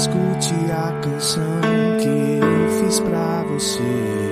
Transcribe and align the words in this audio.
escute 0.00 0.54
a 0.72 0.98
canção 1.02 1.60
que 2.00 2.40
eu 2.40 2.80
fiz 2.80 3.00
pra 3.00 3.42
você. 3.42 4.29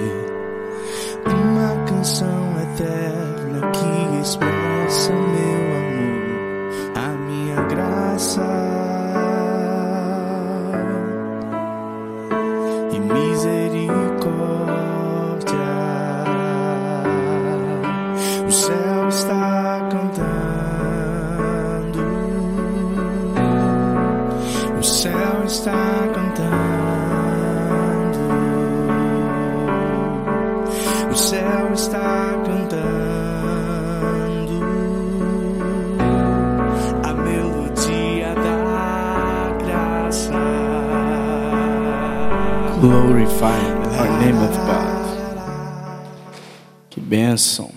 Bênção. 47.38 47.70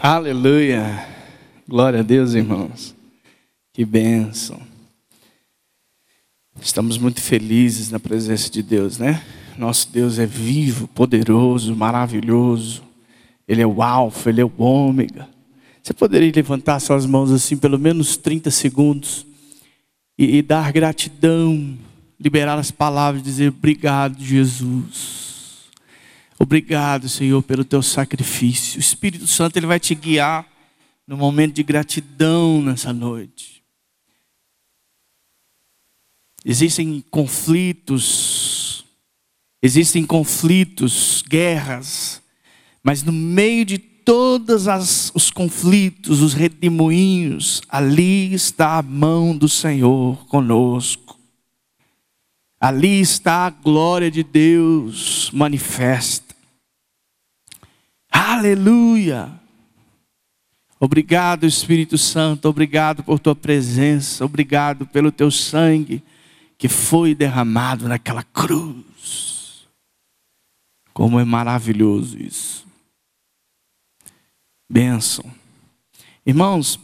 Aleluia. 0.00 1.11
Glória 1.72 2.00
a 2.00 2.02
Deus, 2.02 2.34
irmãos. 2.34 2.94
Que 3.72 3.82
bênção. 3.82 4.60
Estamos 6.60 6.98
muito 6.98 7.18
felizes 7.22 7.90
na 7.90 7.98
presença 7.98 8.50
de 8.50 8.62
Deus, 8.62 8.98
né? 8.98 9.24
Nosso 9.56 9.88
Deus 9.90 10.18
é 10.18 10.26
vivo, 10.26 10.86
poderoso, 10.86 11.74
maravilhoso. 11.74 12.82
Ele 13.48 13.62
é 13.62 13.66
o 13.66 13.82
Alfa, 13.82 14.28
ele 14.28 14.42
é 14.42 14.44
o 14.44 14.52
Ômega. 14.58 15.26
Você 15.82 15.94
poderia 15.94 16.30
levantar 16.36 16.78
suas 16.78 17.06
mãos 17.06 17.30
assim, 17.30 17.56
pelo 17.56 17.78
menos 17.78 18.18
30 18.18 18.50
segundos, 18.50 19.24
e, 20.18 20.36
e 20.36 20.42
dar 20.42 20.70
gratidão, 20.72 21.74
liberar 22.20 22.58
as 22.58 22.70
palavras, 22.70 23.22
dizer 23.22 23.48
obrigado, 23.48 24.22
Jesus. 24.22 25.70
Obrigado, 26.38 27.08
Senhor, 27.08 27.42
pelo 27.42 27.64
teu 27.64 27.80
sacrifício. 27.80 28.76
O 28.76 28.80
Espírito 28.80 29.26
Santo 29.26 29.56
ele 29.56 29.66
vai 29.66 29.80
te 29.80 29.94
guiar 29.94 30.51
no 31.06 31.16
momento 31.16 31.54
de 31.54 31.62
gratidão 31.62 32.62
nessa 32.62 32.92
noite. 32.92 33.62
Existem 36.44 37.00
conflitos, 37.10 38.84
existem 39.62 40.04
conflitos, 40.04 41.22
guerras, 41.28 42.20
mas 42.82 43.02
no 43.02 43.12
meio 43.12 43.64
de 43.64 43.78
todos 43.78 44.66
os 45.14 45.30
conflitos, 45.30 46.20
os 46.20 46.34
redemoinhos, 46.34 47.62
ali 47.68 48.34
está 48.34 48.78
a 48.78 48.82
mão 48.82 49.36
do 49.36 49.48
Senhor 49.48 50.26
conosco. 50.26 51.18
Ali 52.60 53.00
está 53.00 53.46
a 53.46 53.50
glória 53.50 54.10
de 54.10 54.22
Deus 54.22 55.30
manifesta. 55.32 56.34
Aleluia! 58.10 59.41
Obrigado, 60.84 61.46
Espírito 61.46 61.96
Santo, 61.96 62.48
obrigado 62.48 63.04
por 63.04 63.20
tua 63.20 63.36
presença, 63.36 64.24
obrigado 64.24 64.84
pelo 64.84 65.12
teu 65.12 65.30
sangue 65.30 66.02
que 66.58 66.68
foi 66.68 67.14
derramado 67.14 67.86
naquela 67.86 68.24
cruz. 68.24 69.64
Como 70.92 71.20
é 71.20 71.24
maravilhoso 71.24 72.20
isso. 72.20 72.66
Bênção. 74.68 75.24
Irmãos, 76.26 76.80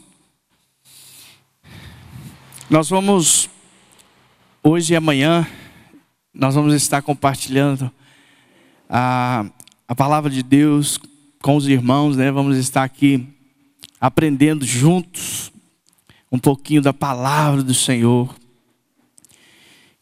nós 2.69 2.89
vamos, 2.89 3.49
hoje 4.63 4.93
e 4.93 4.95
amanhã, 4.95 5.45
nós 6.33 6.55
vamos 6.55 6.73
estar 6.73 7.01
compartilhando 7.01 7.91
a, 8.89 9.45
a 9.85 9.93
palavra 9.93 10.29
de 10.29 10.41
Deus 10.41 10.97
com 11.41 11.57
os 11.57 11.67
irmãos, 11.67 12.15
né? 12.15 12.31
Vamos 12.31 12.55
estar 12.55 12.85
aqui 12.85 13.27
aprendendo 13.99 14.65
juntos 14.65 15.51
um 16.31 16.39
pouquinho 16.39 16.81
da 16.81 16.93
palavra 16.93 17.63
do 17.63 17.73
Senhor, 17.73 18.35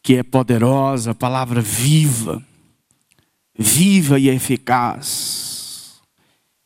que 0.02 0.16
é 0.16 0.22
poderosa, 0.22 1.14
palavra 1.14 1.60
viva, 1.60 2.44
viva 3.58 4.18
e 4.18 4.28
eficaz, 4.28 6.00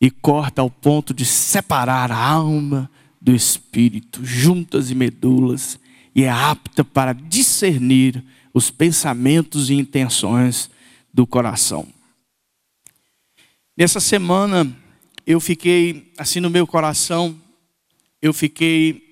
e 0.00 0.10
corta 0.10 0.62
ao 0.62 0.70
ponto 0.70 1.14
de 1.14 1.24
separar 1.24 2.10
a 2.10 2.16
alma 2.16 2.90
do 3.20 3.32
espírito, 3.34 4.24
juntas 4.24 4.90
e 4.90 4.94
medulas, 4.94 5.78
e 6.14 6.24
é 6.24 6.30
apta 6.30 6.84
para 6.84 7.12
discernir 7.12 8.22
os 8.52 8.70
pensamentos 8.70 9.70
e 9.70 9.74
intenções 9.74 10.68
do 11.14 11.26
coração. 11.26 11.86
Nessa 13.76 14.00
semana 14.00 14.76
eu 15.26 15.40
fiquei 15.40 16.12
assim 16.18 16.40
no 16.40 16.50
meu 16.50 16.66
coração, 16.66 17.38
eu 18.20 18.32
fiquei 18.32 19.02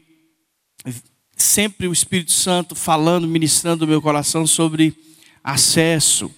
sempre 1.36 1.88
o 1.88 1.92
Espírito 1.92 2.32
Santo 2.32 2.74
falando, 2.74 3.26
ministrando 3.26 3.84
no 3.84 3.90
meu 3.90 4.02
coração 4.02 4.46
sobre 4.46 4.94
acesso. 5.42 6.30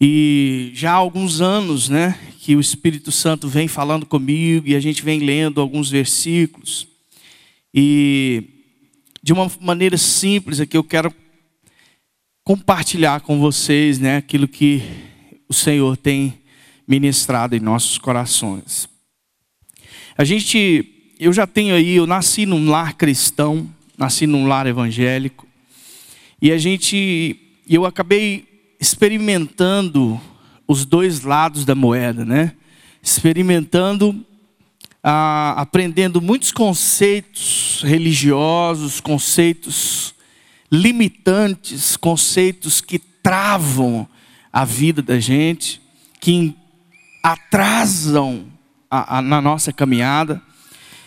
E 0.00 0.70
já 0.74 0.92
há 0.92 0.96
alguns 0.96 1.40
anos, 1.40 1.88
né, 1.88 2.18
que 2.40 2.54
o 2.54 2.60
Espírito 2.60 3.10
Santo 3.10 3.48
vem 3.48 3.66
falando 3.68 4.04
comigo 4.04 4.68
e 4.68 4.74
a 4.74 4.80
gente 4.80 5.02
vem 5.02 5.20
lendo 5.20 5.60
alguns 5.60 5.88
versículos. 5.88 6.86
E 7.72 8.44
de 9.22 9.32
uma 9.32 9.50
maneira 9.60 9.96
simples 9.96 10.60
aqui 10.60 10.76
eu 10.76 10.84
quero 10.84 11.14
compartilhar 12.44 13.20
com 13.22 13.40
vocês, 13.40 13.98
né, 13.98 14.18
aquilo 14.18 14.46
que 14.46 14.82
o 15.48 15.54
Senhor 15.54 15.96
tem 15.96 16.43
ministrado 16.86 17.56
em 17.56 17.60
nossos 17.60 17.98
corações. 17.98 18.88
A 20.16 20.24
gente, 20.24 21.12
eu 21.18 21.32
já 21.32 21.46
tenho 21.46 21.74
aí, 21.74 21.96
eu 21.96 22.06
nasci 22.06 22.46
num 22.46 22.68
lar 22.70 22.94
cristão, 22.94 23.68
nasci 23.96 24.26
num 24.26 24.46
lar 24.46 24.66
evangélico, 24.66 25.46
e 26.40 26.52
a 26.52 26.58
gente, 26.58 27.36
eu 27.68 27.86
acabei 27.86 28.46
experimentando 28.80 30.20
os 30.68 30.84
dois 30.84 31.22
lados 31.22 31.64
da 31.64 31.74
moeda, 31.74 32.24
né? 32.24 32.52
Experimentando, 33.02 34.24
ah, 35.02 35.54
aprendendo 35.56 36.20
muitos 36.20 36.52
conceitos 36.52 37.82
religiosos, 37.84 39.00
conceitos 39.00 40.14
limitantes, 40.70 41.96
conceitos 41.96 42.80
que 42.80 42.98
travam 42.98 44.08
a 44.52 44.64
vida 44.64 45.02
da 45.02 45.18
gente, 45.18 45.80
que 46.20 46.54
atrasam 47.24 48.44
a, 48.90 49.16
a, 49.16 49.22
na 49.22 49.40
nossa 49.40 49.72
caminhada. 49.72 50.42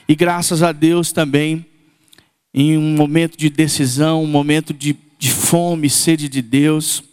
E 0.09 0.15
graças 0.15 0.63
a 0.63 0.71
Deus 0.71 1.11
também, 1.11 1.63
em 2.51 2.75
um 2.75 2.95
momento 2.95 3.37
de 3.37 3.51
decisão, 3.51 4.23
um 4.23 4.27
momento 4.27 4.73
de, 4.73 4.97
de 5.19 5.29
fome, 5.29 5.87
sede 5.91 6.27
de 6.27 6.41
Deus, 6.41 7.03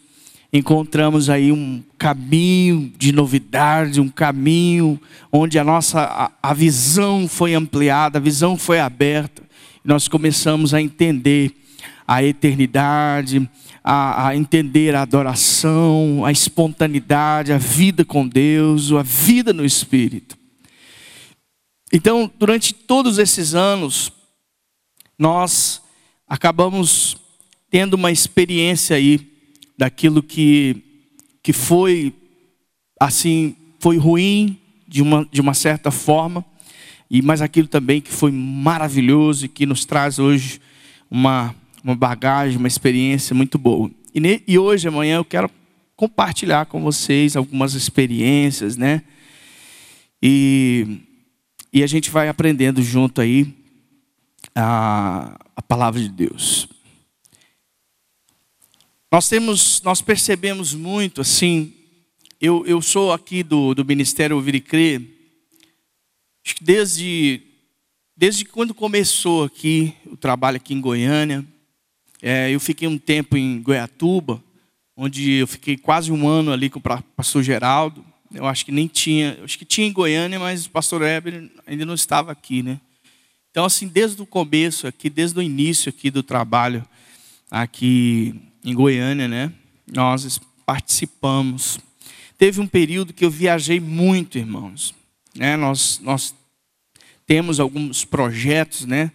encontramos 0.50 1.28
aí 1.28 1.52
um 1.52 1.82
caminho 1.98 2.90
de 2.96 3.12
novidade, 3.12 4.00
um 4.00 4.08
caminho 4.08 4.98
onde 5.30 5.58
a 5.58 5.64
nossa 5.64 6.00
a, 6.00 6.30
a 6.42 6.54
visão 6.54 7.28
foi 7.28 7.52
ampliada, 7.52 8.16
a 8.16 8.22
visão 8.22 8.56
foi 8.56 8.80
aberta. 8.80 9.42
Nós 9.84 10.08
começamos 10.08 10.72
a 10.72 10.80
entender 10.80 11.54
a 12.08 12.24
eternidade, 12.24 13.46
a, 13.84 14.28
a, 14.28 14.36
entender 14.36 14.94
a 14.94 15.02
adoração, 15.02 16.24
a 16.24 16.32
espontaneidade, 16.32 17.52
a 17.52 17.58
vida 17.58 18.02
com 18.02 18.26
Deus, 18.26 18.90
a 18.92 19.02
vida 19.02 19.52
no 19.52 19.62
Espírito. 19.62 20.38
Então, 21.92 22.30
durante 22.38 22.72
todos 22.72 23.18
esses 23.18 23.54
anos, 23.54 24.10
nós 25.18 25.82
acabamos 26.26 27.18
tendo 27.70 27.94
uma 27.94 28.10
experiência 28.10 28.96
aí 28.96 29.20
daquilo 29.76 30.22
que, 30.22 30.82
que 31.42 31.52
foi 31.52 32.14
assim, 32.98 33.54
foi 33.78 33.98
ruim 33.98 34.58
de 34.88 35.02
uma, 35.02 35.28
de 35.30 35.40
uma 35.40 35.52
certa 35.52 35.90
forma, 35.90 36.44
e 37.10 37.20
mas 37.20 37.42
aquilo 37.42 37.68
também 37.68 38.00
que 38.00 38.10
foi 38.10 38.32
maravilhoso 38.32 39.44
e 39.44 39.48
que 39.48 39.66
nos 39.66 39.84
traz 39.84 40.18
hoje 40.18 40.60
uma, 41.10 41.54
uma 41.84 41.94
bagagem, 41.94 42.56
uma 42.56 42.66
experiência 42.66 43.34
muito 43.34 43.58
boa. 43.58 43.90
E, 44.14 44.42
e 44.48 44.58
hoje, 44.58 44.88
amanhã, 44.88 45.16
eu 45.16 45.24
quero 45.24 45.50
compartilhar 45.94 46.64
com 46.64 46.82
vocês 46.82 47.36
algumas 47.36 47.74
experiências, 47.74 48.78
né? 48.78 49.02
E, 50.22 51.02
e 51.70 51.82
a 51.82 51.86
gente 51.86 52.10
vai 52.10 52.30
aprendendo 52.30 52.82
junto 52.82 53.20
aí 53.20 53.54
a, 54.54 55.38
a 55.54 55.60
palavra 55.60 56.00
de 56.00 56.08
Deus. 56.08 56.66
Nós 59.12 59.28
temos, 59.28 59.82
nós 59.82 60.00
percebemos 60.00 60.72
muito 60.72 61.20
assim. 61.20 61.74
Eu, 62.40 62.66
eu 62.66 62.80
sou 62.80 63.12
aqui 63.12 63.42
do, 63.42 63.74
do 63.74 63.84
Ministério 63.84 64.36
Ouvir 64.36 64.54
e 64.54 64.60
Crer, 64.60 65.02
desde, 66.62 67.42
desde 68.16 68.46
quando 68.46 68.72
começou 68.72 69.44
aqui 69.44 69.94
o 70.06 70.16
trabalho 70.16 70.56
aqui 70.56 70.72
em 70.72 70.80
Goiânia. 70.80 71.46
É, 72.26 72.50
eu 72.50 72.58
fiquei 72.58 72.88
um 72.88 72.96
tempo 72.96 73.36
em 73.36 73.60
Goiatuba, 73.60 74.42
onde 74.96 75.32
eu 75.32 75.46
fiquei 75.46 75.76
quase 75.76 76.10
um 76.10 76.26
ano 76.26 76.52
ali 76.52 76.70
com 76.70 76.78
o 76.78 76.82
pastor 77.14 77.42
Geraldo. 77.42 78.02
Eu 78.32 78.46
acho 78.46 78.64
que 78.64 78.72
nem 78.72 78.86
tinha, 78.86 79.38
acho 79.44 79.58
que 79.58 79.64
tinha 79.66 79.86
em 79.86 79.92
Goiânia, 79.92 80.38
mas 80.38 80.64
o 80.64 80.70
pastor 80.70 81.02
Heber 81.02 81.50
ainda 81.66 81.84
não 81.84 81.92
estava 81.92 82.32
aqui, 82.32 82.62
né? 82.62 82.80
Então, 83.50 83.66
assim, 83.66 83.86
desde 83.86 84.22
o 84.22 84.26
começo 84.26 84.86
aqui, 84.86 85.10
desde 85.10 85.38
o 85.38 85.42
início 85.42 85.90
aqui 85.90 86.10
do 86.10 86.22
trabalho 86.22 86.82
aqui 87.50 88.34
em 88.64 88.72
Goiânia, 88.72 89.28
né? 89.28 89.52
Nós 89.86 90.40
participamos. 90.64 91.78
Teve 92.38 92.58
um 92.58 92.66
período 92.66 93.12
que 93.12 93.26
eu 93.26 93.30
viajei 93.30 93.78
muito, 93.78 94.38
irmãos. 94.38 94.94
Né? 95.36 95.58
Nós, 95.58 96.00
nós 96.02 96.34
temos 97.26 97.60
alguns 97.60 98.02
projetos, 98.02 98.86
né? 98.86 99.12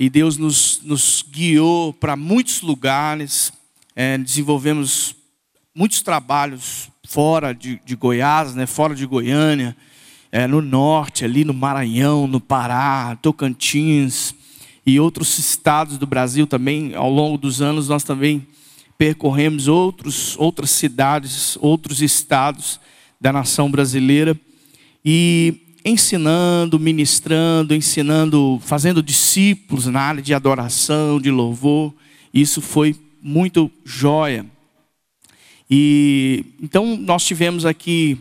E 0.00 0.08
Deus 0.08 0.36
nos, 0.36 0.80
nos 0.84 1.24
guiou 1.28 1.92
para 1.92 2.14
muitos 2.14 2.60
lugares. 2.62 3.52
É, 3.96 4.16
desenvolvemos 4.16 5.16
muitos 5.74 6.02
trabalhos 6.02 6.88
fora 7.04 7.52
de, 7.52 7.80
de 7.84 7.96
Goiás, 7.96 8.54
né? 8.54 8.64
Fora 8.64 8.94
de 8.94 9.04
Goiânia 9.04 9.76
é, 10.30 10.46
no 10.46 10.62
norte, 10.62 11.24
ali 11.24 11.44
no 11.44 11.52
Maranhão, 11.52 12.28
no 12.28 12.40
Pará, 12.40 13.18
Tocantins 13.20 14.32
e 14.86 15.00
outros 15.00 15.36
estados 15.36 15.98
do 15.98 16.06
Brasil 16.06 16.46
também. 16.46 16.94
Ao 16.94 17.10
longo 17.10 17.36
dos 17.36 17.60
anos, 17.60 17.88
nós 17.88 18.04
também 18.04 18.46
percorremos 18.96 19.66
outros, 19.66 20.36
outras 20.38 20.70
cidades, 20.70 21.58
outros 21.60 22.00
estados 22.02 22.78
da 23.20 23.32
nação 23.32 23.68
brasileira 23.68 24.38
e 25.04 25.67
ensinando, 25.88 26.78
ministrando, 26.78 27.74
ensinando, 27.74 28.60
fazendo 28.62 29.02
discípulos 29.02 29.86
na 29.86 30.00
área 30.00 30.22
de 30.22 30.34
adoração, 30.34 31.20
de 31.20 31.30
louvor. 31.30 31.94
Isso 32.32 32.60
foi 32.60 32.96
muito 33.22 33.70
joia. 33.84 34.46
E 35.70 36.44
então 36.62 36.96
nós 36.96 37.24
tivemos 37.24 37.66
aqui 37.66 38.18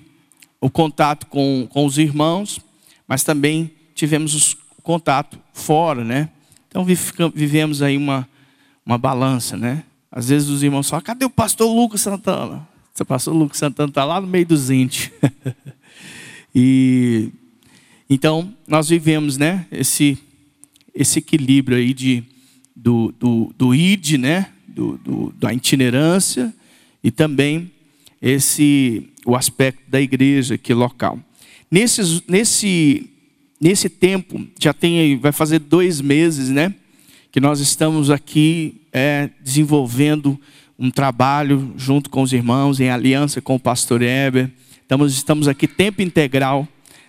o 0.59 0.69
contato 0.69 1.27
com, 1.27 1.67
com 1.69 1.85
os 1.85 1.97
irmãos, 1.97 2.59
mas 3.07 3.23
também 3.23 3.71
tivemos 3.95 4.53
o 4.77 4.81
contato 4.81 5.39
fora, 5.53 6.03
né? 6.03 6.29
Então 6.67 6.85
vivemos 7.33 7.81
aí 7.81 7.95
uma, 7.95 8.27
uma 8.85 8.97
balança, 8.97 9.55
né? 9.55 9.83
Às 10.11 10.29
vezes 10.29 10.49
os 10.49 10.63
irmãos 10.63 10.89
falam, 10.89 11.03
cadê 11.03 11.25
o 11.25 11.29
pastor 11.29 11.73
Lucas 11.73 12.01
Santana? 12.01 12.67
O 12.99 13.05
pastor 13.05 13.33
Lucas 13.33 13.57
Santana 13.57 13.89
está 13.89 14.03
lá 14.03 14.19
no 14.19 14.27
meio 14.27 14.45
dos 14.45 14.69
índios. 14.69 15.11
e 16.53 17.31
então 18.09 18.53
nós 18.67 18.89
vivemos, 18.89 19.37
né? 19.37 19.65
Esse, 19.71 20.17
esse 20.93 21.19
equilíbrio 21.19 21.77
aí 21.77 21.93
de, 21.93 22.23
do, 22.75 23.13
do, 23.19 23.53
do 23.57 23.75
id, 23.75 24.17
né? 24.17 24.51
Do, 24.67 24.97
do, 24.97 25.33
da 25.39 25.53
itinerância 25.53 26.53
e 27.03 27.09
também 27.09 27.71
esse 28.21 29.09
o 29.25 29.35
aspecto 29.35 29.81
da 29.89 29.99
igreja 29.99 30.55
aqui 30.55 30.73
local. 30.73 31.19
Nesse, 31.69 32.23
nesse, 32.27 33.09
nesse 33.59 33.89
tempo, 33.89 34.47
já 34.57 34.73
tem, 34.73 35.17
vai 35.17 35.33
fazer 35.33 35.59
dois 35.59 35.99
meses, 35.99 36.49
né? 36.49 36.73
Que 37.31 37.41
nós 37.41 37.59
estamos 37.59 38.09
aqui 38.09 38.81
é, 38.93 39.29
desenvolvendo 39.43 40.39
um 40.79 40.89
trabalho 40.89 41.73
junto 41.75 42.09
com 42.09 42.21
os 42.21 42.31
irmãos, 42.31 42.79
em 42.79 42.89
aliança 42.89 43.41
com 43.41 43.55
o 43.55 43.59
pastor 43.59 44.01
Heber. 44.01 44.49
Estamos, 44.81 45.13
estamos 45.13 45.47
aqui 45.47 45.67
tempo 45.67 46.01
integral 46.01 46.65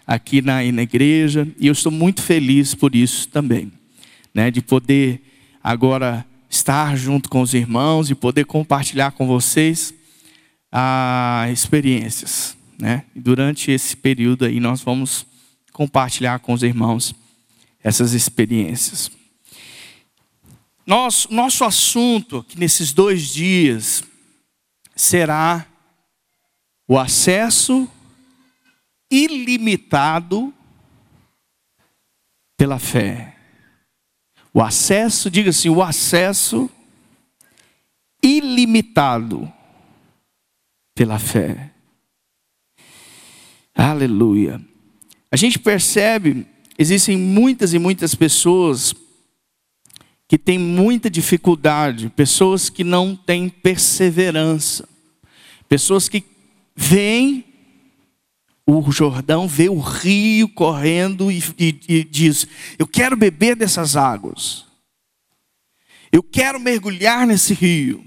aqui 0.08 0.40
na, 0.40 0.62
na 0.72 0.82
igreja 0.82 1.46
e 1.60 1.66
eu 1.66 1.72
estou 1.72 1.92
muito 1.92 2.22
feliz 2.22 2.74
por 2.74 2.96
isso 2.96 3.28
também, 3.28 3.70
né? 4.32 4.50
De 4.50 4.62
poder 4.62 5.20
agora 5.62 6.24
estar 6.48 6.96
junto 6.96 7.28
com 7.28 7.42
os 7.42 7.52
irmãos 7.52 8.08
e 8.08 8.14
poder 8.14 8.46
compartilhar 8.46 9.10
com 9.10 9.26
vocês 9.26 9.92
a 10.72 11.46
experiências. 11.52 12.56
Né? 12.78 13.04
Durante 13.14 13.70
esse 13.70 13.94
período 13.94 14.46
aí 14.46 14.58
nós 14.58 14.80
vamos 14.80 15.26
compartilhar 15.74 16.38
com 16.38 16.54
os 16.54 16.62
irmãos 16.62 17.14
essas 17.84 18.14
experiências. 18.14 19.10
Nosso, 20.86 21.30
nosso 21.30 21.64
assunto 21.64 22.38
aqui 22.38 22.58
nesses 22.58 22.94
dois 22.94 23.28
dias 23.28 24.02
será 24.96 25.66
o 26.86 26.98
acesso 26.98 27.86
ilimitado 29.10 30.52
pela 32.56 32.78
fé. 32.78 33.36
O 34.52 34.60
acesso, 34.60 35.30
diga 35.30 35.50
assim, 35.50 35.68
o 35.68 35.82
acesso 35.82 36.68
ilimitado 38.22 39.50
pela 40.94 41.18
fé. 41.18 41.70
Aleluia. 43.74 44.60
A 45.30 45.36
gente 45.36 45.58
percebe, 45.58 46.46
existem 46.76 47.16
muitas 47.16 47.72
e 47.72 47.78
muitas 47.78 48.14
pessoas 48.14 48.94
que 50.26 50.36
têm 50.36 50.58
muita 50.58 51.08
dificuldade, 51.08 52.10
pessoas 52.10 52.68
que 52.68 52.82
não 52.82 53.14
têm 53.14 53.48
perseverança, 53.48 54.88
pessoas 55.68 56.08
que 56.08 56.24
veem 56.74 57.44
o 58.70 58.92
Jordão, 58.92 59.48
vê 59.48 59.68
o 59.68 59.78
rio 59.80 60.48
correndo 60.48 61.32
e, 61.32 61.42
e, 61.58 61.80
e 61.88 62.04
diz: 62.04 62.46
Eu 62.78 62.86
quero 62.86 63.16
beber 63.16 63.56
dessas 63.56 63.96
águas, 63.96 64.66
eu 66.12 66.22
quero 66.22 66.60
mergulhar 66.60 67.26
nesse 67.26 67.54
rio. 67.54 68.04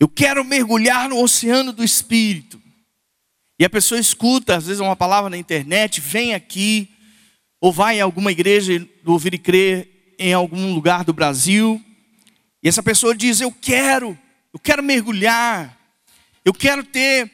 Eu 0.00 0.08
quero 0.08 0.44
mergulhar 0.44 1.08
no 1.08 1.20
oceano 1.20 1.72
do 1.72 1.82
Espírito. 1.82 2.60
E 3.58 3.64
a 3.64 3.70
pessoa 3.70 3.98
escuta, 3.98 4.56
às 4.56 4.66
vezes, 4.66 4.80
uma 4.80 4.94
palavra 4.94 5.28
na 5.28 5.36
internet, 5.36 6.00
vem 6.00 6.34
aqui, 6.34 6.88
ou 7.60 7.72
vai 7.72 7.98
em 7.98 8.00
alguma 8.00 8.30
igreja 8.30 8.78
do 9.02 9.12
Ouvir 9.12 9.34
e 9.34 9.38
Crer 9.38 10.14
em 10.18 10.32
algum 10.32 10.72
lugar 10.72 11.04
do 11.04 11.12
Brasil, 11.12 11.82
e 12.62 12.68
essa 12.68 12.82
pessoa 12.82 13.14
diz: 13.14 13.40
Eu 13.40 13.52
quero, 13.52 14.18
eu 14.52 14.58
quero 14.58 14.82
mergulhar, 14.82 15.76
eu 16.44 16.52
quero 16.52 16.82
ter, 16.82 17.30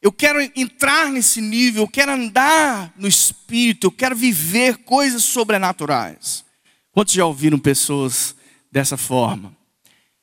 eu 0.00 0.12
quero 0.12 0.40
entrar 0.54 1.10
nesse 1.10 1.40
nível, 1.40 1.82
eu 1.82 1.88
quero 1.88 2.12
andar 2.12 2.92
no 2.96 3.08
Espírito, 3.08 3.88
eu 3.88 3.90
quero 3.90 4.14
viver 4.14 4.78
coisas 4.78 5.24
sobrenaturais. 5.24 6.44
Quantos 6.92 7.14
já 7.14 7.26
ouviram 7.26 7.58
pessoas 7.58 8.34
dessa 8.70 8.96
forma? 8.96 9.56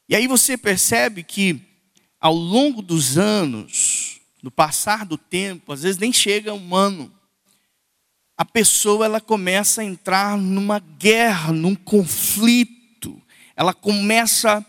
E 0.08 0.16
aí 0.16 0.28
você 0.28 0.58
percebe 0.58 1.24
que 1.24 1.60
ao 2.20 2.34
longo 2.34 2.82
dos 2.82 3.18
anos, 3.18 4.20
no 4.42 4.50
passar 4.50 5.06
do 5.06 5.18
tempo, 5.18 5.74
às 5.74 5.84
vezes 5.84 5.98
nem 5.98 6.14
chega 6.14 6.54
um 6.54 6.76
ano, 6.76 7.12
a 8.38 8.46
pessoa 8.46 9.06
ela 9.06 9.22
começa 9.22 9.82
a 9.82 9.86
entrar 9.86 10.38
numa 10.38 10.80
guerra, 10.80 11.52
num 11.52 11.76
conflito, 11.76 13.22
ela 13.56 13.74
começa 13.74 14.66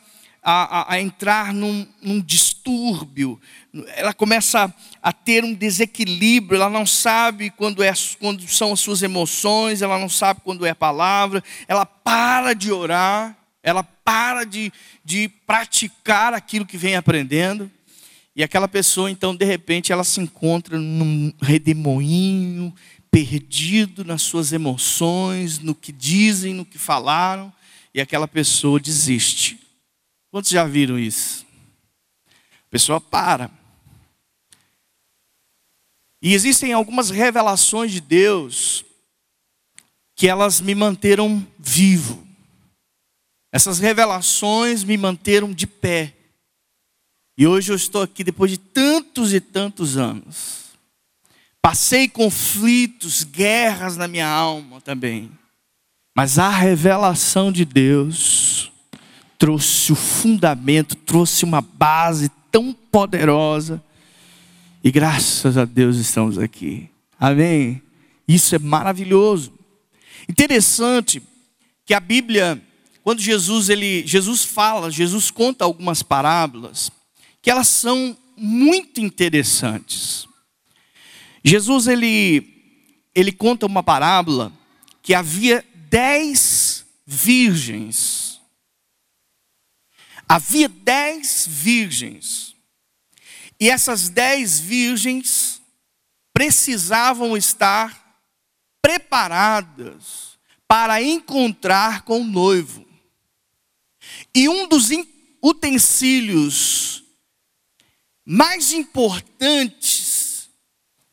a, 0.48 0.92
a, 0.92 0.94
a 0.94 1.00
entrar 1.00 1.52
num, 1.52 1.84
num, 2.00 2.20
distúrbio, 2.20 3.40
ela 3.96 4.14
começa 4.14 4.66
a, 5.02 5.08
a, 5.08 5.12
ter 5.12 5.42
um 5.42 5.52
desequilíbrio, 5.52 6.54
ela 6.54 6.70
não 6.70 6.86
sabe 6.86 7.50
quando, 7.50 7.82
é, 7.82 7.92
quando 8.20 8.46
são 8.46 8.72
as 8.72 8.78
suas 8.78 9.02
emoções, 9.02 9.82
ela 9.82 9.98
não 9.98 10.08
sabe 10.08 10.40
quando 10.44 10.64
é 10.64 10.70
a 10.70 10.74
palavra, 10.74 11.42
ela 11.66 11.84
para 11.84 12.54
de 12.54 12.70
orar, 12.70 13.36
ela 13.60 13.82
para 13.82 14.44
de, 14.44 14.72
de 15.04 15.28
praticar 15.44 16.32
aquilo 16.32 16.64
que 16.64 16.76
vem 16.78 16.94
aprendendo. 16.94 17.68
E 18.36 18.44
aquela 18.44 18.68
pessoa, 18.68 19.10
então, 19.10 19.34
de 19.34 19.44
repente, 19.44 19.90
ela 19.90 20.04
se 20.04 20.20
encontra 20.20 20.78
num 20.78 21.32
redemoinho, 21.42 22.72
perdido 23.10 24.04
nas 24.04 24.22
suas 24.22 24.52
emoções, 24.52 25.58
no 25.58 25.74
que 25.74 25.90
dizem, 25.90 26.54
no 26.54 26.64
que 26.64 26.78
falaram, 26.78 27.52
e 27.92 28.00
aquela 28.00 28.28
pessoa 28.28 28.78
desiste. 28.78 29.65
Quantos 30.36 30.50
já 30.50 30.66
viram 30.66 30.98
isso? 30.98 31.46
pessoa 32.68 33.00
para. 33.00 33.50
E 36.20 36.34
existem 36.34 36.74
algumas 36.74 37.08
revelações 37.08 37.90
de 37.90 38.02
Deus 38.02 38.84
que 40.14 40.28
elas 40.28 40.60
me 40.60 40.74
manteram 40.74 41.42
vivo. 41.58 42.22
Essas 43.50 43.78
revelações 43.78 44.84
me 44.84 44.98
manteram 44.98 45.54
de 45.54 45.66
pé. 45.66 46.14
E 47.38 47.46
hoje 47.46 47.72
eu 47.72 47.76
estou 47.76 48.02
aqui 48.02 48.22
depois 48.22 48.50
de 48.50 48.58
tantos 48.58 49.32
e 49.32 49.40
tantos 49.40 49.96
anos. 49.96 50.66
Passei 51.62 52.10
conflitos, 52.10 53.24
guerras 53.24 53.96
na 53.96 54.06
minha 54.06 54.28
alma 54.28 54.82
também. 54.82 55.30
Mas 56.14 56.38
a 56.38 56.50
revelação 56.50 57.50
de 57.50 57.64
Deus 57.64 58.70
trouxe 59.38 59.92
o 59.92 59.96
fundamento, 59.96 60.96
trouxe 60.96 61.44
uma 61.44 61.60
base 61.60 62.30
tão 62.50 62.72
poderosa. 62.72 63.82
E 64.82 64.90
graças 64.90 65.56
a 65.56 65.64
Deus 65.64 65.96
estamos 65.96 66.38
aqui. 66.38 66.88
Amém? 67.18 67.82
Isso 68.26 68.54
é 68.54 68.58
maravilhoso. 68.58 69.52
Interessante 70.28 71.22
que 71.84 71.94
a 71.94 72.00
Bíblia, 72.00 72.60
quando 73.02 73.20
Jesus 73.20 73.68
ele 73.68 74.06
Jesus 74.06 74.44
fala, 74.44 74.90
Jesus 74.90 75.30
conta 75.30 75.64
algumas 75.64 76.02
parábolas 76.02 76.90
que 77.40 77.50
elas 77.50 77.68
são 77.68 78.16
muito 78.36 79.00
interessantes. 79.00 80.26
Jesus 81.44 81.86
ele 81.86 82.54
ele 83.14 83.32
conta 83.32 83.64
uma 83.64 83.82
parábola 83.82 84.52
que 85.02 85.14
havia 85.14 85.64
dez 85.88 86.84
virgens. 87.06 88.25
Havia 90.28 90.68
dez 90.68 91.46
virgens. 91.48 92.56
E 93.58 93.70
essas 93.70 94.08
dez 94.08 94.58
virgens 94.58 95.62
precisavam 96.32 97.36
estar 97.36 98.20
preparadas 98.82 100.36
para 100.68 101.02
encontrar 101.02 102.02
com 102.02 102.20
o 102.20 102.26
noivo. 102.26 102.86
E 104.34 104.48
um 104.48 104.68
dos 104.68 104.90
utensílios 105.42 107.04
mais 108.24 108.72
importantes 108.72 110.50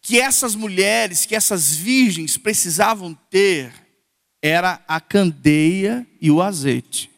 que 0.02 0.20
essas 0.20 0.56
mulheres, 0.56 1.26
que 1.26 1.36
essas 1.36 1.76
virgens 1.76 2.38
precisavam 2.38 3.14
ter, 3.30 3.74
era 4.42 4.84
a 4.88 5.00
candeia 5.00 6.06
e 6.20 6.30
o 6.30 6.42
azeite. 6.42 7.13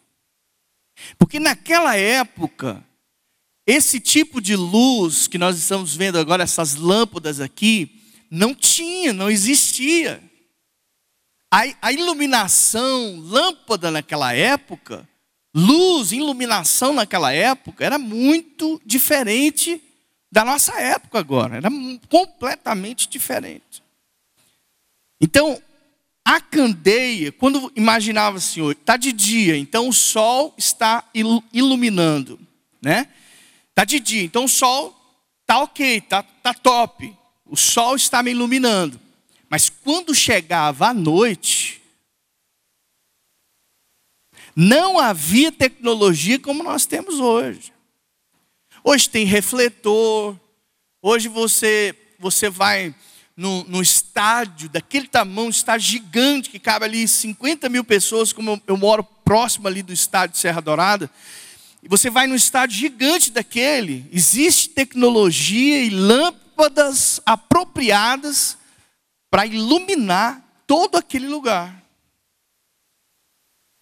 Porque 1.17 1.39
naquela 1.39 1.95
época, 1.95 2.83
esse 3.65 3.99
tipo 3.99 4.41
de 4.41 4.55
luz 4.55 5.27
que 5.27 5.37
nós 5.37 5.57
estamos 5.57 5.95
vendo 5.95 6.19
agora, 6.19 6.43
essas 6.43 6.75
lâmpadas 6.75 7.39
aqui, 7.39 8.01
não 8.29 8.53
tinha, 8.53 9.13
não 9.13 9.29
existia. 9.29 10.21
A, 11.51 11.63
a 11.81 11.91
iluminação, 11.91 13.19
lâmpada 13.19 13.89
naquela 13.89 14.33
época, 14.33 15.07
luz, 15.53 16.11
iluminação 16.11 16.93
naquela 16.93 17.31
época, 17.31 17.85
era 17.85 17.97
muito 17.97 18.81
diferente 18.85 19.81
da 20.31 20.43
nossa 20.43 20.73
época 20.81 21.17
agora, 21.17 21.55
era 21.55 21.69
completamente 22.09 23.07
diferente. 23.07 23.81
Então, 25.19 25.61
a 26.25 26.41
candeia, 26.41 27.31
quando 27.31 27.71
imaginava 27.75 28.37
assim, 28.37 28.67
está 28.71 28.97
de 28.97 29.13
dia, 29.13 29.55
então 29.55 29.87
o 29.87 29.93
sol 29.93 30.55
está 30.57 31.07
iluminando, 31.53 32.39
né? 32.81 33.07
Está 33.69 33.85
de 33.85 33.99
dia, 33.99 34.23
então 34.23 34.45
o 34.45 34.49
sol 34.49 34.99
está 35.41 35.59
ok, 35.59 35.97
está 35.97 36.23
tá 36.23 36.51
top. 36.51 37.15
O 37.45 37.55
sol 37.55 37.95
está 37.95 38.23
me 38.23 38.31
iluminando. 38.31 38.99
Mas 39.47 39.69
quando 39.69 40.15
chegava 40.15 40.87
a 40.87 40.93
noite, 40.93 41.79
não 44.55 44.97
havia 44.97 45.51
tecnologia 45.51 46.39
como 46.39 46.63
nós 46.63 46.87
temos 46.87 47.19
hoje. 47.19 47.71
Hoje 48.83 49.09
tem 49.09 49.25
refletor, 49.25 50.39
hoje 51.01 51.27
você, 51.27 51.95
você 52.17 52.49
vai 52.49 52.95
no 53.67 53.81
estádio, 53.81 54.69
daquele 54.69 55.07
tamanho, 55.07 55.47
um 55.47 55.49
estádio 55.49 55.87
gigante, 55.87 56.49
que 56.49 56.59
cabe 56.59 56.85
ali 56.85 57.07
50 57.07 57.67
mil 57.67 57.83
pessoas, 57.83 58.31
como 58.31 58.51
eu, 58.51 58.61
eu 58.67 58.77
moro 58.77 59.03
próximo 59.03 59.67
ali 59.67 59.83
do 59.83 59.91
estádio 59.91 60.33
de 60.33 60.39
Serra 60.39 60.61
Dourada, 60.61 61.11
e 61.83 61.87
você 61.87 62.09
vai 62.09 62.27
num 62.27 62.35
estádio 62.35 62.77
gigante 62.77 63.31
daquele, 63.31 64.09
existe 64.11 64.69
tecnologia 64.69 65.83
e 65.83 65.89
lâmpadas 65.89 67.21
apropriadas 67.25 68.57
para 69.29 69.45
iluminar 69.45 70.41
todo 70.65 70.95
aquele 70.95 71.27
lugar. 71.27 71.83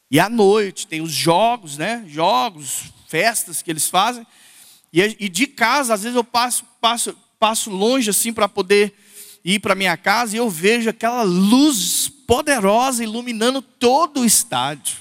E 0.10 0.20
à 0.20 0.30
noite 0.30 0.86
tem 0.86 1.02
os 1.02 1.12
jogos, 1.12 1.78
né? 1.78 2.04
Jogos, 2.08 2.92
festas 3.08 3.62
que 3.62 3.72
eles 3.72 3.88
fazem. 3.88 4.26
E, 4.92 5.02
e 5.20 5.30
de 5.30 5.48
casa, 5.48 5.94
às 5.94 6.04
vezes 6.04 6.16
eu 6.16 6.24
passo, 6.24 6.66
passo, 6.82 7.18
passo 7.40 7.70
longe 7.72 8.10
assim 8.10 8.34
para 8.34 8.50
poder 8.50 8.94
ir 9.44 9.60
para 9.60 9.76
minha 9.76 9.98
casa 9.98 10.36
e 10.36 10.40
eu 10.40 10.50
vejo 10.50 10.90
aquela 10.90 11.24
luz 11.24 12.08
poderosa 12.26 13.04
iluminando 13.04 13.62
todo 13.62 14.22
o 14.22 14.26
estádio. 14.26 14.98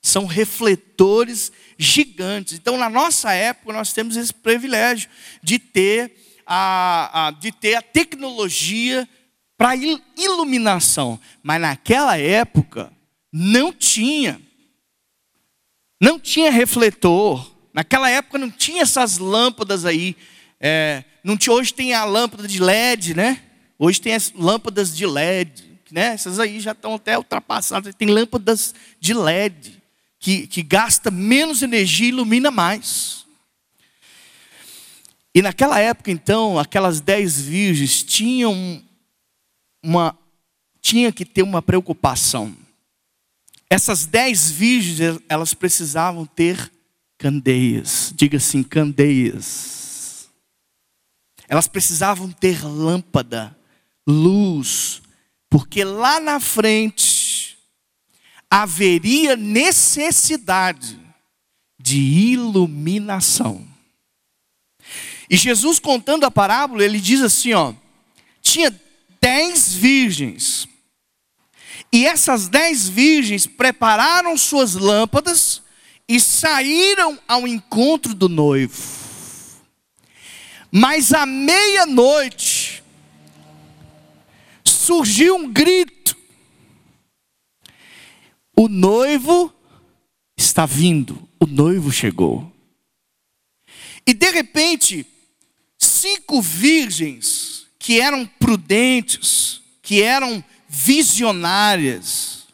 São 0.00 0.26
refletores 0.26 1.52
gigantes. 1.78 2.54
Então, 2.54 2.76
na 2.76 2.88
nossa 2.88 3.32
época, 3.32 3.72
nós 3.72 3.92
temos 3.92 4.16
esse 4.16 4.32
privilégio 4.32 5.08
de 5.42 5.58
ter 5.58 6.16
a, 6.46 7.28
a 7.28 7.30
de 7.30 7.52
ter 7.52 7.74
a 7.74 7.82
tecnologia 7.82 9.08
para 9.56 9.76
iluminação. 9.76 11.20
Mas 11.42 11.60
naquela 11.60 12.18
época, 12.18 12.92
não 13.32 13.72
tinha. 13.72 14.40
Não 16.00 16.18
tinha 16.18 16.50
refletor. 16.50 17.52
Naquela 17.72 18.10
época 18.10 18.38
não 18.38 18.50
tinha 18.50 18.82
essas 18.82 19.18
lâmpadas 19.18 19.84
aí. 19.84 20.16
É, 20.60 21.04
não 21.22 21.36
tinha, 21.36 21.54
hoje 21.54 21.72
tem 21.72 21.94
a 21.94 22.04
lâmpada 22.04 22.48
de 22.48 22.60
LED, 22.60 23.14
né? 23.14 23.42
Hoje 23.78 24.00
tem 24.00 24.14
as 24.14 24.32
lâmpadas 24.32 24.94
de 24.94 25.06
LED, 25.06 25.64
né? 25.90 26.14
Essas 26.14 26.40
aí 26.40 26.58
já 26.60 26.72
estão 26.72 26.94
até 26.94 27.16
ultrapassadas. 27.16 27.94
Tem 27.94 28.08
lâmpadas 28.08 28.74
de 28.98 29.14
LED 29.14 29.82
que, 30.18 30.46
que 30.46 30.62
gasta 30.62 31.10
menos 31.10 31.62
energia 31.62 32.06
e 32.06 32.10
ilumina 32.10 32.50
mais. 32.50 33.26
E 35.34 35.40
naquela 35.40 35.78
época, 35.80 36.10
então, 36.10 36.58
aquelas 36.58 37.00
dez 37.00 37.40
virgens 37.40 38.02
tinham 38.02 38.82
uma, 39.82 40.16
tinha 40.80 41.10
que 41.10 41.24
ter 41.24 41.42
uma 41.42 41.62
preocupação. 41.62 42.54
Essas 43.70 44.04
dez 44.04 44.50
virgens, 44.50 45.18
elas 45.28 45.54
precisavam 45.54 46.26
ter 46.26 46.70
candeias. 47.16 48.12
Diga 48.14 48.36
assim, 48.36 48.62
candeias. 48.62 49.81
Elas 51.52 51.68
precisavam 51.68 52.32
ter 52.32 52.64
lâmpada, 52.64 53.54
luz, 54.06 55.02
porque 55.50 55.84
lá 55.84 56.18
na 56.18 56.40
frente 56.40 57.58
haveria 58.50 59.36
necessidade 59.36 60.98
de 61.78 61.98
iluminação. 61.98 63.68
E 65.28 65.36
Jesus 65.36 65.78
contando 65.78 66.24
a 66.24 66.30
parábola, 66.30 66.86
ele 66.86 66.98
diz 66.98 67.20
assim, 67.20 67.52
ó, 67.52 67.74
tinha 68.40 68.74
dez 69.20 69.74
virgens. 69.74 70.66
E 71.92 72.06
essas 72.06 72.48
dez 72.48 72.88
virgens 72.88 73.46
prepararam 73.46 74.38
suas 74.38 74.72
lâmpadas 74.72 75.60
e 76.08 76.18
saíram 76.18 77.20
ao 77.28 77.46
encontro 77.46 78.14
do 78.14 78.26
noivo. 78.26 79.01
Mas 80.74 81.12
à 81.12 81.26
meia-noite 81.26 82.82
surgiu 84.64 85.36
um 85.36 85.52
grito: 85.52 86.16
o 88.56 88.68
noivo 88.68 89.52
está 90.34 90.64
vindo, 90.64 91.28
o 91.38 91.46
noivo 91.46 91.92
chegou. 91.92 92.50
E 94.06 94.14
de 94.14 94.30
repente, 94.30 95.06
cinco 95.78 96.40
virgens 96.40 97.66
que 97.78 98.00
eram 98.00 98.24
prudentes, 98.24 99.60
que 99.82 100.02
eram 100.02 100.42
visionárias, 100.66 102.46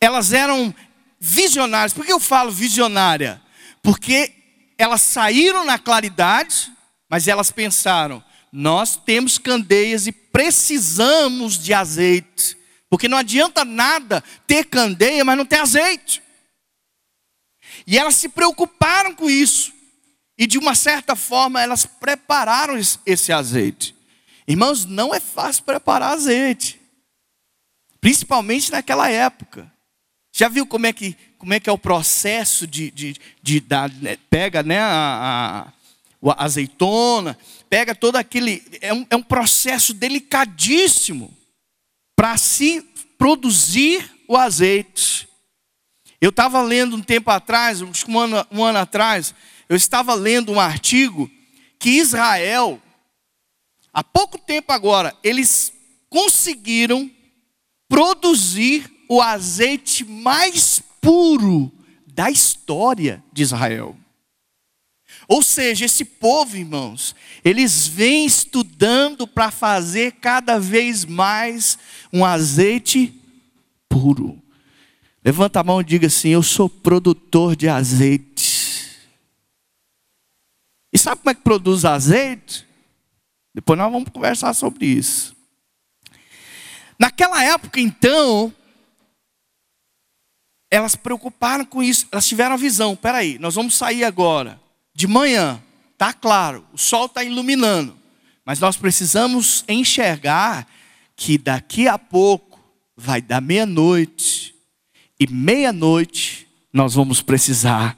elas 0.00 0.32
eram 0.32 0.72
visionárias. 1.18 1.92
Por 1.92 2.06
que 2.06 2.12
eu 2.12 2.20
falo 2.20 2.52
visionária? 2.52 3.42
Porque 3.82 4.32
elas 4.78 5.02
saíram 5.02 5.64
na 5.64 5.80
claridade 5.80 6.75
mas 7.08 7.28
elas 7.28 7.50
pensaram: 7.50 8.22
nós 8.52 8.96
temos 8.96 9.38
candeias 9.38 10.06
e 10.06 10.12
precisamos 10.12 11.58
de 11.58 11.74
azeite. 11.74 12.56
Porque 12.88 13.08
não 13.08 13.18
adianta 13.18 13.64
nada 13.64 14.22
ter 14.46 14.64
candeia, 14.64 15.24
mas 15.24 15.36
não 15.36 15.44
ter 15.44 15.60
azeite. 15.60 16.22
E 17.86 17.98
elas 17.98 18.14
se 18.14 18.28
preocuparam 18.28 19.14
com 19.14 19.28
isso. 19.28 19.74
e 20.38 20.46
de 20.46 20.58
uma 20.58 20.74
certa 20.74 21.16
forma 21.16 21.62
elas 21.62 21.86
prepararam 21.86 22.74
esse 23.06 23.32
azeite. 23.32 23.96
Irmãos, 24.46 24.84
não 24.84 25.14
é 25.14 25.18
fácil 25.18 25.64
preparar 25.64 26.12
azeite, 26.12 26.80
principalmente 28.00 28.70
naquela 28.70 29.10
época. 29.10 29.70
Já 30.32 30.48
viu 30.48 30.66
como 30.66 30.86
é 30.86 30.92
que, 30.92 31.16
como 31.38 31.54
é, 31.54 31.58
que 31.58 31.70
é 31.70 31.72
o 31.72 31.78
processo 31.78 32.66
de, 32.66 32.90
de, 32.90 33.16
de 33.42 33.64
né? 34.00 34.18
pega 34.28 34.62
né, 34.62 34.78
a, 34.78 35.72
a, 36.30 36.44
azeitona, 36.44 37.38
pega 37.68 37.94
todo 37.94 38.16
aquele. 38.16 38.62
É 38.80 38.92
um, 38.92 39.06
é 39.10 39.16
um 39.16 39.22
processo 39.22 39.92
delicadíssimo 39.92 41.36
para 42.14 42.36
se 42.36 42.82
produzir 43.18 44.10
o 44.28 44.36
azeite. 44.36 45.28
Eu 46.20 46.30
estava 46.30 46.62
lendo 46.62 46.96
um 46.96 47.02
tempo 47.02 47.30
atrás, 47.30 47.82
um 47.82 48.18
ano, 48.18 48.46
um 48.50 48.64
ano 48.64 48.78
atrás, 48.78 49.34
eu 49.68 49.76
estava 49.76 50.14
lendo 50.14 50.52
um 50.52 50.60
artigo 50.60 51.30
que 51.78 51.90
Israel, 51.90 52.80
há 53.92 54.02
pouco 54.02 54.38
tempo 54.38 54.72
agora, 54.72 55.14
eles 55.22 55.72
conseguiram 56.08 57.10
produzir 57.88 58.90
o 59.08 59.20
azeite 59.20 60.04
mais 60.04 60.82
puro 61.00 61.70
da 62.06 62.30
história 62.30 63.22
de 63.32 63.42
Israel. 63.42 63.96
Ou 65.28 65.42
seja, 65.42 65.84
esse 65.84 66.04
povo, 66.04 66.56
irmãos, 66.56 67.14
eles 67.44 67.86
vêm 67.86 68.24
estudando 68.24 69.26
para 69.26 69.50
fazer 69.50 70.12
cada 70.12 70.58
vez 70.58 71.04
mais 71.04 71.78
um 72.12 72.24
azeite 72.24 73.12
puro. 73.88 74.40
Levanta 75.24 75.60
a 75.60 75.64
mão 75.64 75.80
e 75.80 75.84
diga 75.84 76.06
assim: 76.06 76.28
Eu 76.28 76.42
sou 76.42 76.68
produtor 76.68 77.56
de 77.56 77.68
azeite. 77.68 79.06
E 80.92 80.98
sabe 80.98 81.20
como 81.20 81.30
é 81.30 81.34
que 81.34 81.42
produz 81.42 81.84
azeite? 81.84 82.64
Depois 83.52 83.78
nós 83.78 83.90
vamos 83.90 84.08
conversar 84.10 84.54
sobre 84.54 84.86
isso. 84.86 85.34
Naquela 86.98 87.42
época, 87.42 87.80
então, 87.80 88.54
elas 90.70 90.94
preocuparam 90.94 91.64
com 91.64 91.82
isso, 91.82 92.06
elas 92.12 92.26
tiveram 92.26 92.54
a 92.54 92.58
visão: 92.58 92.94
peraí, 92.94 93.38
nós 93.38 93.54
vamos 93.54 93.74
sair 93.74 94.04
agora, 94.04 94.60
de 94.96 95.06
manhã, 95.06 95.62
está 95.92 96.10
claro, 96.10 96.64
o 96.72 96.78
sol 96.78 97.04
está 97.04 97.22
iluminando, 97.22 97.94
mas 98.46 98.58
nós 98.58 98.78
precisamos 98.78 99.62
enxergar 99.68 100.66
que 101.14 101.36
daqui 101.36 101.86
a 101.86 101.98
pouco 101.98 102.58
vai 102.96 103.20
dar 103.20 103.42
meia-noite, 103.42 104.54
e 105.20 105.30
meia-noite 105.30 106.48
nós 106.72 106.94
vamos 106.94 107.20
precisar 107.20 107.94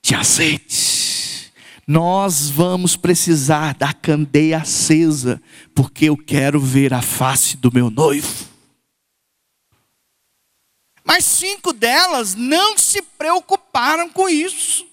de 0.00 0.14
azeite. 0.14 1.52
Nós 1.86 2.48
vamos 2.48 2.96
precisar 2.96 3.74
da 3.74 3.92
candeia 3.92 4.58
acesa, 4.58 5.42
porque 5.74 6.06
eu 6.06 6.16
quero 6.16 6.58
ver 6.58 6.94
a 6.94 7.02
face 7.02 7.56
do 7.58 7.70
meu 7.70 7.90
noivo. 7.90 8.48
Mas 11.04 11.26
cinco 11.26 11.74
delas 11.74 12.34
não 12.34 12.78
se 12.78 13.02
preocuparam 13.02 14.08
com 14.08 14.26
isso. 14.26 14.89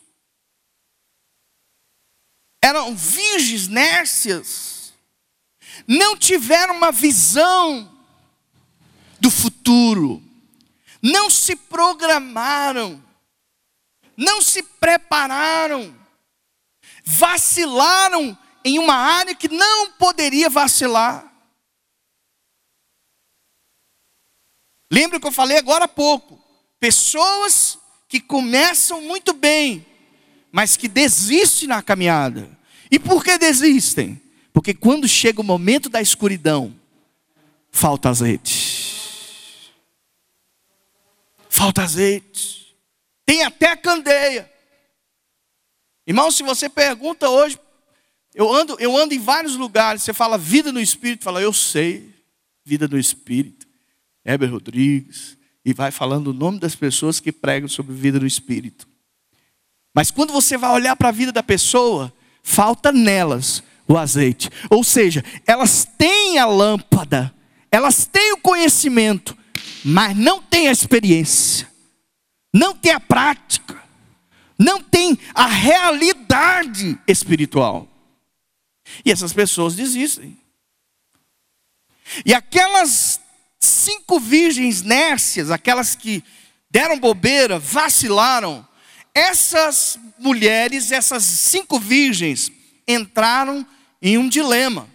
Eram 2.67 2.95
virgens 2.95 3.67
nércias, 3.67 4.93
não 5.88 6.17
tiveram 6.17 6.75
uma 6.75 6.91
visão 6.91 7.91
do 9.19 9.31
futuro 9.31 10.27
não 11.01 11.29
se 11.29 11.55
programaram, 11.55 13.03
não 14.15 14.41
se 14.41 14.63
prepararam, 14.63 15.95
vacilaram 17.03 18.38
em 18.63 18.79
uma 18.79 18.95
área 18.95 19.36
que 19.36 19.47
não 19.47 19.91
poderia 19.91 20.50
vacilar. 20.50 21.31
Lembra 24.92 25.20
que 25.20 25.27
eu 25.27 25.31
falei 25.31 25.57
agora 25.57 25.85
há 25.85 25.87
pouco? 25.87 26.42
Pessoas 26.79 27.77
que 28.07 28.20
começam 28.20 29.01
muito 29.01 29.33
bem, 29.33 29.85
mas 30.51 30.77
que 30.77 30.87
desistem 30.87 31.68
na 31.68 31.83
caminhada. 31.83 32.56
E 32.91 33.00
por 33.00 33.23
que 33.23 33.37
desistem? 33.37 34.21
Porque 34.53 34.73
quando 34.73 35.07
chega 35.07 35.41
o 35.41 35.43
momento 35.43 35.89
da 35.89 36.01
escuridão, 36.01 36.73
falta 37.71 38.09
azeite 38.09 38.77
falta 41.57 41.81
azeite, 41.81 42.77
tem 43.25 43.43
até 43.43 43.75
candeia. 43.75 44.50
Irmão, 46.05 46.29
se 46.29 46.43
você 46.43 46.69
pergunta 46.69 47.27
hoje, 47.29 47.59
eu 48.35 48.53
ando, 48.53 48.77
eu 48.79 48.95
ando 48.95 49.15
em 49.15 49.19
vários 49.19 49.55
lugares, 49.55 50.03
você 50.03 50.13
fala 50.13 50.37
vida 50.37 50.71
no 50.71 50.79
Espírito, 50.79 51.23
fala, 51.23 51.41
eu 51.41 51.51
sei, 51.51 52.13
vida 52.63 52.87
no 52.87 52.97
Espírito. 52.97 53.67
Heber 54.23 54.51
Rodrigues, 54.51 55.35
e 55.65 55.73
vai 55.73 55.89
falando 55.89 56.27
o 56.27 56.33
nome 56.33 56.59
das 56.59 56.75
pessoas 56.75 57.19
que 57.19 57.31
pregam 57.31 57.67
sobre 57.67 57.95
vida 57.95 58.19
no 58.19 58.27
Espírito. 58.27 58.87
Mas 59.93 60.11
quando 60.11 60.31
você 60.31 60.57
vai 60.57 60.71
olhar 60.71 60.95
para 60.95 61.09
a 61.09 61.13
vida 61.13 61.31
da 61.31 61.41
pessoa, 61.41 62.13
falta 62.48 62.94
nelas 62.94 63.62
o 63.86 63.98
azeite. 63.98 64.50
Ou 64.70 64.81
seja, 64.83 65.24
elas 65.46 65.86
têm 65.98 66.38
a 66.40 66.46
lâmpada, 66.46 67.33
elas 67.70 68.05
têm 68.05 68.31
o 68.31 68.38
conhecimento, 68.38 69.38
mas 69.83 70.16
não 70.16 70.42
tem 70.42 70.70
a 70.70 70.72
experiência, 70.72 71.70
não 72.53 72.74
tem 72.74 72.94
a 72.94 73.01
prática, 73.01 73.83
não 74.57 74.81
tem 74.81 75.20
a 75.36 75.46
realidade 75.46 76.98
espiritual. 77.05 77.86
E 79.03 79.12
essas 79.12 79.33
pessoas 79.33 79.75
desistem. 79.75 80.40
E 82.25 82.33
aquelas 82.33 83.20
cinco 83.60 84.22
virgens 84.22 84.81
nércias, 84.81 85.51
aquelas 85.51 85.96
que 85.96 86.24
deram 86.72 86.98
bobeira, 86.98 87.60
vacilaram, 87.60 88.67
essas 89.18 89.98
mulheres, 90.20 90.92
essas 90.92 91.24
cinco 91.24 91.80
virgens, 91.80 92.51
entraram 92.88 93.66
em 94.00 94.16
um 94.16 94.30
dilema. 94.30 94.88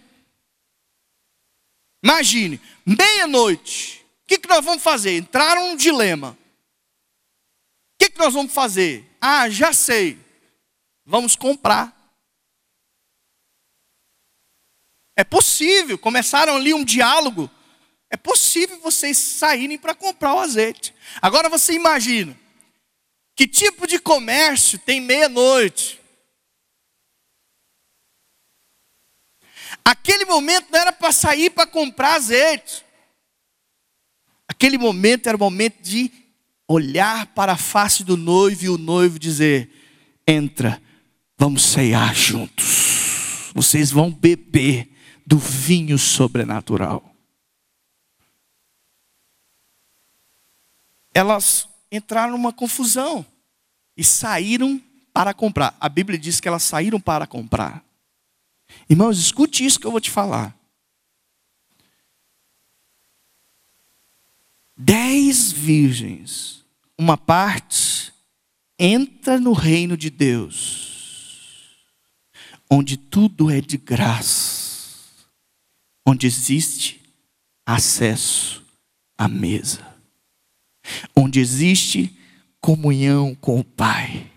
Imagine, 2.01 2.61
meia-noite, 2.85 4.05
o 4.23 4.27
que, 4.27 4.37
que 4.37 4.47
nós 4.47 4.63
vamos 4.63 4.81
fazer? 4.81 5.17
Entraram 5.17 5.71
um 5.71 5.75
dilema. 5.75 6.37
O 6.39 7.97
que, 7.99 8.09
que 8.09 8.17
nós 8.17 8.33
vamos 8.33 8.53
fazer? 8.53 9.05
Ah, 9.19 9.49
já 9.49 9.73
sei. 9.73 10.17
Vamos 11.05 11.35
comprar. 11.35 11.93
É 15.17 15.23
possível, 15.25 15.97
começaram 15.97 16.55
ali 16.55 16.73
um 16.73 16.85
diálogo. 16.85 17.51
É 18.09 18.15
possível 18.15 18.79
vocês 18.79 19.17
saírem 19.17 19.77
para 19.77 19.93
comprar 19.93 20.33
o 20.33 20.39
azeite. 20.39 20.93
Agora 21.21 21.49
você 21.49 21.73
imagina, 21.73 22.37
que 23.35 23.47
tipo 23.47 23.87
de 23.87 23.99
comércio 23.99 24.77
tem 24.79 25.01
meia-noite? 25.01 25.99
Aquele 29.83 30.25
momento 30.25 30.67
não 30.71 30.79
era 30.79 30.93
para 30.93 31.11
sair 31.11 31.49
para 31.49 31.67
comprar 31.67 32.15
azeite. 32.15 32.85
Aquele 34.47 34.77
momento 34.77 35.27
era 35.27 35.35
o 35.35 35.39
momento 35.39 35.81
de 35.81 36.11
olhar 36.67 37.27
para 37.27 37.53
a 37.53 37.57
face 37.57 38.03
do 38.03 38.15
noivo 38.15 38.65
e 38.65 38.69
o 38.69 38.77
noivo 38.77 39.19
dizer: 39.19 39.69
Entra, 40.27 40.81
vamos 41.37 41.63
ceiar 41.63 42.13
juntos. 42.15 43.51
Vocês 43.53 43.91
vão 43.91 44.11
beber 44.11 44.89
do 45.25 45.37
vinho 45.37 45.97
sobrenatural. 45.97 47.13
Elas 51.13 51.67
entraram 51.95 52.31
numa 52.31 52.51
confusão 52.51 53.25
e 53.95 54.03
saíram 54.03 54.81
para 55.13 55.33
comprar. 55.33 55.77
A 55.79 55.87
Bíblia 55.87 56.17
diz 56.17 56.39
que 56.39 56.47
elas 56.47 56.63
saíram 56.63 56.99
para 56.99 57.27
comprar. 57.27 57.85
Irmãos, 58.89 59.19
escute 59.19 59.63
isso 59.63 59.79
que 59.79 59.85
eu 59.85 59.91
vou 59.91 60.01
te 60.01 60.09
falar. 60.09 60.57
dez 64.75 65.51
virgens, 65.51 66.65
uma 66.97 67.15
parte 67.15 68.11
entra 68.77 69.39
no 69.39 69.53
reino 69.53 69.95
de 69.95 70.09
Deus, 70.09 71.77
onde 72.69 72.97
tudo 72.97 73.51
é 73.51 73.61
de 73.61 73.77
graça, 73.77 75.13
onde 76.05 76.25
existe 76.25 76.99
acesso 77.65 78.65
à 79.17 79.27
mesa, 79.27 79.92
onde 81.15 81.39
existe 81.39 82.15
comunhão 82.59 83.35
com 83.35 83.59
o 83.59 83.63
Pai, 83.63 84.27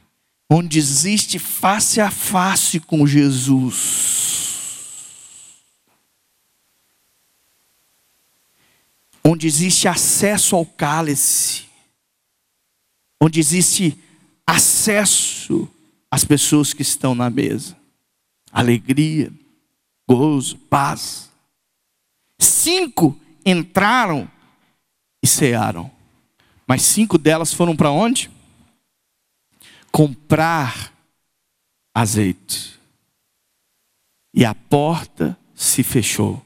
onde 0.50 0.78
existe 0.78 1.38
face 1.38 2.00
a 2.00 2.10
face 2.10 2.80
com 2.80 3.06
Jesus 3.06 4.46
onde 9.28 9.48
existe 9.48 9.88
acesso 9.88 10.54
ao 10.54 10.64
cálice, 10.64 11.64
onde 13.20 13.40
existe 13.40 13.98
acesso 14.46 15.68
as 16.08 16.24
pessoas 16.24 16.72
que 16.72 16.82
estão 16.82 17.12
na 17.12 17.28
mesa. 17.28 17.76
Alegria, 18.52 19.32
gozo, 20.08 20.56
paz. 20.56 21.28
Cinco 22.38 23.18
entraram 23.44 24.30
e 25.20 25.26
cearam. 25.26 25.90
Mas 26.66 26.82
cinco 26.82 27.16
delas 27.16 27.52
foram 27.52 27.76
para 27.76 27.90
onde? 27.90 28.30
Comprar 29.92 30.92
azeite. 31.94 32.78
E 34.34 34.44
a 34.44 34.54
porta 34.54 35.38
se 35.54 35.82
fechou. 35.82 36.44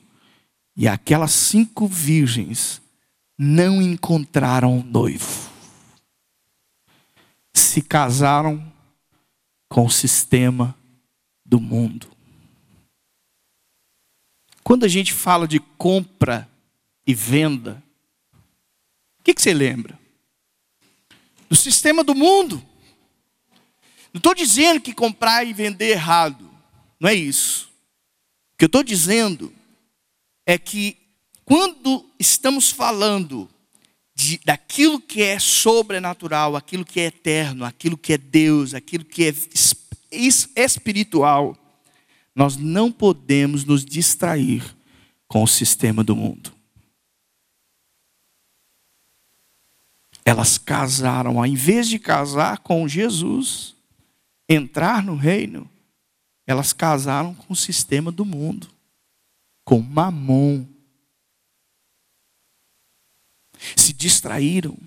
E 0.77 0.87
aquelas 0.87 1.33
cinco 1.33 1.87
virgens 1.87 2.81
não 3.39 3.81
encontraram 3.81 4.83
noivo. 4.83 5.51
Se 7.53 7.83
casaram 7.83 8.71
com 9.69 9.87
o 9.87 9.91
sistema 9.91 10.77
do 11.45 11.61
mundo. 11.61 12.09
Quando 14.63 14.85
a 14.85 14.89
gente 14.89 15.13
fala 15.13 15.49
de 15.49 15.59
compra 15.59 16.49
e 17.07 17.15
venda, 17.15 17.83
o 19.19 19.23
que, 19.25 19.35
que 19.35 19.43
você 19.43 19.53
lembra? 19.53 20.00
Do 21.51 21.57
sistema 21.57 22.03
do 22.03 22.15
mundo. 22.15 22.65
Não 24.13 24.19
estou 24.19 24.35
dizendo 24.35 24.81
que 24.81 24.95
comprar 24.95 25.45
e 25.45 25.53
vender 25.53 25.87
é 25.87 25.91
errado, 25.91 26.51
não 26.99 27.09
é 27.09 27.15
isso. 27.15 27.71
O 28.55 28.59
que 28.59 28.65
eu 28.65 28.67
estou 28.67 28.83
dizendo 28.83 29.53
é 30.47 30.59
que 30.59 30.97
quando 31.45 32.09
estamos 32.19 32.71
falando 32.71 33.49
de, 34.15 34.41
daquilo 34.45 35.01
que 35.01 35.23
é 35.23 35.39
sobrenatural, 35.39 36.57
aquilo 36.57 36.85
que 36.85 37.01
é 37.01 37.07
eterno, 37.07 37.65
aquilo 37.65 37.97
que 37.97 38.13
é 38.13 38.19
Deus, 38.19 38.75
aquilo 38.75 39.05
que 39.05 39.25
é 39.25 39.35
espiritual, 40.57 41.57
nós 42.35 42.57
não 42.57 42.91
podemos 42.91 43.65
nos 43.65 43.85
distrair 43.85 44.65
com 45.27 45.43
o 45.43 45.49
sistema 45.49 46.03
do 46.03 46.17
mundo. 46.17 46.53
Elas 50.31 50.57
casaram, 50.57 51.41
ao 51.41 51.45
invés 51.47 51.89
de 51.89 51.99
casar 51.99 52.59
com 52.59 52.87
Jesus, 52.87 53.75
entrar 54.49 55.03
no 55.03 55.17
reino, 55.17 55.69
elas 56.47 56.73
casaram 56.73 57.35
com 57.35 57.53
o 57.53 57.57
sistema 57.57 58.13
do 58.13 58.25
mundo, 58.25 58.71
com 59.65 59.81
mamon. 59.81 60.65
Se 63.77 63.93
distraíram 63.93 64.79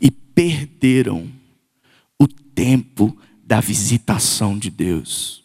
e 0.00 0.10
perderam 0.10 1.32
o 2.20 2.26
tempo 2.26 3.16
da 3.44 3.60
visitação 3.60 4.58
de 4.58 4.70
Deus. 4.70 5.44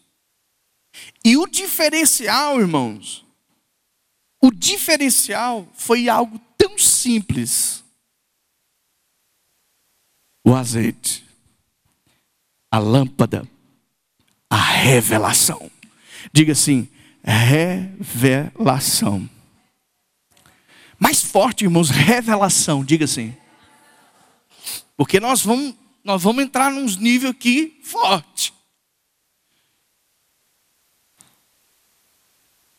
E 1.24 1.36
o 1.36 1.46
diferencial, 1.46 2.60
irmãos, 2.60 3.24
o 4.42 4.50
diferencial 4.50 5.68
foi 5.72 6.08
algo 6.08 6.36
simples. 6.84 7.82
O 10.44 10.54
azeite, 10.54 11.24
a 12.70 12.78
lâmpada, 12.78 13.48
a 14.50 14.56
revelação. 14.56 15.70
Diga 16.32 16.52
assim: 16.52 16.88
revelação. 17.22 19.28
Mais 20.98 21.22
forte, 21.22 21.64
irmãos, 21.64 21.90
revelação, 21.90 22.84
diga 22.84 23.04
assim. 23.04 23.34
Porque 24.96 25.20
nós 25.20 25.42
vamos 25.42 25.74
nós 26.04 26.22
vamos 26.22 26.42
entrar 26.42 26.70
num 26.70 26.84
nível 26.84 27.30
aqui 27.30 27.78
forte. 27.82 28.52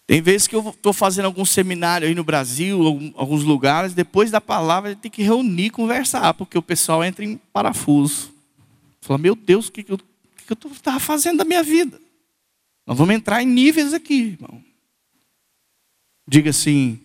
Tem 0.05 0.21
vezes 0.21 0.47
que 0.47 0.55
eu 0.55 0.69
estou 0.69 0.91
fazendo 0.91 1.25
algum 1.25 1.45
seminário 1.45 2.07
aí 2.07 2.13
no 2.13 2.23
Brasil, 2.23 2.79
alguns 3.15 3.43
lugares, 3.43 3.93
depois 3.93 4.29
da 4.29 4.41
palavra 4.41 4.95
tem 4.95 5.09
que 5.09 5.23
reunir, 5.23 5.69
conversar, 5.69 6.33
porque 6.33 6.57
o 6.57 6.61
pessoal 6.61 7.03
entra 7.03 7.23
em 7.23 7.37
parafuso. 7.51 8.31
Fala, 9.01 9.17
meu 9.17 9.35
Deus, 9.35 9.67
o 9.67 9.71
que, 9.71 9.83
que 9.83 9.91
eu 9.91 9.99
estava 10.71 10.99
fazendo 10.99 11.37
da 11.37 11.45
minha 11.45 11.63
vida? 11.63 11.99
Nós 12.85 12.97
vamos 12.97 13.15
entrar 13.15 13.41
em 13.41 13.47
níveis 13.47 13.93
aqui, 13.93 14.37
irmão. 14.41 14.61
Diga 16.27 16.49
assim, 16.49 16.99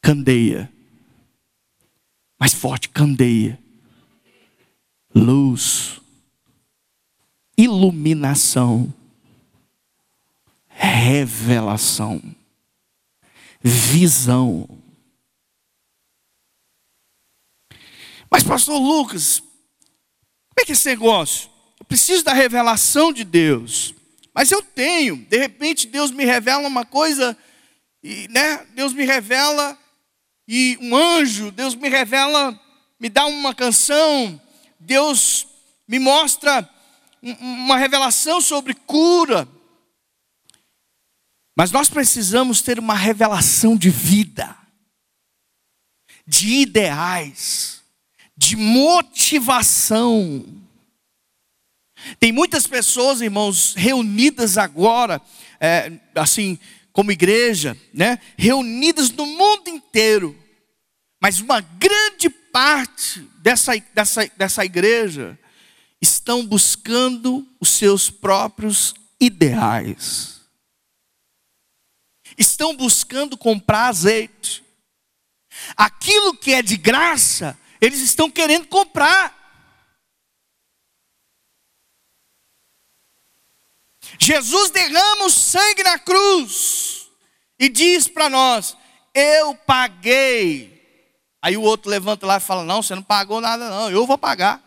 candeia. 0.00 0.70
Mais 2.38 2.54
forte, 2.54 2.88
candeia 2.88 3.58
luz, 5.14 6.00
iluminação, 7.56 8.92
revelação, 10.74 12.20
visão. 13.62 14.68
Mas, 18.30 18.42
pastor 18.42 18.78
Lucas, 18.78 19.38
como 19.38 20.60
é 20.60 20.64
que 20.64 20.72
é 20.72 20.74
esse 20.74 20.88
negócio? 20.88 21.48
Eu 21.78 21.84
preciso 21.84 22.24
da 22.24 22.32
revelação 22.32 23.12
de 23.12 23.24
Deus. 23.24 23.94
Mas 24.34 24.50
eu 24.50 24.60
tenho, 24.60 25.16
de 25.16 25.38
repente 25.38 25.86
Deus 25.86 26.10
me 26.10 26.24
revela 26.24 26.66
uma 26.66 26.84
coisa, 26.84 27.36
e, 28.02 28.26
né? 28.28 28.66
Deus 28.74 28.92
me 28.92 29.04
revela, 29.04 29.78
e 30.48 30.76
um 30.80 30.96
anjo, 30.96 31.52
Deus 31.52 31.74
me 31.76 31.88
revela, 31.88 32.60
me 32.98 33.08
dá 33.08 33.26
uma 33.26 33.54
canção, 33.54 34.40
Deus 34.80 35.46
me 35.86 35.98
mostra 35.98 36.68
uma 37.22 37.76
revelação 37.76 38.40
sobre 38.40 38.74
cura. 38.74 39.48
Mas 41.56 41.70
nós 41.70 41.88
precisamos 41.88 42.60
ter 42.60 42.78
uma 42.78 42.94
revelação 42.94 43.76
de 43.76 43.90
vida, 43.90 44.56
de 46.26 46.48
ideais, 46.60 47.82
de 48.36 48.56
motivação. 48.56 50.44
Tem 52.18 52.32
muitas 52.32 52.66
pessoas, 52.66 53.20
irmãos, 53.20 53.74
reunidas 53.76 54.58
agora, 54.58 55.22
é, 55.60 55.92
assim, 56.14 56.58
como 56.92 57.12
igreja, 57.12 57.76
né? 57.92 58.18
Reunidas 58.36 59.10
no 59.10 59.26
mundo 59.26 59.68
inteiro, 59.68 60.36
mas 61.20 61.40
uma 61.40 61.60
grande 61.60 62.28
parte 62.28 63.20
dessa, 63.38 63.72
dessa, 63.94 64.30
dessa 64.36 64.64
igreja 64.64 65.38
estão 66.00 66.46
buscando 66.46 67.46
os 67.60 67.70
seus 67.70 68.10
próprios 68.10 68.94
ideais. 69.20 70.43
Estão 72.36 72.76
buscando 72.76 73.36
comprar 73.36 73.88
azeite. 73.88 74.64
Aquilo 75.76 76.36
que 76.36 76.52
é 76.52 76.62
de 76.62 76.76
graça, 76.76 77.58
eles 77.80 78.00
estão 78.00 78.30
querendo 78.30 78.66
comprar. 78.66 79.42
Jesus 84.18 84.70
derrama 84.70 85.24
o 85.24 85.30
sangue 85.30 85.82
na 85.82 85.98
cruz 85.98 87.08
e 87.58 87.68
diz 87.68 88.08
para 88.08 88.28
nós: 88.28 88.76
Eu 89.14 89.54
paguei 89.54 90.74
Aí 91.44 91.58
o 91.58 91.60
outro 91.60 91.90
levanta 91.90 92.26
lá 92.26 92.38
e 92.38 92.40
fala: 92.40 92.64
Não, 92.64 92.82
você 92.82 92.94
não 92.94 93.02
pagou 93.02 93.38
nada, 93.38 93.68
não, 93.68 93.90
eu 93.90 94.06
vou 94.06 94.16
pagar. 94.16 94.62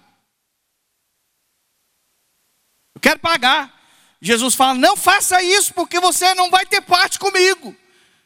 Eu 2.94 3.02
quero 3.02 3.20
pagar. 3.20 3.77
Jesus 4.22 4.56
fala: 4.56 4.74
Não 4.76 4.96
faça 4.96 5.42
isso, 5.42 5.74
porque 5.74 6.00
você 6.00 6.34
não 6.34 6.50
vai 6.50 6.66
ter 6.66 6.82
parte 6.82 7.20
comigo. 7.20 7.76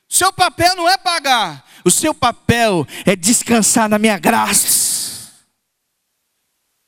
Seu 0.07 0.31
papel 0.31 0.75
não 0.75 0.89
é 0.89 0.97
pagar, 0.97 1.65
o 1.85 1.91
seu 1.91 2.13
papel 2.13 2.85
é 3.05 3.15
descansar 3.15 3.87
na 3.87 3.97
minha 3.97 4.17
graça. 4.17 5.01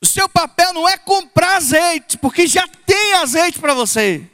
O 0.01 0.05
seu 0.05 0.27
papel 0.27 0.73
não 0.73 0.87
é 0.87 0.97
comprar 0.97 1.55
azeite, 1.55 2.17
porque 2.17 2.45
já 2.45 2.67
tem 2.67 3.13
azeite 3.13 3.57
para 3.57 3.73
você. 3.73 4.29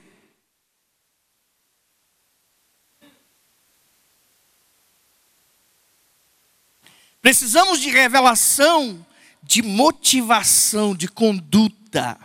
Precisamos 7.22 7.80
de 7.80 7.90
revelação, 7.90 9.06
de 9.44 9.62
motivação, 9.62 10.96
de 10.96 11.08
conduta. 11.08 12.18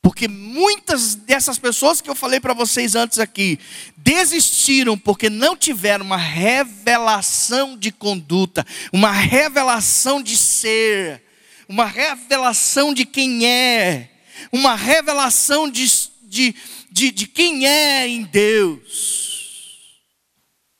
Porque 0.00 0.28
muitas 0.28 1.14
dessas 1.14 1.58
pessoas 1.58 2.00
que 2.00 2.08
eu 2.08 2.14
falei 2.14 2.38
para 2.38 2.54
vocês 2.54 2.94
antes 2.94 3.18
aqui 3.18 3.58
desistiram 3.96 4.96
porque 4.96 5.28
não 5.28 5.56
tiveram 5.56 6.04
uma 6.04 6.16
revelação 6.16 7.76
de 7.76 7.90
conduta, 7.90 8.64
uma 8.92 9.10
revelação 9.10 10.22
de 10.22 10.36
ser, 10.36 11.22
uma 11.68 11.84
revelação 11.84 12.94
de 12.94 13.04
quem 13.04 13.44
é, 13.44 14.10
uma 14.52 14.76
revelação 14.76 15.68
de, 15.68 15.86
de, 16.22 16.54
de, 16.90 17.10
de 17.10 17.26
quem 17.26 17.66
é 17.66 18.06
em 18.06 18.22
Deus. 18.22 19.98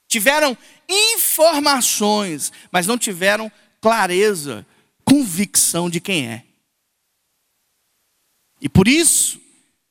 Tiveram 0.07 0.57
informações, 0.89 2.53
mas 2.71 2.87
não 2.87 2.97
tiveram 2.97 3.51
clareza, 3.81 4.67
convicção 5.05 5.91
de 5.91 6.01
quem 6.01 6.29
é. 6.29 6.48
E 8.61 8.69
por 8.69 8.89
isso, 8.89 9.41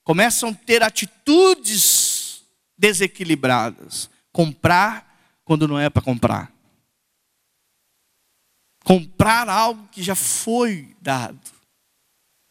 começam 0.04 0.50
a 0.50 0.54
ter 0.54 0.84
atitudes 0.84 2.42
desequilibradas. 2.78 4.10
Comprar 4.32 5.40
quando 5.44 5.68
não 5.68 5.80
é 5.80 5.90
para 5.90 6.02
comprar. 6.02 6.52
Comprar 8.84 9.50
algo 9.50 9.88
que 9.92 10.02
já 10.02 10.16
foi 10.16 10.96
dado. 11.02 11.40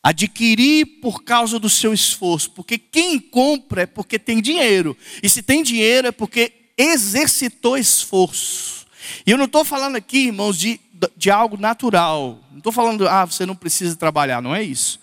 Adquirir 0.03 1.01
por 1.01 1.25
causa 1.25 1.59
do 1.59 1.71
seu 1.71 1.93
esforço. 1.95 2.51
Porque 2.51 2.79
quem 2.79 3.19
compra 3.19 3.83
é 3.83 3.87
porque 3.87 4.19
tem 4.19 4.41
dinheiro. 4.41 4.97
E 5.23 5.29
se 5.29 5.43
tem 5.43 5.63
dinheiro 5.63 6.09
é 6.09 6.13
porque 6.13 6.53
exercitou 6.77 7.77
esforço. 7.77 8.87
E 9.27 9.31
eu 9.31 9.39
não 9.39 9.47
estou 9.47 9.65
falando 9.65 9.97
aqui, 9.97 10.27
irmãos, 10.27 10.59
de, 10.59 10.81
de 11.17 11.31
algo 11.31 11.57
natural. 11.57 12.41
Não 12.51 12.59
estou 12.59 12.73
falando, 12.73 13.09
ah, 13.09 13.25
você 13.25 13.47
não 13.47 13.57
precisa 13.57 13.97
trabalhar. 13.97 14.43
Não 14.43 14.55
é 14.55 14.63
isso. 14.63 15.01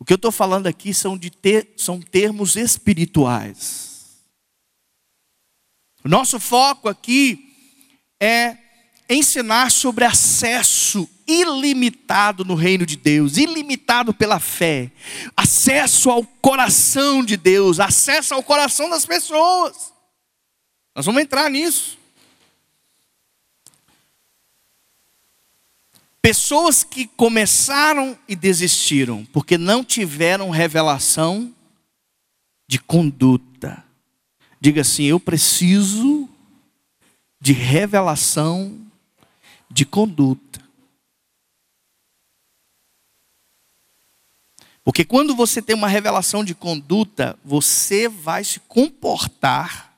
O 0.00 0.04
que 0.04 0.14
eu 0.14 0.16
estou 0.16 0.32
falando 0.32 0.66
aqui 0.66 0.94
são, 0.94 1.16
de 1.16 1.30
ter, 1.30 1.74
são 1.76 2.00
termos 2.00 2.56
espirituais. 2.56 4.24
O 6.02 6.08
nosso 6.08 6.40
foco 6.40 6.88
aqui 6.88 7.54
é 8.18 8.56
ensinar 9.10 9.70
sobre 9.70 10.06
acesso 10.06 11.06
ilimitado 11.26 12.44
no 12.46 12.54
reino 12.54 12.86
de 12.86 12.96
Deus, 12.96 13.36
ilimitado 13.36 14.14
pela 14.14 14.40
fé, 14.40 14.90
acesso 15.36 16.10
ao 16.10 16.24
coração 16.24 17.22
de 17.22 17.36
Deus, 17.36 17.78
acesso 17.78 18.32
ao 18.34 18.42
coração 18.42 18.88
das 18.88 19.04
pessoas. 19.04 19.92
Nós 20.96 21.04
vamos 21.04 21.22
entrar 21.22 21.50
nisso. 21.50 21.99
Pessoas 26.30 26.84
que 26.84 27.08
começaram 27.08 28.16
e 28.28 28.36
desistiram, 28.36 29.24
porque 29.32 29.58
não 29.58 29.82
tiveram 29.82 30.48
revelação 30.48 31.52
de 32.68 32.78
conduta. 32.78 33.84
Diga 34.60 34.82
assim: 34.82 35.02
eu 35.02 35.18
preciso 35.18 36.28
de 37.40 37.52
revelação 37.52 38.80
de 39.68 39.84
conduta. 39.84 40.60
Porque 44.84 45.04
quando 45.04 45.34
você 45.34 45.60
tem 45.60 45.74
uma 45.74 45.88
revelação 45.88 46.44
de 46.44 46.54
conduta, 46.54 47.36
você 47.44 48.08
vai 48.08 48.44
se 48.44 48.60
comportar 48.60 49.96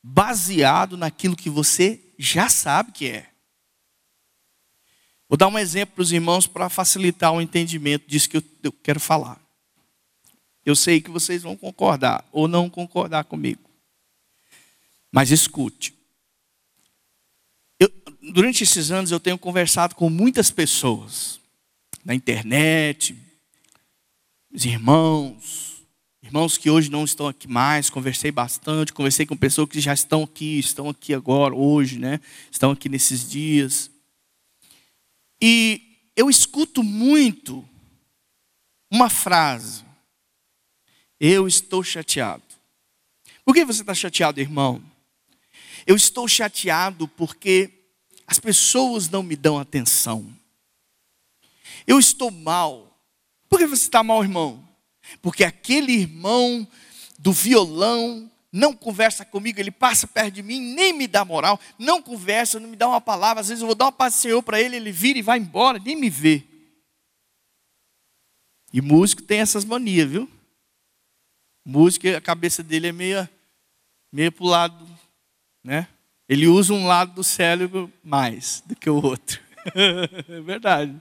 baseado 0.00 0.96
naquilo 0.96 1.34
que 1.34 1.50
você 1.50 2.00
já 2.16 2.48
sabe 2.48 2.92
que 2.92 3.08
é. 3.08 3.35
Vou 5.28 5.36
dar 5.36 5.48
um 5.48 5.58
exemplo 5.58 5.96
para 5.96 6.02
os 6.02 6.12
irmãos 6.12 6.46
para 6.46 6.68
facilitar 6.68 7.32
o 7.32 7.40
entendimento 7.40 8.08
disso 8.08 8.28
que 8.28 8.36
eu, 8.36 8.72
quero 8.72 9.00
falar. 9.00 9.40
Eu 10.64 10.76
sei 10.76 11.00
que 11.00 11.10
vocês 11.10 11.42
vão 11.42 11.56
concordar 11.56 12.24
ou 12.30 12.46
não 12.46 12.70
concordar 12.70 13.24
comigo. 13.24 13.68
Mas 15.10 15.30
escute. 15.30 15.94
Eu, 17.78 17.90
durante 18.32 18.62
esses 18.62 18.90
anos 18.90 19.10
eu 19.10 19.20
tenho 19.20 19.38
conversado 19.38 19.94
com 19.94 20.08
muitas 20.08 20.50
pessoas 20.50 21.40
na 22.04 22.14
internet, 22.14 23.16
os 24.52 24.64
irmãos, 24.64 25.82
irmãos 26.22 26.56
que 26.56 26.70
hoje 26.70 26.90
não 26.90 27.04
estão 27.04 27.28
aqui 27.28 27.48
mais, 27.48 27.90
conversei 27.90 28.30
bastante, 28.30 28.92
conversei 28.92 29.26
com 29.26 29.36
pessoas 29.36 29.68
que 29.68 29.80
já 29.80 29.92
estão 29.92 30.22
aqui, 30.22 30.58
estão 30.58 30.88
aqui 30.88 31.12
agora, 31.12 31.54
hoje, 31.54 31.98
né? 31.98 32.20
Estão 32.50 32.70
aqui 32.70 32.88
nesses 32.88 33.28
dias. 33.28 33.90
E 35.40 36.10
eu 36.14 36.30
escuto 36.30 36.82
muito 36.82 37.66
uma 38.90 39.10
frase: 39.10 39.84
Eu 41.20 41.46
estou 41.46 41.82
chateado. 41.82 42.42
Por 43.44 43.54
que 43.54 43.64
você 43.64 43.82
está 43.82 43.94
chateado, 43.94 44.40
irmão? 44.40 44.82
Eu 45.86 45.94
estou 45.94 46.26
chateado 46.26 47.06
porque 47.06 47.70
as 48.26 48.40
pessoas 48.40 49.08
não 49.08 49.22
me 49.22 49.36
dão 49.36 49.58
atenção. 49.58 50.34
Eu 51.86 51.98
estou 51.98 52.30
mal. 52.30 53.00
Por 53.48 53.58
que 53.58 53.66
você 53.66 53.84
está 53.84 54.02
mal, 54.02 54.22
irmão? 54.24 54.66
Porque 55.22 55.44
aquele 55.44 55.92
irmão 55.92 56.66
do 57.18 57.32
violão 57.32 58.30
não 58.52 58.72
conversa 58.72 59.24
comigo, 59.24 59.60
ele 59.60 59.70
passa 59.70 60.06
perto 60.06 60.34
de 60.34 60.42
mim, 60.42 60.60
nem 60.74 60.92
me 60.92 61.06
dá 61.06 61.24
moral, 61.24 61.60
não 61.78 62.00
conversa, 62.00 62.60
não 62.60 62.68
me 62.68 62.76
dá 62.76 62.88
uma 62.88 63.00
palavra. 63.00 63.40
Às 63.40 63.48
vezes 63.48 63.60
eu 63.60 63.66
vou 63.66 63.74
dar 63.74 63.86
uma 63.86 63.92
paz 63.92 64.14
Senhor 64.14 64.42
para 64.42 64.60
ele, 64.60 64.76
ele 64.76 64.92
vira 64.92 65.18
e 65.18 65.22
vai 65.22 65.38
embora, 65.38 65.78
nem 65.78 65.96
me 65.96 66.08
vê. 66.08 66.42
E 68.72 68.80
músico 68.80 69.22
tem 69.22 69.40
essas 69.40 69.64
manias, 69.64 70.10
viu? 70.10 70.30
Músico, 71.64 72.08
a 72.08 72.20
cabeça 72.20 72.62
dele 72.62 72.88
é 72.88 72.92
meio, 72.92 73.28
meio 74.12 74.30
para 74.30 74.44
o 74.44 74.48
lado, 74.48 74.88
né? 75.62 75.88
Ele 76.28 76.46
usa 76.46 76.72
um 76.72 76.86
lado 76.86 77.14
do 77.14 77.24
cérebro 77.24 77.92
mais 78.02 78.62
do 78.66 78.74
que 78.74 78.90
o 78.90 79.02
outro. 79.02 79.40
é 79.74 80.40
verdade. 80.40 81.00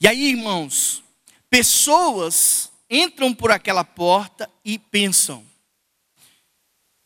E 0.00 0.06
aí, 0.06 0.30
irmãos, 0.30 1.02
pessoas 1.48 2.72
entram 2.90 3.32
por 3.34 3.50
aquela 3.50 3.84
porta 3.84 4.50
e 4.64 4.78
pensam: 4.78 5.44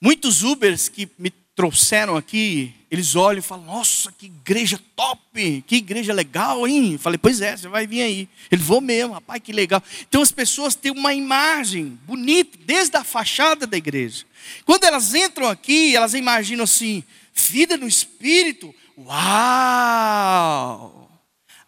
Muitos 0.00 0.42
Ubers 0.42 0.88
que 0.88 1.08
me 1.18 1.30
trouxeram 1.56 2.16
aqui, 2.16 2.74
eles 2.90 3.16
olham 3.16 3.38
e 3.38 3.42
falam: 3.42 3.64
Nossa, 3.64 4.12
que 4.12 4.26
igreja 4.26 4.78
top, 4.94 5.64
que 5.66 5.76
igreja 5.76 6.12
legal, 6.12 6.68
hein? 6.68 6.92
Eu 6.92 6.98
falei: 6.98 7.18
Pois 7.18 7.40
é, 7.40 7.56
você 7.56 7.66
vai 7.66 7.86
vir 7.86 8.02
aí. 8.02 8.28
Ele 8.50 8.62
vou 8.62 8.82
mesmo, 8.82 9.14
rapaz, 9.14 9.42
que 9.42 9.52
legal. 9.52 9.82
Então 10.06 10.20
as 10.20 10.30
pessoas 10.30 10.74
têm 10.74 10.92
uma 10.92 11.14
imagem 11.14 11.98
bonita 12.06 12.58
desde 12.64 12.94
a 12.96 13.02
fachada 13.02 13.66
da 13.66 13.76
igreja. 13.76 14.24
Quando 14.66 14.84
elas 14.84 15.14
entram 15.14 15.48
aqui, 15.48 15.96
elas 15.96 16.12
imaginam 16.12 16.64
assim: 16.64 17.02
vida 17.34 17.78
no 17.78 17.88
espírito, 17.88 18.74
uau! 18.98 21.10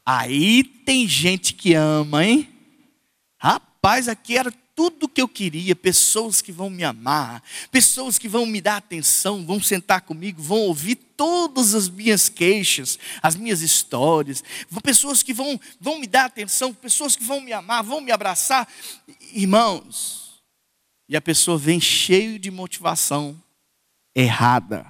Aí 0.04 0.64
tem 0.64 1.08
gente 1.08 1.54
que 1.54 1.74
ama, 1.74 2.24
hein? 2.24 2.48
Rapaz, 3.38 4.08
aqui 4.08 4.36
era 4.36 4.52
tudo 4.78 5.06
o 5.06 5.08
que 5.08 5.20
eu 5.20 5.26
queria, 5.26 5.74
pessoas 5.74 6.40
que 6.40 6.52
vão 6.52 6.70
me 6.70 6.84
amar, 6.84 7.42
pessoas 7.68 8.16
que 8.16 8.28
vão 8.28 8.46
me 8.46 8.60
dar 8.60 8.76
atenção, 8.76 9.44
vão 9.44 9.60
sentar 9.60 10.02
comigo, 10.02 10.40
vão 10.40 10.58
ouvir 10.58 10.94
todas 10.94 11.74
as 11.74 11.88
minhas 11.88 12.28
queixas, 12.28 12.96
as 13.20 13.34
minhas 13.34 13.60
histórias, 13.60 14.40
pessoas 14.80 15.20
que 15.20 15.34
vão, 15.34 15.60
vão 15.80 15.98
me 15.98 16.06
dar 16.06 16.26
atenção, 16.26 16.72
pessoas 16.72 17.16
que 17.16 17.24
vão 17.24 17.40
me 17.40 17.52
amar, 17.52 17.82
vão 17.82 18.00
me 18.00 18.12
abraçar. 18.12 18.68
Irmãos, 19.32 20.40
e 21.08 21.16
a 21.16 21.20
pessoa 21.20 21.58
vem 21.58 21.80
cheio 21.80 22.38
de 22.38 22.48
motivação 22.48 23.36
errada. 24.14 24.86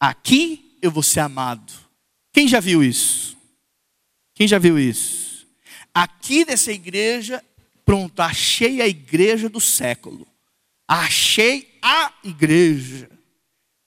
Aqui 0.00 0.78
eu 0.80 0.90
vou 0.90 1.02
ser 1.02 1.20
amado. 1.20 1.70
Quem 2.32 2.48
já 2.48 2.60
viu 2.60 2.82
isso? 2.82 3.36
Quem 4.34 4.48
já 4.48 4.58
viu 4.58 4.78
isso? 4.78 5.46
Aqui 5.92 6.44
dessa 6.44 6.72
igreja 6.72 7.44
Pronto, 7.90 8.20
achei 8.20 8.80
a 8.80 8.86
igreja 8.86 9.48
do 9.48 9.60
século. 9.60 10.24
Achei 10.86 11.76
a 11.82 12.12
igreja. 12.22 13.10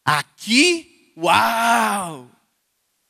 Aqui, 0.04 1.14
uau! 1.16 2.30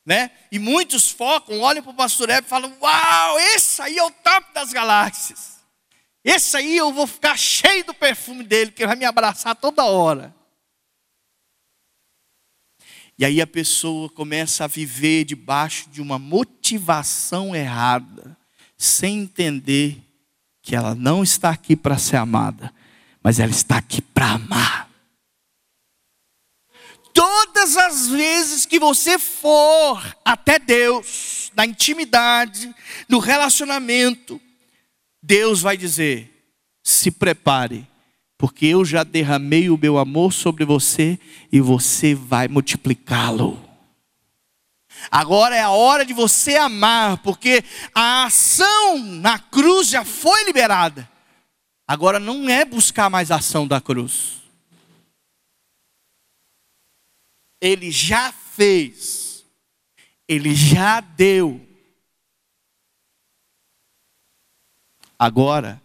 Né? 0.06 0.30
E 0.52 0.58
muitos 0.60 1.10
focam, 1.10 1.58
olham 1.58 1.82
para 1.82 1.90
o 1.90 1.96
pastor 1.96 2.30
Hebe 2.30 2.46
e 2.46 2.48
falam: 2.48 2.72
Uau, 2.80 3.40
esse 3.40 3.82
aí 3.82 3.98
é 3.98 4.04
o 4.04 4.10
top 4.12 4.54
das 4.54 4.72
galáxias. 4.72 5.58
Esse 6.22 6.56
aí 6.58 6.76
eu 6.76 6.92
vou 6.92 7.08
ficar 7.08 7.36
cheio 7.36 7.84
do 7.84 7.92
perfume 7.92 8.44
dele, 8.44 8.70
que 8.70 8.86
vai 8.86 8.94
me 8.94 9.04
abraçar 9.04 9.56
toda 9.56 9.82
hora. 9.84 10.32
E 13.18 13.24
aí 13.24 13.40
a 13.40 13.48
pessoa 13.48 14.08
começa 14.08 14.62
a 14.62 14.68
viver 14.68 15.24
debaixo 15.24 15.90
de 15.90 16.00
uma 16.00 16.20
motivação 16.20 17.52
errada, 17.52 18.38
sem 18.78 19.22
entender 19.22 20.03
que 20.64 20.74
ela 20.74 20.94
não 20.94 21.22
está 21.22 21.50
aqui 21.50 21.76
para 21.76 21.98
ser 21.98 22.16
amada, 22.16 22.72
mas 23.22 23.38
ela 23.38 23.52
está 23.52 23.76
aqui 23.76 24.00
para 24.00 24.30
amar. 24.32 24.88
Todas 27.12 27.76
as 27.76 28.08
vezes 28.08 28.64
que 28.64 28.78
você 28.78 29.18
for 29.18 30.02
até 30.24 30.58
Deus, 30.58 31.52
na 31.54 31.66
intimidade, 31.66 32.74
no 33.06 33.18
relacionamento, 33.18 34.40
Deus 35.22 35.60
vai 35.60 35.76
dizer: 35.76 36.50
se 36.82 37.10
prepare, 37.10 37.86
porque 38.38 38.64
eu 38.66 38.86
já 38.86 39.04
derramei 39.04 39.68
o 39.68 39.78
meu 39.78 39.98
amor 39.98 40.32
sobre 40.32 40.64
você 40.64 41.18
e 41.52 41.60
você 41.60 42.14
vai 42.14 42.48
multiplicá-lo. 42.48 43.62
Agora 45.10 45.54
é 45.56 45.60
a 45.60 45.70
hora 45.70 46.04
de 46.04 46.12
você 46.12 46.56
amar, 46.56 47.18
porque 47.18 47.64
a 47.94 48.24
ação 48.24 48.98
na 48.98 49.38
cruz 49.38 49.88
já 49.88 50.04
foi 50.04 50.44
liberada. 50.44 51.08
Agora 51.86 52.18
não 52.18 52.48
é 52.48 52.64
buscar 52.64 53.10
mais 53.10 53.30
a 53.30 53.36
ação 53.36 53.66
da 53.66 53.80
cruz. 53.80 54.42
Ele 57.60 57.90
já 57.90 58.32
fez. 58.32 59.44
Ele 60.26 60.54
já 60.54 61.00
deu. 61.00 61.60
Agora 65.18 65.80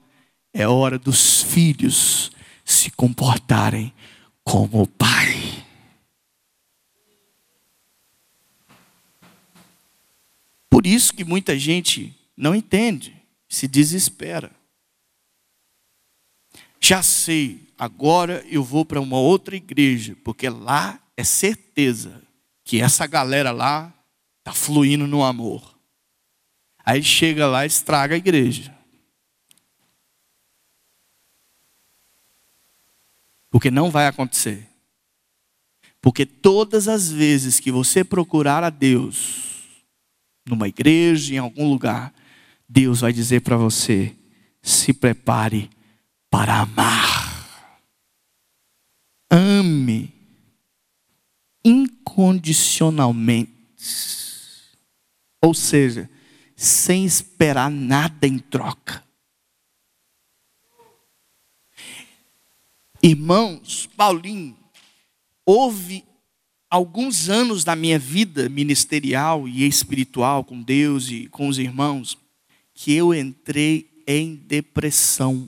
é 0.53 0.67
hora 0.67 0.97
dos 0.97 1.43
filhos 1.43 2.31
se 2.65 2.91
comportarem 2.91 3.93
como 4.43 4.81
o 4.81 4.87
pai. 4.87 5.18
Por 10.69 10.85
isso 10.85 11.13
que 11.13 11.23
muita 11.23 11.57
gente 11.57 12.15
não 12.37 12.53
entende, 12.53 13.15
se 13.47 13.67
desespera. 13.67 14.51
Já 16.79 17.03
sei, 17.03 17.67
agora 17.77 18.45
eu 18.49 18.63
vou 18.63 18.85
para 18.85 19.01
uma 19.01 19.17
outra 19.19 19.55
igreja, 19.55 20.15
porque 20.23 20.47
lá 20.47 21.01
é 21.17 21.23
certeza 21.23 22.21
que 22.63 22.79
essa 22.79 23.05
galera 23.05 23.51
lá 23.51 23.93
está 24.39 24.53
fluindo 24.53 25.05
no 25.05 25.23
amor. 25.23 25.77
Aí 26.85 27.03
chega 27.03 27.47
lá 27.47 27.65
e 27.65 27.67
estraga 27.67 28.15
a 28.15 28.17
igreja. 28.17 28.75
Porque 33.49 33.69
não 33.69 33.89
vai 33.91 34.07
acontecer. 34.07 34.67
Porque 36.01 36.25
todas 36.25 36.87
as 36.87 37.11
vezes 37.11 37.59
que 37.59 37.71
você 37.71 38.03
procurar 38.03 38.63
a 38.63 38.69
Deus, 38.69 39.48
numa 40.45 40.67
igreja, 40.67 41.33
em 41.33 41.37
algum 41.37 41.69
lugar, 41.69 42.13
Deus 42.67 43.01
vai 43.01 43.13
dizer 43.13 43.41
para 43.41 43.57
você: 43.57 44.15
se 44.61 44.93
prepare 44.93 45.69
para 46.29 46.61
amar. 46.61 47.81
Ame 49.31 50.13
incondicionalmente. 51.63 53.51
Ou 55.41 55.53
seja, 55.53 56.09
sem 56.55 57.05
esperar 57.05 57.71
nada 57.71 58.27
em 58.27 58.37
troca. 58.37 59.03
Irmãos, 63.01 63.87
Paulinho, 63.95 64.57
houve 65.45 66.03
alguns 66.69 67.29
anos 67.29 67.63
da 67.63 67.75
minha 67.75 67.97
vida 67.97 68.47
ministerial 68.47 69.47
e 69.47 69.65
espiritual 69.65 70.43
com 70.43 70.61
Deus 70.61 71.09
e 71.09 71.27
com 71.27 71.47
os 71.47 71.57
irmãos 71.57 72.17
que 72.73 72.93
eu 72.93 73.13
entrei 73.13 73.89
em 74.07 74.35
depressão. 74.35 75.47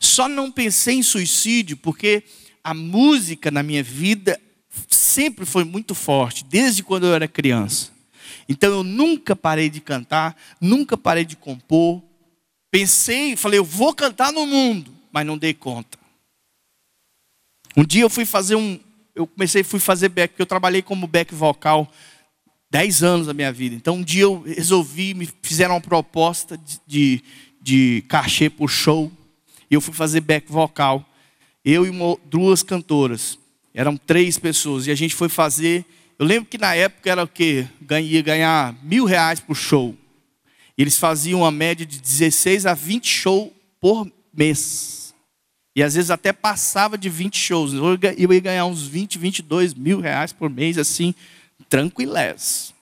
Só 0.00 0.28
não 0.28 0.50
pensei 0.50 0.96
em 0.96 1.02
suicídio 1.02 1.76
porque 1.76 2.22
a 2.64 2.74
música 2.74 3.50
na 3.50 3.62
minha 3.62 3.82
vida 3.82 4.40
sempre 4.88 5.46
foi 5.46 5.64
muito 5.64 5.94
forte, 5.94 6.44
desde 6.44 6.82
quando 6.82 7.06
eu 7.06 7.14
era 7.14 7.28
criança. 7.28 7.90
Então 8.48 8.70
eu 8.70 8.82
nunca 8.82 9.36
parei 9.36 9.70
de 9.70 9.80
cantar, 9.80 10.36
nunca 10.60 10.96
parei 10.96 11.24
de 11.24 11.36
compor. 11.36 12.02
Pensei, 12.70 13.36
falei, 13.36 13.58
eu 13.58 13.64
vou 13.64 13.94
cantar 13.94 14.32
no 14.32 14.46
mundo 14.46 14.96
mas 15.16 15.24
não 15.24 15.38
dei 15.38 15.54
conta. 15.54 15.98
Um 17.74 17.82
dia 17.82 18.02
eu 18.02 18.10
fui 18.10 18.26
fazer 18.26 18.54
um, 18.54 18.78
eu 19.16 19.26
comecei 19.26 19.64
fui 19.64 19.80
fazer 19.80 20.10
back, 20.10 20.32
porque 20.32 20.42
eu 20.42 20.46
trabalhei 20.46 20.82
como 20.82 21.06
back 21.06 21.34
vocal 21.34 21.90
10 22.70 23.02
anos 23.02 23.26
da 23.26 23.32
minha 23.34 23.50
vida. 23.50 23.74
Então 23.74 23.96
um 23.96 24.02
dia 24.02 24.24
eu 24.24 24.42
resolvi, 24.42 25.14
me 25.14 25.26
fizeram 25.42 25.74
uma 25.74 25.80
proposta 25.80 26.58
de, 26.58 26.78
de, 26.86 27.24
de 27.60 28.04
cachê 28.08 28.50
por 28.50 28.68
show, 28.68 29.10
e 29.70 29.74
eu 29.74 29.80
fui 29.80 29.94
fazer 29.94 30.20
back 30.20 30.52
vocal. 30.52 31.04
Eu 31.64 31.86
e 31.86 31.90
uma, 31.90 32.16
duas 32.26 32.62
cantoras, 32.62 33.38
eram 33.72 33.96
três 33.96 34.38
pessoas, 34.38 34.86
e 34.86 34.90
a 34.90 34.94
gente 34.94 35.14
foi 35.14 35.30
fazer. 35.30 35.84
Eu 36.18 36.26
lembro 36.26 36.48
que 36.48 36.58
na 36.58 36.74
época 36.74 37.10
era 37.10 37.24
o 37.24 37.28
quê? 37.28 37.66
Ia 37.90 38.22
ganhar 38.22 38.74
mil 38.82 39.06
reais 39.06 39.40
por 39.40 39.54
show. 39.56 39.96
E 40.76 40.82
eles 40.82 40.98
faziam 40.98 41.40
uma 41.40 41.50
média 41.50 41.86
de 41.86 42.00
16 42.00 42.66
a 42.66 42.74
20 42.74 43.08
shows 43.08 43.50
por 43.80 44.06
mês. 44.32 45.05
E 45.76 45.82
às 45.82 45.94
vezes 45.94 46.10
até 46.10 46.32
passava 46.32 46.96
de 46.96 47.10
20 47.10 47.38
shows. 47.38 47.74
Eu 47.74 48.32
ia 48.32 48.40
ganhar 48.40 48.64
uns 48.64 48.86
20, 48.86 49.18
22 49.18 49.74
mil 49.74 50.00
reais 50.00 50.32
por 50.32 50.48
mês, 50.48 50.78
assim, 50.78 51.14
tranquilés. 51.68 52.74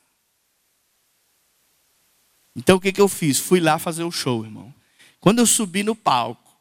Então 2.55 2.77
o 2.77 2.81
que, 2.81 2.93
que 2.93 3.01
eu 3.01 3.09
fiz? 3.09 3.37
Fui 3.37 3.59
lá 3.59 3.81
fazer 3.81 4.05
o 4.05 4.13
show, 4.13 4.45
irmão. 4.45 4.73
Quando 5.19 5.41
eu 5.41 5.47
subi 5.47 5.83
no 5.83 5.97
palco, 5.97 6.57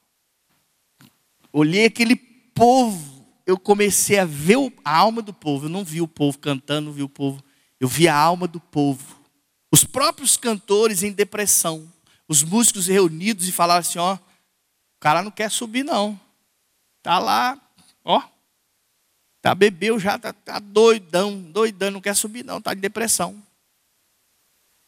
olhei 1.51 1.85
aquele 1.85 2.15
povo, 2.15 3.27
eu 3.45 3.59
comecei 3.59 4.17
a 4.17 4.25
ver 4.25 4.57
a 4.83 4.97
alma 4.97 5.21
do 5.21 5.33
povo. 5.33 5.67
Eu 5.67 5.69
não 5.69 5.83
vi 5.83 6.01
o 6.01 6.07
povo 6.07 6.39
cantando, 6.39 6.87
não 6.87 6.93
vi 6.93 7.03
o 7.03 7.09
povo. 7.09 7.43
Eu 7.79 7.87
vi 7.87 8.07
a 8.07 8.15
alma 8.15 8.47
do 8.47 8.59
povo. 8.59 9.21
Os 9.71 9.83
próprios 9.83 10.35
cantores 10.35 11.03
em 11.03 11.11
depressão. 11.11 11.87
Os 12.27 12.41
músicos 12.41 12.87
reunidos 12.87 13.47
e 13.47 13.51
falaram 13.51 13.81
assim: 13.81 13.99
ó, 13.99 14.15
o 14.15 14.19
cara 15.03 15.21
não 15.21 15.31
quer 15.31 15.51
subir, 15.51 15.83
não. 15.83 16.17
Tá 17.01 17.19
lá, 17.19 17.59
ó. 18.05 18.23
Tá 19.41 19.53
bebeu 19.53 19.99
já, 19.99 20.17
tá, 20.17 20.31
tá 20.31 20.59
doidão, 20.59 21.41
doidão, 21.41 21.91
não 21.91 21.99
quer 21.99 22.15
subir 22.15 22.45
não, 22.45 22.61
tá 22.61 22.73
de 22.73 22.79
depressão. 22.79 23.43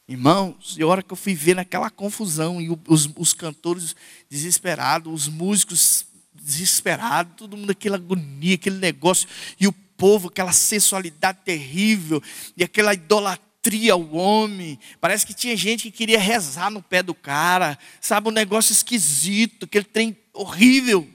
Irmãos, 0.08 0.78
e 0.78 0.84
a 0.84 0.88
hora 0.88 1.04
que 1.04 1.12
eu 1.12 1.17
fui 1.17 1.36
ver 1.36 1.56
naquela 1.56 1.89
confusão, 1.89 2.62
e 2.62 2.69
os, 2.88 3.10
os 3.17 3.34
cantores 3.34 3.93
desesperados, 4.30 5.12
os 5.12 5.28
músicos 5.28 6.06
desesperados, 6.34 7.34
todo 7.36 7.58
mundo 7.58 7.71
aquela 7.71 7.97
agonia, 7.97 8.56
aquele 8.56 8.78
negócio, 8.78 9.28
e 9.60 9.67
o 9.67 9.73
povo, 9.73 10.30
aquela 10.30 10.54
sensualidade 10.54 11.39
terrível, 11.43 12.23
e 12.56 12.63
aquela 12.63 12.93
idolatria 12.93 13.44
ao 13.91 14.13
homem. 14.13 14.80
Parece 15.01 15.25
que 15.25 15.34
tinha 15.34 15.56
gente 15.56 15.84
que 15.84 15.97
queria 15.97 16.19
rezar 16.19 16.69
no 16.69 16.82
pé 16.82 17.01
do 17.01 17.13
cara, 17.13 17.78
sabe, 17.99 18.30
um 18.30 18.32
negócio 18.32 18.71
esquisito, 18.71 19.65
aquele 19.65 19.86
trem 19.86 20.17
horrível. 20.34 21.08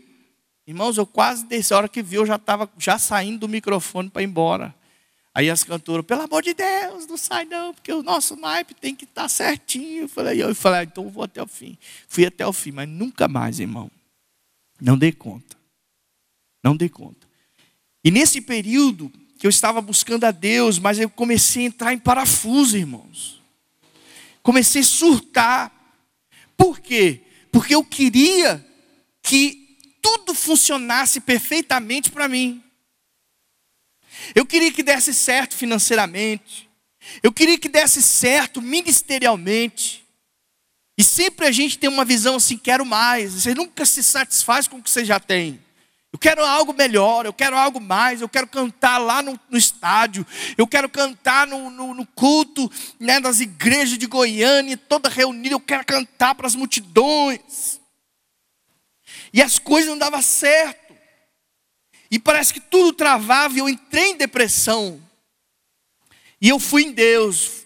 Irmãos, 0.66 0.98
eu 0.98 1.06
quase 1.06 1.46
desci, 1.46 1.72
a 1.72 1.78
hora 1.78 1.88
que 1.88 2.02
vi, 2.02 2.16
eu 2.16 2.26
já 2.26 2.36
estava 2.36 2.70
já 2.78 2.98
saindo 2.98 3.40
do 3.40 3.48
microfone 3.48 4.10
para 4.10 4.22
ir 4.22 4.26
embora. 4.26 4.74
Aí 5.32 5.48
as 5.48 5.62
cantoras, 5.62 6.04
pelo 6.04 6.22
amor 6.22 6.42
de 6.42 6.52
Deus, 6.54 7.06
não 7.06 7.16
sai 7.16 7.44
não, 7.44 7.72
porque 7.72 7.92
o 7.92 8.02
nosso 8.02 8.34
naipe 8.34 8.74
tem 8.74 8.94
que 8.94 9.04
estar 9.04 9.22
tá 9.22 9.28
certinho. 9.28 10.02
Eu 10.02 10.08
falei, 10.08 10.42
eu 10.42 10.54
falei, 10.54 10.80
ah, 10.80 10.84
então 10.84 11.04
eu 11.04 11.10
vou 11.10 11.24
até 11.24 11.42
o 11.42 11.46
fim. 11.46 11.78
Fui 12.08 12.26
até 12.26 12.46
o 12.46 12.52
fim, 12.52 12.72
mas 12.72 12.88
nunca 12.88 13.28
mais, 13.28 13.60
irmão. 13.60 13.90
Não 14.80 14.98
dei 14.98 15.12
conta. 15.12 15.56
Não 16.62 16.76
dei 16.76 16.88
conta. 16.88 17.28
E 18.04 18.10
nesse 18.10 18.40
período 18.40 19.10
que 19.40 19.46
eu 19.46 19.50
estava 19.50 19.80
buscando 19.80 20.24
a 20.24 20.30
Deus, 20.30 20.78
mas 20.78 20.98
eu 20.98 21.08
comecei 21.08 21.62
a 21.62 21.66
entrar 21.66 21.92
em 21.94 21.98
parafuso, 21.98 22.76
irmãos. 22.76 23.40
Comecei 24.42 24.82
a 24.82 24.84
surtar. 24.84 25.72
Por 26.58 26.78
quê? 26.78 27.22
Porque 27.50 27.74
eu 27.74 27.82
queria 27.82 28.62
que 29.22 29.78
tudo 30.02 30.34
funcionasse 30.34 31.20
perfeitamente 31.20 32.10
para 32.10 32.28
mim. 32.28 32.62
Eu 34.34 34.44
queria 34.44 34.70
que 34.70 34.82
desse 34.82 35.14
certo 35.14 35.54
financeiramente. 35.54 36.68
Eu 37.22 37.32
queria 37.32 37.58
que 37.58 37.70
desse 37.70 38.02
certo 38.02 38.60
ministerialmente. 38.60 40.04
E 40.98 41.02
sempre 41.02 41.46
a 41.46 41.50
gente 41.50 41.78
tem 41.78 41.88
uma 41.88 42.04
visão 42.04 42.36
assim, 42.36 42.58
quero 42.58 42.84
mais. 42.84 43.32
Você 43.32 43.54
nunca 43.54 43.86
se 43.86 44.02
satisfaz 44.02 44.68
com 44.68 44.76
o 44.76 44.82
que 44.82 44.90
você 44.90 45.02
já 45.02 45.18
tem. 45.18 45.58
Eu 46.12 46.18
quero 46.18 46.44
algo 46.44 46.72
melhor, 46.72 47.24
eu 47.24 47.32
quero 47.32 47.56
algo 47.56 47.80
mais, 47.80 48.20
eu 48.20 48.28
quero 48.28 48.46
cantar 48.48 48.98
lá 48.98 49.22
no, 49.22 49.38
no 49.48 49.56
estádio, 49.56 50.26
eu 50.58 50.66
quero 50.66 50.88
cantar 50.88 51.46
no, 51.46 51.70
no, 51.70 51.94
no 51.94 52.04
culto 52.04 52.70
né, 52.98 53.20
das 53.20 53.38
igrejas 53.38 53.96
de 53.96 54.06
Goiânia, 54.06 54.76
toda 54.76 55.08
reunida, 55.08 55.54
eu 55.54 55.60
quero 55.60 55.84
cantar 55.84 56.34
para 56.34 56.48
as 56.48 56.56
multidões. 56.56 57.80
E 59.32 59.40
as 59.40 59.58
coisas 59.58 59.88
não 59.88 59.98
davam 59.98 60.20
certo. 60.20 60.90
E 62.10 62.18
parece 62.18 62.52
que 62.52 62.60
tudo 62.60 62.92
travava 62.92 63.54
e 63.54 63.58
eu 63.58 63.68
entrei 63.68 64.10
em 64.10 64.16
depressão. 64.16 65.00
E 66.40 66.48
eu 66.48 66.58
fui 66.58 66.82
em 66.82 66.92
Deus, 66.92 67.64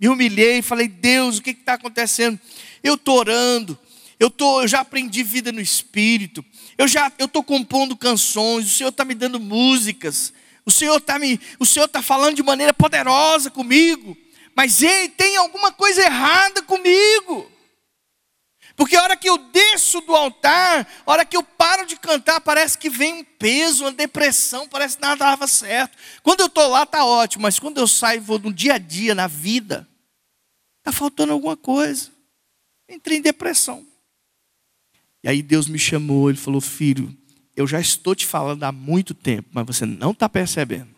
me 0.00 0.08
humilhei, 0.08 0.60
falei: 0.60 0.88
Deus, 0.88 1.38
o 1.38 1.42
que 1.42 1.50
está 1.50 1.74
acontecendo? 1.74 2.40
Eu 2.82 2.94
estou 2.94 3.16
orando, 3.16 3.78
eu, 4.18 4.28
tô, 4.28 4.62
eu 4.62 4.68
já 4.68 4.80
aprendi 4.80 5.22
vida 5.22 5.52
no 5.52 5.60
Espírito, 5.60 6.44
eu 6.78 6.86
já 6.86 7.10
eu 7.18 7.26
estou 7.26 7.42
compondo 7.42 7.96
canções, 7.96 8.66
o 8.66 8.76
Senhor 8.76 8.90
está 8.90 9.04
me 9.04 9.14
dando 9.14 9.40
músicas, 9.40 10.32
o 10.64 10.70
Senhor 10.70 10.96
está 10.96 11.18
me, 11.18 11.40
o 11.58 11.66
Senhor 11.66 11.86
está 11.86 12.02
falando 12.02 12.36
de 12.36 12.42
maneira 12.42 12.74
poderosa 12.74 13.50
comigo, 13.50 14.16
mas 14.54 14.82
ei, 14.82 15.08
tem 15.08 15.36
alguma 15.36 15.72
coisa 15.72 16.02
errada 16.02 16.62
comigo. 16.62 17.50
Porque 18.76 18.94
a 18.94 19.02
hora 19.02 19.16
que 19.16 19.28
eu 19.28 19.38
desço 19.38 20.02
do 20.02 20.14
altar, 20.14 20.86
a 21.06 21.10
hora 21.10 21.24
que 21.24 21.34
eu 21.34 21.42
paro 21.42 21.86
de 21.86 21.96
cantar, 21.96 22.42
parece 22.42 22.76
que 22.76 22.90
vem 22.90 23.14
um 23.14 23.24
peso, 23.24 23.84
uma 23.84 23.92
depressão, 23.92 24.68
parece 24.68 24.96
que 24.96 25.02
nada 25.02 25.16
dava 25.16 25.46
certo. 25.46 25.96
Quando 26.22 26.40
eu 26.40 26.46
estou 26.46 26.68
lá, 26.68 26.82
está 26.82 27.02
ótimo, 27.02 27.42
mas 27.42 27.58
quando 27.58 27.78
eu 27.78 27.88
saio, 27.88 28.20
vou 28.20 28.38
no 28.38 28.52
dia 28.52 28.74
a 28.74 28.78
dia, 28.78 29.14
na 29.14 29.26
vida, 29.26 29.88
está 30.78 30.92
faltando 30.92 31.32
alguma 31.32 31.56
coisa. 31.56 32.12
Entrei 32.86 33.16
em 33.16 33.22
depressão. 33.22 33.86
E 35.26 35.28
aí 35.28 35.42
Deus 35.42 35.66
me 35.66 35.76
chamou, 35.76 36.30
Ele 36.30 36.38
falou: 36.38 36.60
Filho, 36.60 37.12
eu 37.56 37.66
já 37.66 37.80
estou 37.80 38.14
te 38.14 38.24
falando 38.24 38.62
há 38.62 38.70
muito 38.70 39.12
tempo, 39.12 39.48
mas 39.50 39.66
você 39.66 39.84
não 39.84 40.12
está 40.12 40.28
percebendo. 40.28 40.94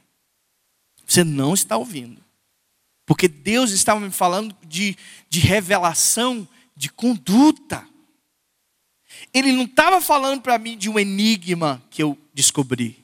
Você 1.07 1.25
não 1.25 1.55
está 1.55 1.79
ouvindo. 1.79 2.23
Porque 3.07 3.27
Deus 3.27 3.71
estava 3.71 3.99
me 3.99 4.11
falando 4.11 4.55
de, 4.67 4.95
de 5.31 5.41
revelação 5.41 6.47
de 6.77 6.91
conduta. 6.91 7.89
Ele 9.33 9.51
não 9.51 9.65
estava 9.65 9.99
falando 9.99 10.43
para 10.43 10.59
mim 10.59 10.77
de 10.77 10.91
um 10.91 10.99
enigma 10.99 11.83
que 11.89 12.03
eu 12.03 12.19
descobri, 12.35 13.03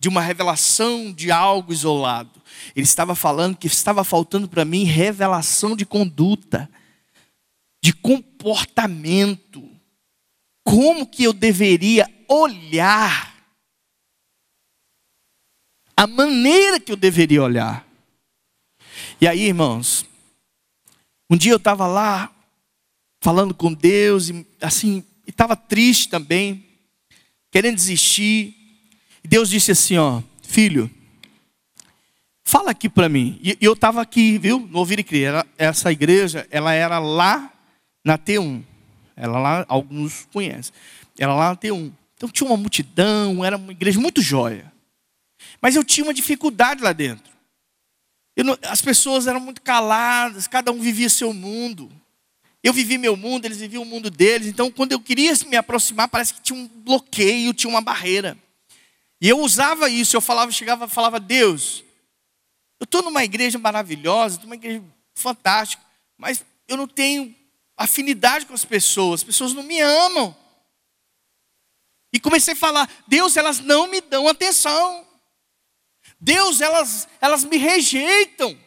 de 0.00 0.08
uma 0.08 0.22
revelação 0.22 1.12
de 1.12 1.30
algo 1.30 1.70
isolado. 1.70 2.40
Ele 2.74 2.86
estava 2.86 3.14
falando 3.14 3.58
que 3.58 3.66
estava 3.66 4.02
faltando 4.04 4.48
para 4.48 4.64
mim 4.64 4.84
revelação 4.84 5.76
de 5.76 5.84
conduta, 5.84 6.66
de 7.82 7.92
comportamento. 7.92 9.71
Como 10.64 11.06
que 11.06 11.24
eu 11.24 11.32
deveria 11.32 12.08
olhar? 12.28 13.32
A 15.96 16.06
maneira 16.06 16.80
que 16.80 16.90
eu 16.90 16.96
deveria 16.96 17.42
olhar. 17.42 17.86
E 19.20 19.28
aí, 19.28 19.42
irmãos, 19.42 20.06
um 21.30 21.36
dia 21.36 21.52
eu 21.52 21.56
estava 21.56 21.86
lá 21.86 22.32
falando 23.20 23.54
com 23.54 23.72
Deus 23.72 24.28
e 24.28 24.46
assim, 24.60 25.04
estava 25.26 25.54
triste 25.54 26.08
também, 26.08 26.66
querendo 27.50 27.76
desistir. 27.76 28.54
E 29.22 29.28
Deus 29.28 29.48
disse 29.48 29.70
assim, 29.70 29.96
ó, 29.96 30.22
filho, 30.42 30.90
fala 32.42 32.72
aqui 32.72 32.88
para 32.88 33.08
mim. 33.08 33.38
E 33.42 33.56
eu 33.60 33.74
estava 33.74 34.02
aqui, 34.02 34.38
viu, 34.38 34.58
no 34.58 34.78
Ouvir 34.78 34.98
e 34.98 35.04
Crer. 35.04 35.46
Essa 35.56 35.92
igreja, 35.92 36.46
ela 36.50 36.72
era 36.72 36.98
lá 36.98 37.52
na 38.04 38.18
T1. 38.18 38.62
Ela 39.16 39.38
lá, 39.38 39.66
alguns 39.68 40.26
conhecem. 40.32 40.72
Era 41.18 41.34
lá 41.34 41.50
na 41.50 41.56
T1. 41.56 41.92
Então 42.16 42.28
tinha 42.28 42.48
uma 42.48 42.56
multidão, 42.56 43.44
era 43.44 43.56
uma 43.56 43.72
igreja 43.72 43.98
muito 44.00 44.22
jóia. 44.22 44.72
Mas 45.60 45.76
eu 45.76 45.84
tinha 45.84 46.04
uma 46.04 46.14
dificuldade 46.14 46.82
lá 46.82 46.92
dentro. 46.92 47.32
Não, 48.36 48.56
as 48.62 48.80
pessoas 48.80 49.26
eram 49.26 49.40
muito 49.40 49.60
caladas, 49.60 50.46
cada 50.46 50.72
um 50.72 50.80
vivia 50.80 51.08
seu 51.08 51.32
mundo. 51.32 51.90
Eu 52.62 52.72
vivi 52.72 52.96
meu 52.96 53.16
mundo, 53.16 53.44
eles 53.44 53.58
viviam 53.58 53.82
o 53.82 53.86
mundo 53.86 54.08
deles. 54.08 54.46
Então, 54.46 54.70
quando 54.70 54.92
eu 54.92 55.00
queria 55.00 55.32
me 55.46 55.56
aproximar, 55.56 56.08
parece 56.08 56.34
que 56.34 56.40
tinha 56.40 56.58
um 56.58 56.68
bloqueio, 56.68 57.52
tinha 57.52 57.68
uma 57.68 57.80
barreira. 57.80 58.38
E 59.20 59.28
eu 59.28 59.40
usava 59.40 59.90
isso, 59.90 60.16
eu 60.16 60.20
falava, 60.20 60.50
chegava, 60.50 60.88
falava, 60.88 61.20
Deus, 61.20 61.84
eu 62.80 62.84
estou 62.84 63.02
numa 63.02 63.22
igreja 63.22 63.58
maravilhosa, 63.58 64.40
numa 64.42 64.54
igreja 64.54 64.82
fantástica, 65.14 65.82
mas 66.16 66.44
eu 66.66 66.76
não 66.76 66.88
tenho 66.88 67.34
afinidade 67.76 68.46
com 68.46 68.54
as 68.54 68.64
pessoas, 68.64 69.20
as 69.20 69.24
pessoas 69.24 69.52
não 69.52 69.62
me 69.62 69.80
amam. 69.80 70.36
E 72.12 72.20
comecei 72.20 72.52
a 72.52 72.56
falar, 72.56 72.90
Deus, 73.08 73.36
elas 73.36 73.58
não 73.58 73.86
me 73.88 74.00
dão 74.00 74.28
atenção. 74.28 75.06
Deus, 76.20 76.60
elas, 76.60 77.08
elas 77.20 77.44
me 77.44 77.56
rejeitam. 77.56 78.58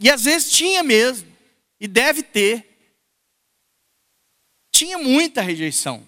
E 0.00 0.10
às 0.10 0.24
vezes 0.24 0.50
tinha 0.50 0.82
mesmo, 0.82 1.30
e 1.78 1.86
deve 1.86 2.22
ter. 2.22 2.66
Tinha 4.72 4.98
muita 4.98 5.42
rejeição. 5.42 6.06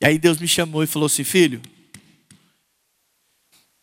E 0.00 0.06
aí 0.06 0.18
Deus 0.18 0.38
me 0.38 0.48
chamou 0.48 0.82
e 0.82 0.86
falou 0.86 1.06
assim: 1.06 1.24
filho, 1.24 1.60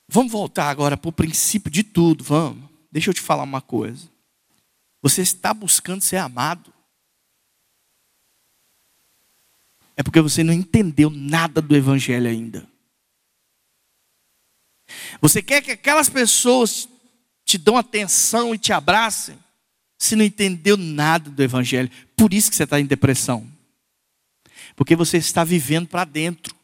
vamos 0.07 0.31
voltar 0.31 0.69
agora 0.69 0.95
para 0.95 1.09
o 1.09 1.13
princípio 1.13 1.69
de 1.69 1.83
tudo, 1.83 2.23
vamos. 2.23 2.69
Deixa 2.91 3.09
eu 3.09 3.13
te 3.13 3.21
falar 3.21 3.43
uma 3.43 3.61
coisa. 3.61 4.12
Você 5.03 5.21
está 5.21 5.53
buscando 5.53 6.01
ser 6.01 6.15
amado. 6.15 6.73
É 9.97 10.01
porque 10.01 10.21
você 10.21 10.43
não 10.43 10.53
entendeu 10.53 11.09
nada 11.09 11.61
do 11.61 11.75
Evangelho 11.75 12.27
ainda. 12.27 12.67
Você 15.21 15.43
quer 15.43 15.61
que 15.61 15.71
aquelas 15.71 16.09
pessoas 16.09 16.87
te 17.43 17.57
dão 17.57 17.77
atenção 17.77 18.55
e 18.55 18.57
te 18.57 18.71
abracem, 18.71 19.37
se 19.99 20.15
não 20.15 20.23
entendeu 20.23 20.77
nada 20.77 21.29
do 21.29 21.43
Evangelho. 21.43 21.91
Por 22.15 22.33
isso 22.33 22.49
que 22.49 22.55
você 22.55 22.63
está 22.63 22.79
em 22.79 22.85
depressão. 22.85 23.45
Porque 24.73 24.95
você 24.95 25.17
está 25.17 25.43
vivendo 25.43 25.87
para 25.87 26.05
dentro. 26.05 26.55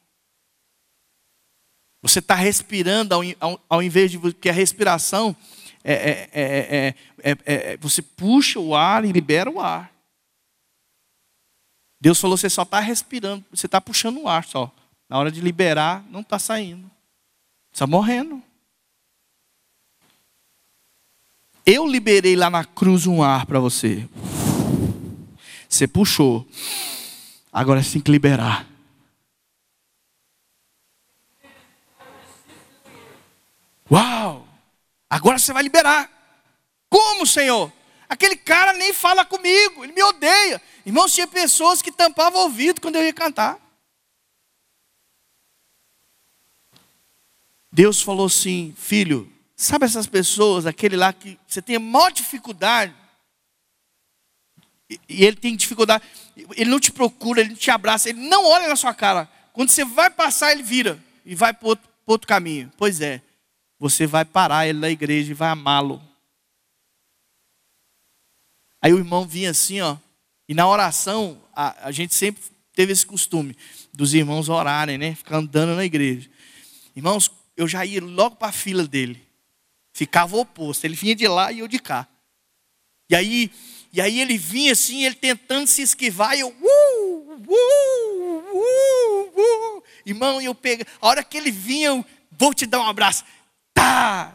Você 2.01 2.19
está 2.19 2.35
respirando 2.35 3.13
ao, 3.13 3.21
ao, 3.39 3.65
ao, 3.67 3.83
invés 3.83 4.09
de. 4.09 4.17
Porque 4.17 4.49
a 4.49 4.53
respiração 4.53 5.35
é, 5.83 6.29
é, 6.33 6.95
é, 7.23 7.37
é, 7.45 7.77
você 7.77 8.01
puxa 8.01 8.59
o 8.59 8.75
ar 8.75 9.05
e 9.05 9.11
libera 9.11 9.49
o 9.49 9.59
ar. 9.59 9.91
Deus 11.99 12.19
falou: 12.19 12.37
você 12.37 12.49
só 12.49 12.63
está 12.63 12.79
respirando, 12.79 13.43
você 13.51 13.65
está 13.65 13.79
puxando 13.79 14.21
o 14.21 14.27
ar 14.27 14.45
só. 14.45 14.71
Na 15.09 15.17
hora 15.17 15.31
de 15.31 15.41
liberar, 15.41 16.05
não 16.09 16.21
está 16.21 16.37
saindo. 16.37 16.89
Está 17.71 17.87
morrendo. 17.87 18.41
Eu 21.65 21.85
liberei 21.85 22.35
lá 22.35 22.49
na 22.49 22.63
cruz 22.63 23.05
um 23.05 23.21
ar 23.21 23.45
para 23.45 23.59
você. 23.59 24.07
Você 25.67 25.87
puxou. 25.87 26.47
Agora 27.51 27.81
você 27.81 27.93
tem 27.93 28.01
que 28.01 28.11
liberar. 28.11 28.67
Uau! 33.91 34.38
Agora 35.09 35.39
você 35.39 35.51
vai 35.51 35.63
liberar. 35.63 36.09
Como, 36.89 37.25
Senhor? 37.25 37.71
Aquele 38.07 38.35
cara 38.35 38.73
nem 38.73 38.93
fala 38.93 39.23
comigo, 39.23 39.83
ele 39.83 39.93
me 39.93 40.03
odeia. 40.03 40.61
Irmãos, 40.85 41.13
tinha 41.13 41.27
pessoas 41.27 41.81
que 41.81 41.91
tampavam 41.91 42.41
o 42.41 42.43
ouvido 42.43 42.81
quando 42.81 42.95
eu 42.95 43.03
ia 43.03 43.13
cantar. 43.13 43.59
Deus 47.71 48.01
falou 48.01 48.25
assim: 48.25 48.73
Filho, 48.77 49.31
sabe 49.55 49.85
essas 49.85 50.07
pessoas, 50.07 50.65
aquele 50.65 50.95
lá 50.95 51.13
que 51.13 51.39
você 51.47 51.61
tem 51.61 51.75
a 51.75 51.79
maior 51.79 52.11
dificuldade, 52.11 52.95
e 55.07 55.23
ele 55.23 55.35
tem 55.35 55.55
dificuldade, 55.55 56.03
ele 56.55 56.69
não 56.69 56.79
te 56.79 56.91
procura, 56.91 57.41
ele 57.41 57.51
não 57.51 57.55
te 57.55 57.69
abraça, 57.69 58.09
ele 58.09 58.27
não 58.27 58.45
olha 58.45 58.67
na 58.67 58.75
sua 58.75 58.93
cara. 58.93 59.29
Quando 59.53 59.69
você 59.69 59.85
vai 59.85 60.09
passar, 60.09 60.51
ele 60.51 60.63
vira 60.63 61.03
e 61.23 61.35
vai 61.35 61.53
para 61.53 61.67
outro, 61.67 61.87
outro 62.07 62.27
caminho. 62.27 62.71
Pois 62.75 63.01
é, 63.01 63.21
você 63.79 64.05
vai 64.05 64.25
parar 64.25 64.67
ele 64.67 64.79
na 64.79 64.89
igreja 64.89 65.31
e 65.31 65.33
vai 65.33 65.49
amá-lo. 65.49 66.01
Aí 68.81 68.93
o 68.93 68.97
irmão 68.97 69.25
vinha 69.25 69.51
assim, 69.51 69.81
ó, 69.81 69.97
e 70.47 70.53
na 70.53 70.67
oração, 70.67 71.41
a, 71.53 71.87
a 71.87 71.91
gente 71.91 72.15
sempre 72.15 72.41
teve 72.73 72.91
esse 72.91 73.05
costume 73.05 73.55
dos 73.93 74.13
irmãos 74.13 74.49
orarem, 74.49 74.97
né? 74.97 75.13
Ficar 75.13 75.37
andando 75.37 75.75
na 75.75 75.85
igreja. 75.85 76.29
Irmãos, 76.95 77.31
eu 77.55 77.67
já 77.67 77.85
ia 77.85 78.03
logo 78.03 78.35
para 78.35 78.47
a 78.47 78.51
fila 78.51 78.87
dele. 78.87 79.21
Ficava 79.93 80.37
oposto. 80.37 80.85
Ele 80.85 80.95
vinha 80.95 81.15
de 81.15 81.27
lá 81.27 81.51
e 81.51 81.59
eu 81.59 81.67
de 81.67 81.77
cá. 81.77 82.07
E 83.09 83.15
aí, 83.15 83.51
e 83.93 84.01
aí 84.01 84.19
ele 84.19 84.37
vinha 84.37 84.71
assim, 84.71 85.03
ele 85.03 85.15
tentando 85.15 85.67
se 85.67 85.81
esquivar, 85.81 86.35
e 86.35 86.39
eu. 86.39 86.47
Uh, 86.47 87.43
uh, 87.47 88.53
uh, 88.53 89.77
uh. 89.77 89.83
Irmão, 90.05 90.41
eu 90.41 90.55
peguei. 90.55 90.85
A 91.01 91.07
hora 91.07 91.23
que 91.23 91.37
ele 91.37 91.51
vinha, 91.51 91.89
eu 91.89 92.05
vou 92.31 92.53
te 92.53 92.65
dar 92.65 92.79
um 92.79 92.87
abraço. 92.87 93.23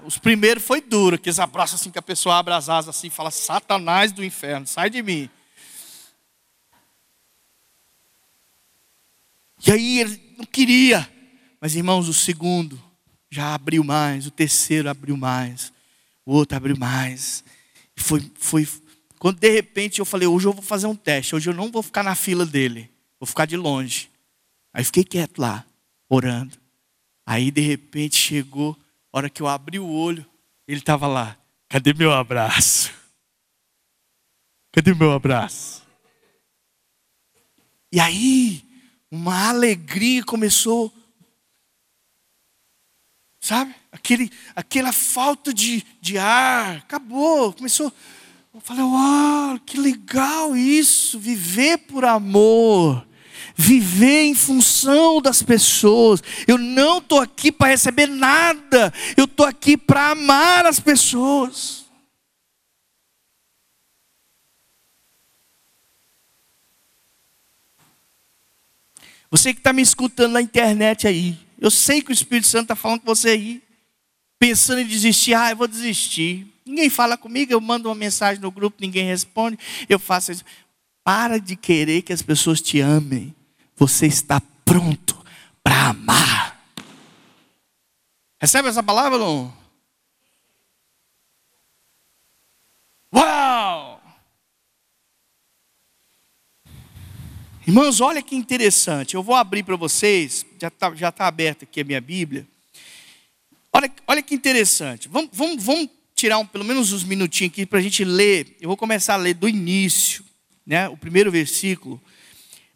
Os 0.05 0.19
primeiros 0.19 0.63
foi 0.63 0.81
duro, 0.81 1.17
aqueles 1.17 1.39
abraços 1.39 1.81
assim 1.81 1.91
que 1.91 1.99
a 1.99 2.03
pessoa 2.03 2.37
abre 2.37 2.53
as 2.53 2.69
asas 2.69 2.95
assim 2.95 3.07
e 3.07 3.11
fala: 3.11 3.31
Satanás 3.31 4.13
do 4.13 4.25
inferno, 4.25 4.67
sai 4.67 4.91
de 4.91 5.03
mim. 5.03 5.31
E 9.67 9.71
aí 9.73 10.01
ele 10.01 10.35
não 10.37 10.45
queria. 10.45 11.09
Mas 11.61 11.75
irmãos, 11.75 12.09
o 12.09 12.13
segundo, 12.13 12.79
já 13.31 13.55
abriu 13.55 13.83
mais, 13.83 14.27
o 14.27 14.31
terceiro 14.31 14.89
abriu 14.89 15.17
mais, 15.17 15.73
o 16.25 16.35
outro 16.35 16.57
abriu 16.57 16.77
mais. 16.77 17.43
E 17.97 18.01
foi, 18.03 18.31
foi, 18.37 18.69
quando 19.19 19.39
de 19.39 19.51
repente 19.51 19.99
eu 19.99 20.05
falei, 20.05 20.29
hoje 20.29 20.47
eu 20.47 20.53
vou 20.53 20.63
fazer 20.63 20.87
um 20.87 20.95
teste, 20.95 21.35
hoje 21.35 21.49
eu 21.49 21.55
não 21.55 21.73
vou 21.73 21.83
ficar 21.83 22.03
na 22.03 22.15
fila 22.15 22.45
dele, 22.45 22.91
vou 23.19 23.27
ficar 23.27 23.47
de 23.47 23.57
longe. 23.57 24.11
Aí 24.73 24.85
fiquei 24.85 25.05
quieto 25.05 25.39
lá, 25.39 25.65
orando. 26.09 26.59
Aí 27.25 27.51
de 27.51 27.63
repente 27.63 28.17
chegou, 28.17 28.77
a 29.15 29.19
hora 29.19 29.31
que 29.31 29.41
eu 29.41 29.47
abri 29.47 29.79
o 29.79 29.89
olho, 29.89 30.27
ele 30.67 30.81
estava 30.81 31.07
lá. 31.07 31.39
Cadê 31.69 31.95
meu 31.95 32.13
abraço? 32.13 32.93
Cadê 34.73 34.93
meu 34.93 35.13
abraço? 35.13 35.85
E 37.93 38.01
aí, 38.01 38.65
uma 39.09 39.51
alegria 39.51 40.25
começou 40.25 40.93
Sabe? 43.39 43.75
Aquele, 43.93 44.33
aquela 44.57 44.91
falta 44.91 45.53
de, 45.53 45.85
de 46.01 46.17
ar, 46.17 46.79
acabou, 46.79 47.53
começou. 47.53 47.93
Eu 48.55 48.61
falei, 48.63 48.83
uau, 48.83 49.59
que 49.67 49.79
legal 49.79 50.57
isso, 50.57 51.21
viver 51.21 51.77
por 51.77 52.07
amor, 52.07 53.07
viver 53.55 54.23
em 54.25 54.35
função 54.35 55.21
das 55.23 55.43
pessoas. 55.43 56.23
Eu 56.47 56.59
não 56.59 56.99
estou 56.99 57.21
aqui 57.21 57.53
para 57.53 57.71
receber 57.71 58.07
nada, 58.07 58.93
eu 59.17 59.25
estou 59.25 59.47
aqui 59.47 59.77
para 59.77 60.11
amar 60.11 60.67
as 60.67 60.81
pessoas. 60.81 61.85
Você 69.31 69.53
que 69.53 69.59
está 69.59 69.73
me 69.73 69.83
escutando 69.83 70.35
na 70.35 70.41
internet 70.41 71.09
aí, 71.09 71.37
eu 71.59 71.69
sei 71.71 72.01
que 72.01 72.11
o 72.11 72.13
Espírito 72.13 72.47
Santo 72.47 72.65
está 72.65 72.77
falando 72.77 73.01
com 73.01 73.07
você 73.07 73.31
aí. 73.31 73.63
pensando 74.39 74.81
em 74.81 74.87
desistir, 74.87 75.35
ah, 75.35 75.51
eu 75.51 75.57
vou 75.57 75.67
desistir. 75.67 76.47
Ninguém 76.67 76.91
fala 76.91 77.17
comigo, 77.17 77.53
eu 77.53 77.61
mando 77.61 77.89
uma 77.89 77.95
mensagem 77.95 78.41
no 78.41 78.51
grupo, 78.51 78.77
ninguém 78.79 79.07
responde, 79.07 79.59
eu 79.89 79.99
faço 79.99 80.33
isso. 80.33 80.45
Para 81.03 81.39
de 81.39 81.57
querer 81.57 82.03
que 82.03 82.13
as 82.13 82.23
pessoas 82.23 82.61
te 82.61 82.81
amem. 82.81 83.35
Você 83.77 84.07
está 84.07 84.41
pronto 84.65 85.25
para 85.63 85.89
amar. 85.89 86.65
Recebe 88.41 88.69
essa 88.69 88.83
palavra, 88.83 89.19
não? 89.19 89.53
Uau! 93.13 94.03
Irmãos, 97.67 98.01
olha 98.01 98.23
que 98.23 98.37
interessante. 98.37 99.15
Eu 99.15 99.23
vou 99.23 99.35
abrir 99.35 99.63
para 99.63 99.77
vocês, 99.77 100.45
já 100.61 100.69
está 100.69 100.95
já 100.95 101.11
tá 101.11 101.27
aberta 101.27 101.65
aqui 101.65 101.81
a 101.81 101.85
minha 101.85 102.01
Bíblia. 102.01 102.47
Olha, 103.73 103.91
olha 104.07 104.23
que 104.23 104.35
interessante. 104.35 105.09
Vamos, 105.09 105.31
vamos, 105.33 105.65
vamos 105.65 105.89
tirar 106.15 106.39
um, 106.39 106.47
pelo 106.47 106.65
menos 106.65 106.93
uns 106.93 107.03
minutinhos 107.03 107.53
aqui 107.53 107.67
para 107.67 107.79
a 107.79 107.83
gente 107.83 108.05
ler. 108.05 108.57
Eu 108.61 108.69
vou 108.69 108.77
começar 108.77 109.15
a 109.15 109.17
ler 109.17 109.35
do 109.35 109.49
início, 109.49 110.25
né, 110.67 110.89
o 110.89 110.97
primeiro 110.97 111.31
versículo. 111.31 112.01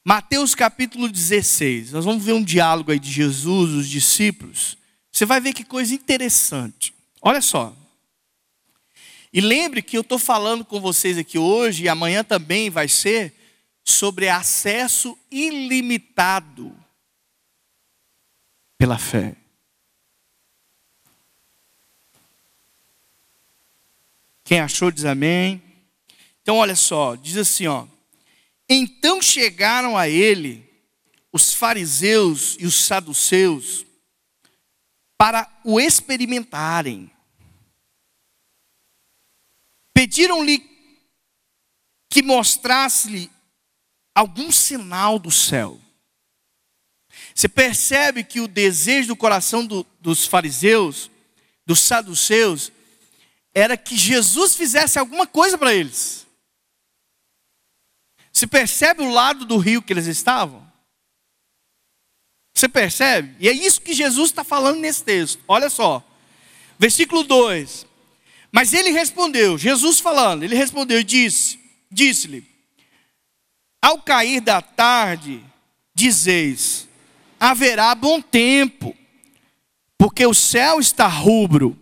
Mateus 0.08 0.54
capítulo 0.54 1.06
16. 1.06 1.92
Nós 1.92 2.06
vamos 2.06 2.24
ver 2.24 2.32
um 2.32 2.42
diálogo 2.42 2.90
aí 2.90 2.98
de 2.98 3.12
Jesus, 3.12 3.72
os 3.72 3.86
discípulos. 3.86 4.78
Você 5.12 5.26
vai 5.26 5.38
ver 5.38 5.52
que 5.52 5.62
coisa 5.62 5.94
interessante. 5.94 6.94
Olha 7.20 7.42
só. 7.42 7.76
E 9.30 9.38
lembre 9.42 9.82
que 9.82 9.98
eu 9.98 10.00
estou 10.00 10.18
falando 10.18 10.64
com 10.64 10.80
vocês 10.80 11.18
aqui 11.18 11.36
hoje, 11.38 11.84
e 11.84 11.90
amanhã 11.90 12.24
também 12.24 12.70
vai 12.70 12.88
ser, 12.88 13.34
sobre 13.84 14.30
acesso 14.30 15.14
ilimitado 15.30 16.74
pela 18.78 18.96
fé. 18.96 19.36
Quem 24.42 24.58
achou 24.58 24.90
diz 24.90 25.04
amém. 25.04 25.62
Então 26.40 26.56
olha 26.56 26.74
só, 26.74 27.14
diz 27.14 27.36
assim, 27.36 27.66
ó. 27.66 27.86
Então 28.68 29.22
chegaram 29.22 29.96
a 29.96 30.08
ele 30.08 30.68
os 31.32 31.54
fariseus 31.54 32.56
e 32.58 32.66
os 32.66 32.74
saduceus 32.74 33.86
para 35.16 35.50
o 35.64 35.80
experimentarem. 35.80 37.10
Pediram-lhe 39.92 40.64
que 42.08 42.22
mostrasse-lhe 42.22 43.30
algum 44.14 44.52
sinal 44.52 45.18
do 45.18 45.30
céu. 45.30 45.80
Você 47.34 47.48
percebe 47.48 48.22
que 48.22 48.40
o 48.40 48.48
desejo 48.48 49.08
do 49.08 49.16
coração 49.16 49.66
do, 49.66 49.84
dos 50.00 50.24
fariseus, 50.24 51.10
dos 51.66 51.80
saduceus, 51.80 52.70
era 53.52 53.76
que 53.76 53.96
Jesus 53.96 54.54
fizesse 54.54 54.98
alguma 54.98 55.26
coisa 55.26 55.58
para 55.58 55.74
eles. 55.74 56.27
Você 58.38 58.46
percebe 58.46 59.02
o 59.02 59.10
lado 59.10 59.44
do 59.44 59.56
rio 59.56 59.82
que 59.82 59.92
eles 59.92 60.06
estavam? 60.06 60.64
Você 62.54 62.68
percebe? 62.68 63.34
E 63.40 63.48
é 63.48 63.52
isso 63.52 63.80
que 63.80 63.92
Jesus 63.92 64.30
está 64.30 64.44
falando 64.44 64.78
nesse 64.78 65.02
texto. 65.02 65.42
Olha 65.48 65.68
só. 65.68 66.00
Versículo 66.78 67.24
2. 67.24 67.84
Mas 68.52 68.72
ele 68.72 68.90
respondeu, 68.90 69.58
Jesus 69.58 69.98
falando, 69.98 70.44
ele 70.44 70.54
respondeu 70.54 71.00
e 71.00 71.04
disse: 71.04 71.58
Disse-lhe: 71.90 72.48
Ao 73.82 74.00
cair 74.00 74.40
da 74.40 74.62
tarde, 74.62 75.44
dizeis: 75.92 76.86
haverá 77.40 77.92
bom 77.92 78.22
tempo, 78.22 78.96
porque 79.98 80.24
o 80.24 80.32
céu 80.32 80.78
está 80.78 81.08
rubro. 81.08 81.76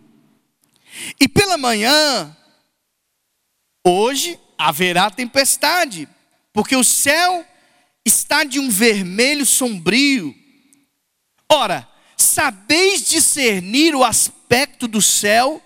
E 1.19 1.27
pela 1.27 1.55
manhã, 1.55 2.35
hoje 3.85 4.39
haverá 4.57 5.11
tempestade, 5.11 6.09
porque 6.57 6.75
o 6.75 6.83
céu 6.83 7.45
está 8.03 8.43
de 8.43 8.59
um 8.59 8.67
vermelho 8.67 9.45
sombrio 9.45 10.35
Ora, 11.47 11.87
sabeis 12.17 13.07
discernir 13.07 13.95
o 13.95 14.03
aspecto 14.03 14.87
do 14.87 14.99
céu 14.99 15.61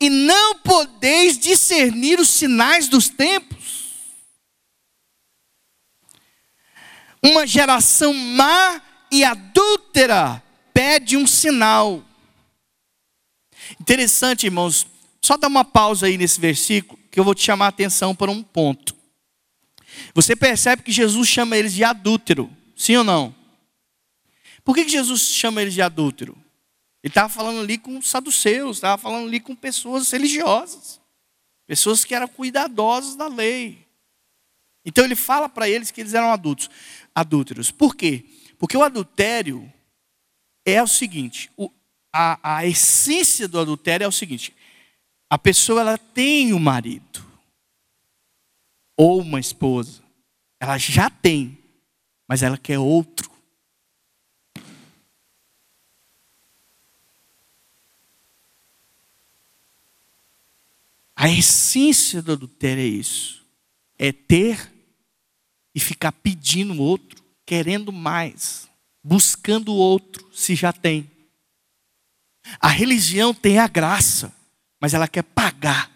e 0.00 0.10
não 0.10 0.56
podeis 0.56 1.38
discernir 1.38 2.18
os 2.18 2.28
sinais 2.28 2.88
dos 2.88 3.08
tempos. 3.08 3.84
Uma 7.22 7.46
geração 7.46 8.12
má 8.12 8.82
e 9.12 9.22
adúltera 9.22 10.42
pede 10.74 11.16
um 11.16 11.24
sinal. 11.24 12.04
Interessante, 13.80 14.46
irmãos. 14.46 14.88
Só 15.22 15.36
dá 15.36 15.46
uma 15.46 15.64
pausa 15.64 16.06
aí 16.06 16.18
nesse 16.18 16.40
versículo, 16.40 16.98
que 17.12 17.20
eu 17.20 17.22
vou 17.22 17.32
te 17.32 17.44
chamar 17.44 17.66
a 17.66 17.68
atenção 17.68 18.12
para 18.12 18.28
um 18.28 18.42
ponto. 18.42 19.01
Você 20.14 20.36
percebe 20.36 20.82
que 20.82 20.92
Jesus 20.92 21.28
chama 21.28 21.56
eles 21.56 21.72
de 21.72 21.84
adúltero, 21.84 22.50
sim 22.76 22.96
ou 22.96 23.04
não? 23.04 23.34
Por 24.64 24.74
que, 24.74 24.88
Jesus 24.88 25.22
chama 25.22 25.62
eles 25.62 25.74
de 25.74 25.82
adúltero? 25.82 26.36
Ele 27.02 27.10
estava 27.10 27.28
falando 27.28 27.60
ali 27.60 27.78
com 27.78 28.00
saduceus, 28.00 28.76
estava 28.76 29.00
falando 29.00 29.26
ali 29.26 29.40
com 29.40 29.56
pessoas 29.56 30.10
religiosas, 30.10 31.00
pessoas 31.66 32.04
que 32.04 32.14
eram 32.14 32.28
cuidadosas 32.28 33.16
da 33.16 33.26
lei. 33.26 33.84
Então 34.84 35.04
ele 35.04 35.16
fala 35.16 35.48
para 35.48 35.68
eles 35.68 35.90
que 35.90 36.00
eles 36.00 36.14
eram 36.14 36.30
adultos, 36.30 36.70
adúlteros. 37.14 37.70
Por 37.70 37.96
quê? 37.96 38.24
Porque 38.58 38.76
o 38.76 38.82
adultério 38.82 39.72
é 40.64 40.80
o 40.82 40.86
seguinte: 40.86 41.50
o, 41.56 41.70
a, 42.12 42.58
a 42.58 42.66
essência 42.66 43.48
do 43.48 43.58
adultério 43.58 44.04
é 44.04 44.08
o 44.08 44.12
seguinte: 44.12 44.54
a 45.28 45.36
pessoa 45.36 45.80
ela 45.80 45.98
tem 45.98 46.52
um 46.52 46.58
marido 46.60 47.11
ou 48.96 49.20
uma 49.20 49.40
esposa, 49.40 50.02
ela 50.58 50.78
já 50.78 51.10
tem, 51.10 51.58
mas 52.26 52.42
ela 52.42 52.56
quer 52.56 52.78
outro. 52.78 53.30
A 61.14 61.28
essência 61.28 62.20
do 62.20 62.32
adultério 62.32 62.82
é 62.82 62.86
isso: 62.86 63.46
é 63.96 64.10
ter 64.10 64.72
e 65.72 65.78
ficar 65.78 66.10
pedindo 66.10 66.82
outro, 66.82 67.22
querendo 67.46 67.92
mais, 67.92 68.68
buscando 69.04 69.72
outro, 69.72 70.28
se 70.34 70.56
já 70.56 70.72
tem. 70.72 71.08
A 72.58 72.66
religião 72.66 73.32
tem 73.32 73.58
a 73.58 73.68
graça, 73.68 74.34
mas 74.80 74.94
ela 74.94 75.06
quer 75.06 75.22
pagar. 75.22 75.91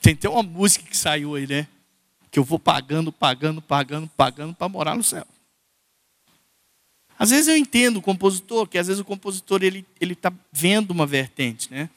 Tem 0.00 0.14
até 0.14 0.28
uma 0.28 0.42
música 0.42 0.84
que 0.84 0.96
saiu 0.96 1.34
aí, 1.34 1.46
né? 1.46 1.66
Que 2.30 2.38
eu 2.38 2.44
vou 2.44 2.58
pagando, 2.58 3.12
pagando, 3.12 3.60
pagando, 3.60 4.08
pagando 4.16 4.54
para 4.54 4.68
morar 4.68 4.96
no 4.96 5.04
céu. 5.04 5.26
Às 7.18 7.30
vezes 7.30 7.48
eu 7.48 7.56
entendo 7.56 7.98
o 7.98 8.02
compositor, 8.02 8.66
que 8.66 8.78
às 8.78 8.86
vezes 8.86 9.00
o 9.00 9.04
compositor 9.04 9.62
ele 9.62 9.84
ele 10.00 10.14
está 10.14 10.32
vendo 10.50 10.90
uma 10.90 11.06
vertente, 11.06 11.70
né? 11.70 11.90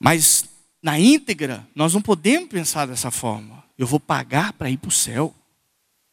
Mas 0.00 0.48
na 0.82 0.98
íntegra, 0.98 1.66
nós 1.74 1.94
não 1.94 2.02
podemos 2.02 2.48
pensar 2.48 2.86
dessa 2.86 3.10
forma. 3.10 3.64
Eu 3.78 3.86
vou 3.86 3.98
pagar 3.98 4.52
para 4.52 4.70
ir 4.70 4.76
para 4.76 4.88
o 4.88 4.92
céu. 4.92 5.34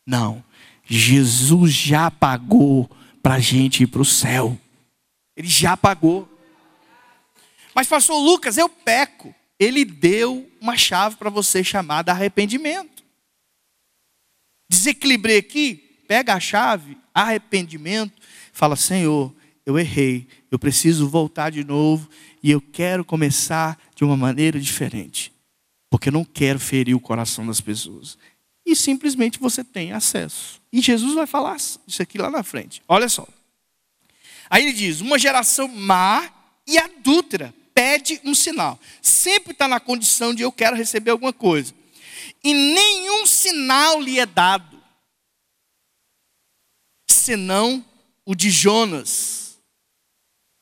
Não. 0.05 0.43
Jesus 0.85 1.73
já 1.73 2.09
pagou 2.09 2.89
para 3.21 3.35
a 3.35 3.39
gente 3.39 3.83
ir 3.83 3.87
para 3.87 4.01
o 4.01 4.05
céu. 4.05 4.57
Ele 5.35 5.47
já 5.47 5.75
pagou. 5.75 6.27
Mas, 7.75 7.87
pastor 7.87 8.17
Lucas, 8.17 8.57
eu 8.57 8.67
peco. 8.67 9.35
Ele 9.61 9.85
deu 9.85 10.51
uma 10.59 10.75
chave 10.75 11.17
para 11.17 11.29
você 11.29 11.63
chamada 11.63 12.11
arrependimento. 12.11 13.03
Desequilibrei 14.67 15.37
aqui, 15.37 15.75
pega 16.07 16.33
a 16.33 16.39
chave, 16.39 16.97
arrependimento, 17.13 18.19
fala: 18.51 18.75
Senhor, 18.75 19.31
eu 19.63 19.77
errei, 19.77 20.27
eu 20.49 20.57
preciso 20.57 21.07
voltar 21.07 21.51
de 21.51 21.63
novo 21.63 22.09
e 22.41 22.49
eu 22.49 22.59
quero 22.59 23.05
começar 23.05 23.79
de 23.95 24.03
uma 24.03 24.17
maneira 24.17 24.59
diferente, 24.59 25.31
porque 25.91 26.09
eu 26.09 26.13
não 26.13 26.25
quero 26.25 26.59
ferir 26.59 26.95
o 26.95 26.99
coração 26.99 27.45
das 27.45 27.61
pessoas. 27.61 28.17
E 28.65 28.75
simplesmente 28.75 29.37
você 29.37 29.63
tem 29.63 29.91
acesso. 29.91 30.59
E 30.73 30.81
Jesus 30.81 31.13
vai 31.13 31.27
falar 31.27 31.57
isso 31.57 32.01
aqui 32.01 32.17
lá 32.17 32.31
na 32.31 32.41
frente. 32.41 32.81
Olha 32.87 33.07
só. 33.07 33.27
Aí 34.49 34.63
ele 34.63 34.73
diz: 34.73 35.01
uma 35.01 35.19
geração 35.19 35.67
má 35.67 36.27
e 36.65 36.79
adúltera 36.79 37.53
pede 37.81 38.21
um 38.23 38.35
sinal. 38.35 38.79
Sempre 39.01 39.53
está 39.53 39.67
na 39.67 39.79
condição 39.79 40.35
de 40.35 40.43
eu 40.43 40.51
quero 40.51 40.75
receber 40.75 41.09
alguma 41.09 41.33
coisa. 41.33 41.73
E 42.43 42.53
nenhum 42.53 43.25
sinal 43.25 43.99
lhe 43.99 44.19
é 44.19 44.25
dado, 44.25 44.81
senão 47.07 47.83
o 48.23 48.35
de 48.35 48.51
Jonas. 48.51 49.57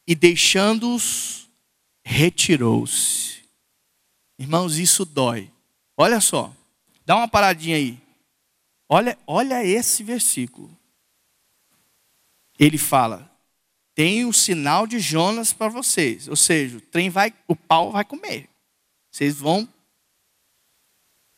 E 0.07 0.15
deixando-os 0.15 1.49
retirou-se. 2.03 3.43
Irmãos, 4.39 4.78
isso 4.78 5.03
dói. 5.03 5.51
Olha 5.97 6.22
só, 6.22 6.55
dá 7.05 7.17
uma 7.17 7.28
paradinha 7.28 7.76
aí. 7.76 7.99
Olha, 8.88 9.20
olha 9.28 9.63
esse 9.63 10.03
versículo. 10.03 10.76
Ele 12.57 12.78
fala: 12.78 13.28
tem 14.00 14.24
o 14.24 14.32
sinal 14.32 14.88
de 14.88 14.97
Jonas 14.97 15.52
para 15.52 15.68
vocês. 15.68 16.30
Ou 16.30 16.36
seja, 16.38 16.78
o 16.78 16.82
trem 16.82 17.10
vai, 17.10 17.34
o 17.45 17.54
pau 17.54 17.91
vai 17.91 18.06
comer. 18.06 18.50
Vocês 19.12 19.36
vão. 19.36 19.68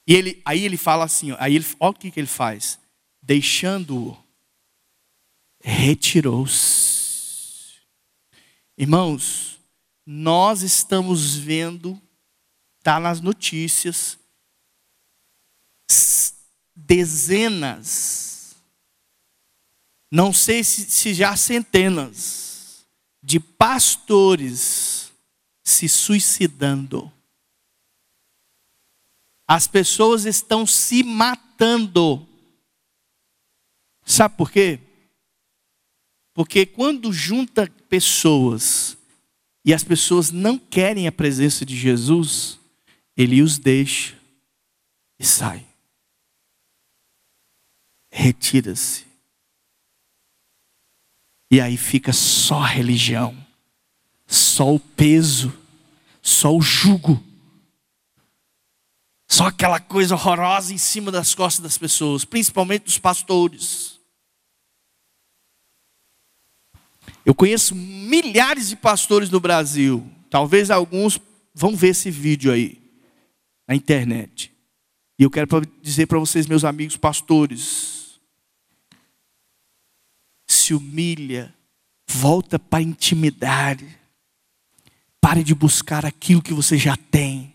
E 0.06 0.14
ele, 0.14 0.40
aí 0.46 0.64
ele 0.64 0.78
fala 0.78 1.04
assim, 1.04 1.36
aí 1.40 1.56
ele, 1.56 1.66
olha 1.80 1.90
o 1.90 1.94
que, 1.96 2.12
que 2.12 2.20
ele 2.20 2.28
faz. 2.28 2.80
Deixando-o, 3.20 4.16
retirou-se. 5.60 7.80
Irmãos, 8.78 9.60
nós 10.06 10.62
estamos 10.62 11.36
vendo, 11.36 12.00
está 12.78 13.00
nas 13.00 13.22
notícias, 13.22 14.20
dezenas, 16.76 18.56
não 20.12 20.32
sei 20.32 20.64
se, 20.64 20.86
se 20.86 21.12
já 21.16 21.36
centenas, 21.36 22.51
de 23.22 23.40
pastores 23.40 25.12
se 25.64 25.88
suicidando. 25.88 27.12
As 29.48 29.68
pessoas 29.68 30.26
estão 30.26 30.66
se 30.66 31.04
matando. 31.04 32.28
Sabe 34.06 34.36
por 34.38 34.52
quê? 34.52 34.80
Porque 36.34 36.66
quando 36.66 37.12
junta 37.12 37.70
pessoas 37.90 38.98
e 39.64 39.74
as 39.74 39.84
pessoas 39.84 40.32
não 40.32 40.58
querem 40.58 41.08
a 41.08 41.12
presença 41.12 41.66
de 41.66 41.76
Jesus, 41.76 42.60
ele 43.16 43.42
os 43.42 43.58
deixa 43.58 44.18
e 45.20 45.26
sai. 45.26 45.68
Retira-se. 48.10 49.11
E 51.52 51.60
aí 51.60 51.76
fica 51.76 52.14
só 52.14 52.60
a 52.60 52.68
religião, 52.68 53.36
só 54.26 54.74
o 54.74 54.80
peso, 54.80 55.54
só 56.22 56.56
o 56.56 56.62
jugo, 56.62 57.22
só 59.30 59.48
aquela 59.48 59.78
coisa 59.78 60.16
horrorosa 60.16 60.74
em 60.74 60.78
cima 60.78 61.12
das 61.12 61.36
costas 61.36 61.62
das 61.62 61.78
pessoas, 61.78 62.24
principalmente 62.24 62.84
dos 62.84 62.98
pastores. 62.98 64.00
Eu 67.26 67.36
conheço 67.36 67.76
milhares 67.76 68.70
de 68.70 68.78
pastores 68.78 69.30
no 69.30 69.40
Brasil. 69.40 70.10
Talvez 70.30 70.72
alguns 70.72 71.20
vão 71.54 71.76
ver 71.76 71.90
esse 71.90 72.10
vídeo 72.10 72.52
aí 72.52 72.82
na 73.68 73.76
internet. 73.76 74.52
E 75.20 75.24
eu 75.24 75.30
quero 75.30 75.48
dizer 75.82 76.08
para 76.08 76.18
vocês, 76.18 76.48
meus 76.48 76.64
amigos 76.64 76.98
pastores, 76.98 78.01
se 80.72 80.74
humilha, 80.74 81.54
volta 82.10 82.58
para 82.58 82.80
a 82.80 82.84
intimidade. 82.84 83.86
Pare 85.20 85.44
de 85.44 85.54
buscar 85.54 86.06
aquilo 86.06 86.42
que 86.42 86.54
você 86.54 86.78
já 86.78 86.96
tem. 86.96 87.54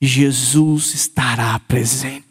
Jesus 0.00 0.94
estará 0.94 1.58
presente. 1.60 2.24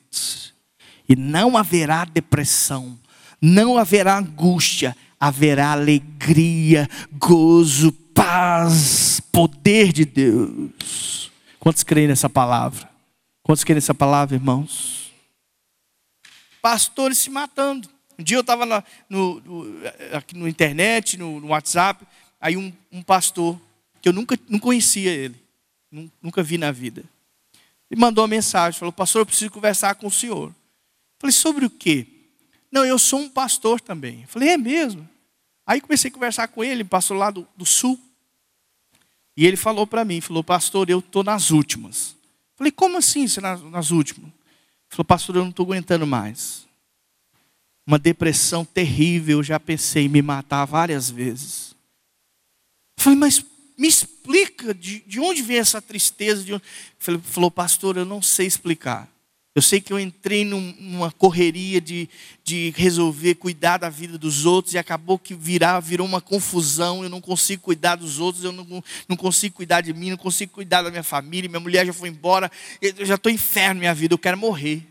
E 1.07 1.15
não 1.15 1.55
haverá 1.55 2.03
depressão, 2.03 2.99
não 3.39 3.77
haverá 3.77 4.17
angústia, 4.17 4.97
haverá 5.19 5.71
alegria, 5.71 6.89
gozo, 7.13 7.91
paz, 7.91 9.21
poder 9.31 9.93
de 9.93 10.03
Deus. 10.03 11.31
Quantos 11.59 11.83
creem 11.83 12.07
nessa 12.07 12.29
palavra? 12.29 12.89
Quantos 13.43 13.63
creem 13.63 13.75
nessa 13.75 13.93
palavra, 13.93 14.35
irmãos? 14.35 15.13
Pastores 16.61 17.19
se 17.19 17.29
matando. 17.29 17.96
Um 18.17 18.23
dia 18.23 18.37
eu 18.37 18.41
estava 18.41 18.65
no, 19.09 19.39
no, 20.33 20.47
internet, 20.47 21.17
no, 21.17 21.39
no 21.39 21.47
WhatsApp, 21.47 22.05
aí 22.41 22.57
um, 22.57 22.73
um, 22.91 23.03
pastor, 23.03 23.59
que 24.01 24.09
eu 24.09 24.13
nunca 24.13 24.37
não 24.49 24.59
conhecia 24.59 25.11
ele, 25.11 25.35
nunca 26.21 26.41
vi 26.41 26.57
na 26.57 26.71
vida, 26.71 27.03
ele 27.89 28.01
mandou 28.01 28.23
uma 28.23 28.27
mensagem, 28.27 28.77
falou, 28.77 28.91
pastor, 28.91 29.21
eu 29.21 29.25
preciso 29.25 29.51
conversar 29.51 29.95
com 29.95 30.07
o 30.07 30.11
senhor. 30.11 30.49
Eu 30.49 30.55
falei, 31.19 31.31
sobre 31.31 31.65
o 31.65 31.69
quê? 31.69 32.05
Não, 32.71 32.85
eu 32.85 32.99
sou 32.99 33.19
um 33.19 33.29
pastor 33.29 33.79
também. 33.79 34.23
Eu 34.23 34.27
falei, 34.27 34.49
é 34.49 34.57
mesmo? 34.57 35.07
Aí 35.65 35.79
comecei 35.79 36.09
a 36.09 36.13
conversar 36.13 36.47
com 36.49 36.63
ele, 36.63 36.83
pastor 36.83 37.17
lá 37.17 37.31
do, 37.31 37.47
do 37.55 37.65
sul. 37.65 37.99
E 39.37 39.45
ele 39.45 39.55
falou 39.55 39.87
para 39.87 40.03
mim, 40.03 40.19
falou, 40.19 40.43
pastor, 40.43 40.89
eu 40.89 40.99
estou 40.99 41.23
nas 41.23 41.51
últimas. 41.51 42.11
Eu 42.11 42.57
falei, 42.57 42.71
como 42.71 42.97
assim 42.97 43.27
você 43.27 43.39
nas, 43.39 43.61
nas 43.63 43.91
últimas? 43.91 44.25
Ele 44.25 44.33
falou, 44.89 45.05
pastor, 45.05 45.35
eu 45.35 45.43
não 45.43 45.51
estou 45.51 45.65
aguentando 45.65 46.05
mais. 46.05 46.66
Uma 47.87 47.97
depressão 47.97 48.65
terrível, 48.65 49.41
já 49.41 49.57
pensei 49.57 50.05
em 50.05 50.09
me 50.09 50.21
matar 50.21 50.65
várias 50.65 51.09
vezes. 51.09 51.73
Eu 52.97 53.03
falei, 53.03 53.17
mas 53.17 53.43
me 53.77 53.87
explica 53.87 54.73
de, 54.73 54.99
de 55.07 55.21
onde 55.21 55.41
vem 55.41 55.57
essa 55.57 55.81
tristeza. 55.81 56.43
De 56.43 56.53
onde... 56.53 56.63
Ele 57.07 57.19
falou, 57.23 57.49
pastor, 57.49 57.95
eu 57.95 58.03
não 58.03 58.21
sei 58.21 58.45
explicar. 58.45 59.09
Eu 59.55 59.61
sei 59.61 59.81
que 59.81 59.91
eu 59.91 59.99
entrei 59.99 60.45
numa 60.45 61.11
correria 61.11 61.81
de, 61.81 62.07
de 62.43 62.71
resolver 62.75 63.33
cuidar 63.35 63.77
da 63.77 63.89
vida 63.89 64.15
dos 64.15 64.45
outros 64.45 64.75
e 64.75 64.77
acabou 64.77 65.17
que 65.17 65.33
virar, 65.33 65.79
virou 65.79 66.05
uma 66.05 66.21
confusão. 66.21 67.03
Eu 67.03 67.09
não 67.09 67.19
consigo 67.21 67.63
cuidar 67.63 67.95
dos 67.95 68.19
outros, 68.19 68.43
eu 68.43 68.51
não, 68.51 68.83
não 69.07 69.15
consigo 69.15 69.55
cuidar 69.55 69.81
de 69.81 69.93
mim, 69.93 70.11
não 70.11 70.17
consigo 70.17 70.51
cuidar 70.51 70.83
da 70.83 70.91
minha 70.91 71.01
família. 71.01 71.49
Minha 71.49 71.59
mulher 71.59 71.85
já 71.85 71.93
foi 71.93 72.09
embora, 72.09 72.51
eu 72.81 73.05
já 73.05 73.15
estou 73.15 73.31
inferno 73.31 73.79
minha 73.79 73.95
vida, 73.95 74.13
eu 74.13 74.19
quero 74.19 74.37
morrer. 74.37 74.85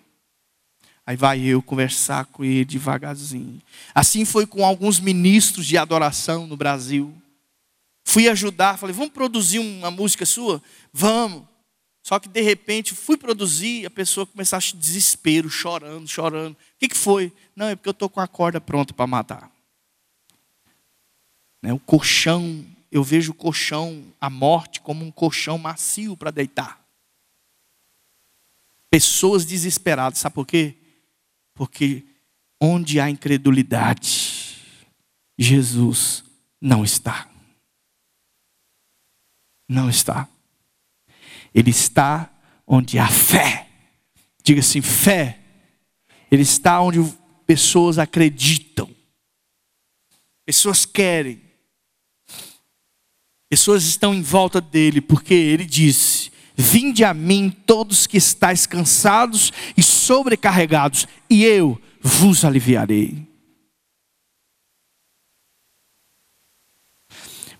Aí 1.07 1.17
vai 1.17 1.41
eu 1.41 1.63
conversar 1.63 2.25
com 2.27 2.45
ele 2.45 2.65
devagarzinho. 2.65 3.63
Assim 3.95 4.25
foi 4.25 4.45
com 4.45 4.67
alguns 4.67 4.99
ministros 4.99 5.65
de 5.65 5.79
adoração 5.79 6.49
no 6.49 6.57
Brasil. 6.57 7.15
Fui 8.05 8.29
ajudar, 8.29 8.77
falei, 8.77 8.95
vamos 8.95 9.13
produzir 9.13 9.61
uma 9.61 9.91
música 9.91 10.27
sua? 10.27 10.61
Vamos. 10.93 11.45
Só 12.03 12.19
que 12.19 12.29
de 12.29 12.41
repente 12.41 12.93
fui 12.93 13.17
produzir 13.17 13.87
a 13.87 13.91
pessoa 13.91 14.27
começou 14.27 14.57
a 14.57 14.61
desespero, 14.75 15.49
chorando, 15.49 16.09
chorando. 16.09 16.55
O 16.55 16.57
que, 16.79 16.89
que 16.89 16.97
foi? 16.97 17.33
Não, 17.55 17.67
é 17.67 17.77
porque 17.77 17.89
eu 17.89 17.93
estou 17.93 18.09
com 18.09 18.21
a 18.21 18.27
corda 18.27 18.61
pronta 18.61 18.93
para 18.93 19.07
matar. 19.07 19.51
Né, 21.63 21.73
o 21.73 21.79
colchão, 21.79 22.65
eu 22.91 23.03
vejo 23.03 23.31
o 23.31 23.35
colchão, 23.35 24.05
a 24.21 24.29
morte, 24.29 24.81
como 24.81 25.05
um 25.05 25.11
colchão 25.11 25.57
macio 25.57 26.17
para 26.17 26.31
deitar. 26.31 26.81
Pessoas 28.91 29.45
desesperadas, 29.45 30.19
sabe 30.19 30.35
por 30.35 30.47
quê? 30.47 30.77
Porque 31.57 32.05
onde 32.61 33.01
há 33.01 33.11
incredulidade, 33.11 34.61
Jesus 35.37 36.23
não 36.61 36.85
está. 36.85 37.29
Não 39.69 39.91
está. 39.91 40.29
Ele 41.53 41.71
está 41.71 42.31
onde 42.67 42.99
há 42.99 43.09
fé. 43.09 43.69
Diga 44.45 44.61
assim: 44.61 44.83
fé. 44.83 45.41
Ele 46.31 46.43
está 46.43 46.81
onde 46.81 46.99
pessoas 47.47 47.99
acreditam, 47.99 48.95
pessoas 50.45 50.85
querem, 50.85 51.41
pessoas 53.49 53.85
estão 53.85 54.13
em 54.13 54.21
volta 54.21 54.61
dele, 54.61 55.01
porque 55.01 55.33
ele 55.33 55.65
disse: 55.65 56.31
Vinde 56.57 57.05
a 57.05 57.13
mim 57.13 57.51
todos 57.51 58.07
que 58.07 58.17
estáis 58.17 58.67
cansados 58.67 59.53
e 59.77 59.83
sobrecarregados, 59.83 61.07
e 61.29 61.45
eu 61.45 61.81
vos 62.01 62.45
aliviarei. 62.45 63.27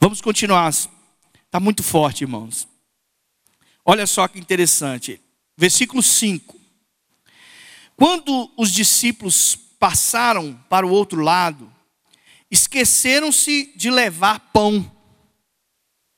Vamos 0.01 0.21
continuar. 0.21 0.71
Está 0.71 1.61
muito 1.61 1.83
forte, 1.83 2.23
irmãos. 2.23 2.67
Olha 3.85 4.07
só 4.07 4.27
que 4.27 4.39
interessante. 4.39 5.21
Versículo 5.57 6.03
5. 6.03 6.59
Quando 7.97 8.51
os 8.57 8.73
discípulos 8.73 9.57
passaram 9.79 10.55
para 10.69 10.87
o 10.87 10.91
outro 10.91 11.21
lado, 11.21 11.73
esqueceram-se 12.51 13.73
de 13.77 13.91
levar 13.91 14.41
pão. 14.53 14.91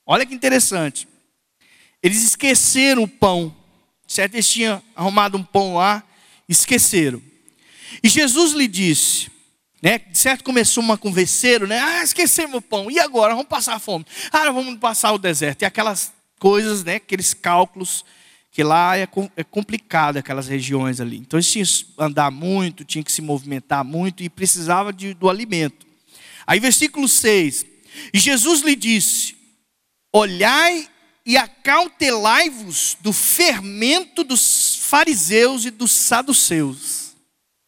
Olha 0.07 0.25
que 0.25 0.35
interessante. 0.35 1.09
Eles 2.03 2.23
esqueceram 2.23 3.03
o 3.03 3.09
pão. 3.09 3.55
Certo? 4.07 4.35
Eles 4.35 4.49
tinham 4.49 4.83
arrumado 4.97 5.37
um 5.37 5.45
pão 5.45 5.75
lá, 5.75 6.03
esqueceram. 6.49 7.23
E 8.03 8.09
Jesus 8.09 8.53
lhe 8.53 8.67
disse, 8.67 9.31
né? 9.83 10.01
Certo, 10.13 10.43
começou 10.43 10.83
uma 10.83 10.99
converseiro, 10.99 11.67
né? 11.67 11.79
Ah, 11.79 12.03
esquecemos 12.03 12.57
o 12.57 12.63
pão. 12.63 12.91
E 12.91 12.99
agora? 12.99 13.35
Vamos 13.35 13.49
passar 13.49 13.79
fome. 13.79 14.07
Ah, 14.33 14.51
vamos 14.51 14.79
passar 14.79 15.13
o 15.13 15.19
deserto. 15.19 15.63
E 15.63 15.65
aquelas 15.65 16.13
coisas, 16.39 16.85
né, 16.85 16.97
aqueles 16.97 17.35
cálculos, 17.35 18.05
que 18.51 18.63
lá 18.63 18.97
é, 18.97 19.07
é 19.37 19.45
complicado 19.45 20.17
aquelas 20.17 20.49
regiões 20.49 21.01
ali. 21.01 21.19
Então 21.19 21.39
eles 21.39 21.51
tinham 21.51 21.67
que 21.67 21.87
andar 21.99 22.31
muito, 22.31 22.85
tinham 22.85 23.05
que 23.05 23.13
se 23.13 23.23
movimentar 23.23 23.85
muito 23.85 24.23
e 24.23 24.29
precisava 24.29 24.93
de, 24.93 25.15
do 25.15 25.29
alimento. 25.29 25.87
Aí 26.47 26.59
versículo 26.59 27.07
6, 27.07 27.67
e 28.13 28.19
Jesus 28.19 28.63
lhe 28.63 28.75
disse, 28.75 29.37
olhai 30.13 30.89
e 31.29 31.37
acautelai-vos 31.37 32.97
do 33.03 33.13
fermento 33.13 34.25
dos 34.25 34.77
fariseus 34.77 35.67
e 35.67 35.71
dos 35.71 35.93
saduceus. 35.93 37.15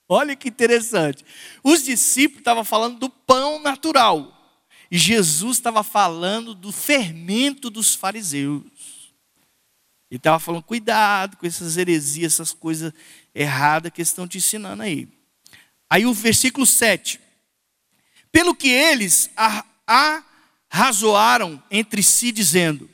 Olha 0.09 0.35
que 0.35 0.49
interessante. 0.49 1.23
Os 1.63 1.83
discípulos 1.83 2.41
estavam 2.41 2.65
falando 2.65 2.99
do 2.99 3.11
pão 3.11 3.61
natural. 3.61 4.35
e 4.91 4.97
Jesus 4.97 5.59
estava 5.59 5.83
falando 5.83 6.55
do 6.55 6.73
fermento 6.73 7.69
dos 7.69 7.95
fariseus. 7.95 8.65
Ele 10.11 10.17
estava 10.17 10.39
falando, 10.41 10.63
cuidado 10.63 11.37
com 11.37 11.47
essas 11.47 11.77
heresias, 11.77 12.33
essas 12.33 12.55
coisas 12.55 12.95
erradas 13.35 13.93
que 13.93 14.01
estão 14.01 14.27
te 14.27 14.39
ensinando 14.39 14.83
aí. 14.83 15.07
Aí 15.91 16.07
o 16.07 16.15
versículo 16.15 16.65
7. 16.65 17.21
Pelo 18.33 18.55
que 18.55 18.69
eles 18.69 19.31
arrazoaram 20.71 21.63
entre 21.71 22.03
si, 22.03 22.33
dizendo: 22.33 22.89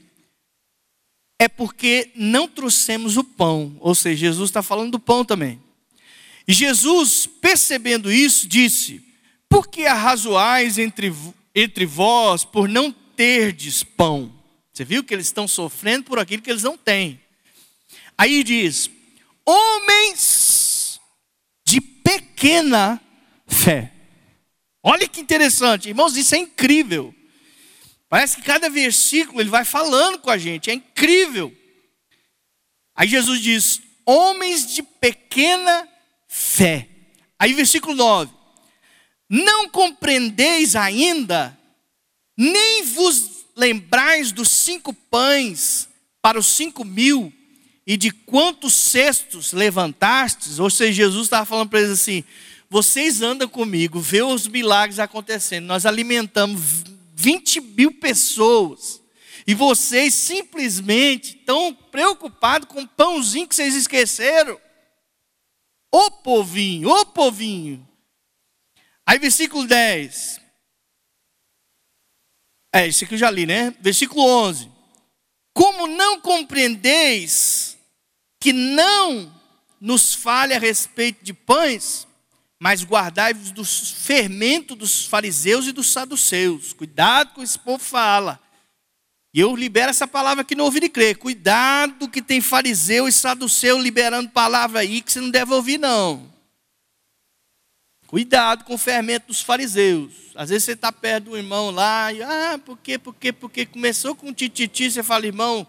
É 1.38 1.48
porque 1.48 2.10
não 2.14 2.48
trouxemos 2.48 3.16
o 3.16 3.24
pão. 3.24 3.76
Ou 3.80 3.94
seja, 3.94 4.26
Jesus 4.26 4.50
está 4.50 4.62
falando 4.62 4.92
do 4.92 5.00
pão 5.00 5.24
também. 5.24 5.60
E 6.48 6.52
Jesus, 6.52 7.26
percebendo 7.26 8.10
isso, 8.10 8.48
disse: 8.48 9.02
Por 9.48 9.68
que 9.68 9.86
arrazoais 9.86 10.78
entre, 10.78 11.12
entre 11.54 11.84
vós 11.84 12.44
por 12.44 12.68
não 12.68 12.90
terdes 12.90 13.82
pão? 13.82 14.32
Você 14.72 14.84
viu 14.84 15.02
que 15.02 15.14
eles 15.14 15.26
estão 15.26 15.48
sofrendo 15.48 16.04
por 16.04 16.18
aquilo 16.18 16.42
que 16.42 16.50
eles 16.50 16.62
não 16.62 16.76
têm. 16.76 17.20
Aí 18.16 18.42
diz: 18.44 18.90
Homens 19.44 21.00
de 21.64 21.80
pequena 21.80 23.00
fé. 23.46 23.92
Olha 24.82 25.08
que 25.08 25.20
interessante, 25.20 25.88
irmãos, 25.88 26.16
isso 26.16 26.34
é 26.34 26.38
incrível. 26.38 27.12
Parece 28.16 28.36
que 28.36 28.42
cada 28.44 28.70
versículo 28.70 29.42
ele 29.42 29.50
vai 29.50 29.62
falando 29.62 30.18
com 30.18 30.30
a 30.30 30.38
gente, 30.38 30.70
é 30.70 30.72
incrível. 30.72 31.54
Aí 32.94 33.06
Jesus 33.06 33.42
diz: 33.42 33.82
Homens 34.06 34.74
de 34.74 34.82
pequena 34.82 35.86
fé. 36.26 36.88
Aí, 37.38 37.52
versículo 37.52 37.94
9: 37.94 38.32
Não 39.28 39.68
compreendeis 39.68 40.74
ainda, 40.74 41.58
nem 42.34 42.84
vos 42.84 43.44
lembrais 43.54 44.32
dos 44.32 44.48
cinco 44.48 44.94
pães 44.94 45.86
para 46.22 46.38
os 46.38 46.46
cinco 46.46 46.86
mil, 46.86 47.30
e 47.86 47.98
de 47.98 48.10
quantos 48.10 48.72
cestos 48.72 49.52
levantastes? 49.52 50.58
Ou 50.58 50.70
seja, 50.70 51.04
Jesus 51.04 51.26
estava 51.26 51.44
falando 51.44 51.68
para 51.68 51.80
eles 51.80 51.92
assim: 51.92 52.24
vocês 52.70 53.20
andam 53.20 53.46
comigo, 53.46 54.00
vê 54.00 54.22
os 54.22 54.48
milagres 54.48 54.98
acontecendo. 54.98 55.66
Nós 55.66 55.84
alimentamos 55.84 56.95
20 57.16 57.60
mil 57.62 57.92
pessoas. 57.94 59.00
E 59.46 59.54
vocês 59.54 60.12
simplesmente 60.12 61.36
estão 61.36 61.72
preocupados 61.72 62.68
com 62.68 62.82
o 62.82 62.88
pãozinho 62.88 63.48
que 63.48 63.54
vocês 63.54 63.74
esqueceram. 63.74 64.60
Ô 65.90 66.10
povinho, 66.10 66.90
ô 66.90 67.06
povinho. 67.06 67.86
Aí, 69.06 69.18
versículo 69.18 69.66
10. 69.66 70.40
É, 72.74 72.86
esse 72.86 73.04
aqui 73.04 73.14
eu 73.14 73.18
já 73.18 73.30
li, 73.30 73.46
né? 73.46 73.74
Versículo 73.80 74.22
11. 74.22 74.70
Como 75.54 75.86
não 75.86 76.20
compreendeis 76.20 77.78
que 78.38 78.52
não 78.52 79.34
nos 79.80 80.12
fale 80.12 80.52
a 80.52 80.58
respeito 80.58 81.24
de 81.24 81.32
pães, 81.32 82.05
mas 82.58 82.82
guardai-vos 82.82 83.50
do 83.50 83.64
fermento 83.64 84.74
dos 84.74 85.06
fariseus 85.06 85.66
e 85.66 85.72
dos 85.72 85.90
saduceus. 85.90 86.72
Cuidado 86.72 87.34
com 87.34 87.42
esse 87.42 87.58
povo 87.58 87.82
fala. 87.82 88.40
E 89.32 89.40
eu 89.40 89.54
libero 89.54 89.90
essa 89.90 90.08
palavra 90.08 90.40
aqui 90.40 90.54
no 90.54 90.64
ouvir 90.64 90.82
e 90.84 90.88
crer. 90.88 91.18
Cuidado 91.18 92.08
que 92.08 92.22
tem 92.22 92.40
fariseu 92.40 93.06
e 93.06 93.12
saduceu 93.12 93.78
liberando 93.78 94.30
palavra 94.30 94.80
aí 94.80 95.02
que 95.02 95.12
você 95.12 95.20
não 95.20 95.30
deve 95.30 95.52
ouvir, 95.52 95.78
não. 95.78 96.32
Cuidado 98.06 98.64
com 98.64 98.74
o 98.74 98.78
fermento 98.78 99.26
dos 99.26 99.42
fariseus. 99.42 100.12
Às 100.34 100.48
vezes 100.48 100.64
você 100.64 100.72
está 100.72 100.90
perto 100.92 101.24
do 101.24 101.36
irmão 101.36 101.70
lá, 101.70 102.12
e 102.12 102.22
ah, 102.22 102.58
por 102.64 102.78
quê, 102.78 102.98
por 102.98 103.14
quê, 103.14 103.32
porque 103.32 103.66
começou 103.66 104.14
com 104.14 104.32
tititi, 104.32 104.90
você 104.90 105.02
fala, 105.02 105.26
irmão, 105.26 105.66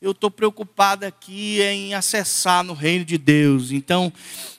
eu 0.00 0.12
estou 0.12 0.30
preocupado 0.30 1.04
aqui 1.04 1.60
em 1.60 1.92
acessar 1.92 2.64
no 2.64 2.72
reino 2.72 3.04
de 3.04 3.18
Deus. 3.18 3.70
Então, 3.70 4.10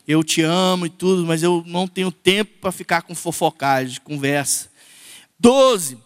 eu 0.08 0.24
te 0.24 0.42
amo 0.42 0.86
e 0.86 0.90
tudo, 0.90 1.26
mas 1.26 1.42
eu 1.42 1.64
não 1.66 1.88
tenho 1.88 2.12
tempo 2.12 2.60
para 2.62 2.72
ficar 2.72 3.02
com 3.02 3.16
fofocagem, 3.16 4.00
conversa. 4.04 4.70
Doze. 5.40 5.98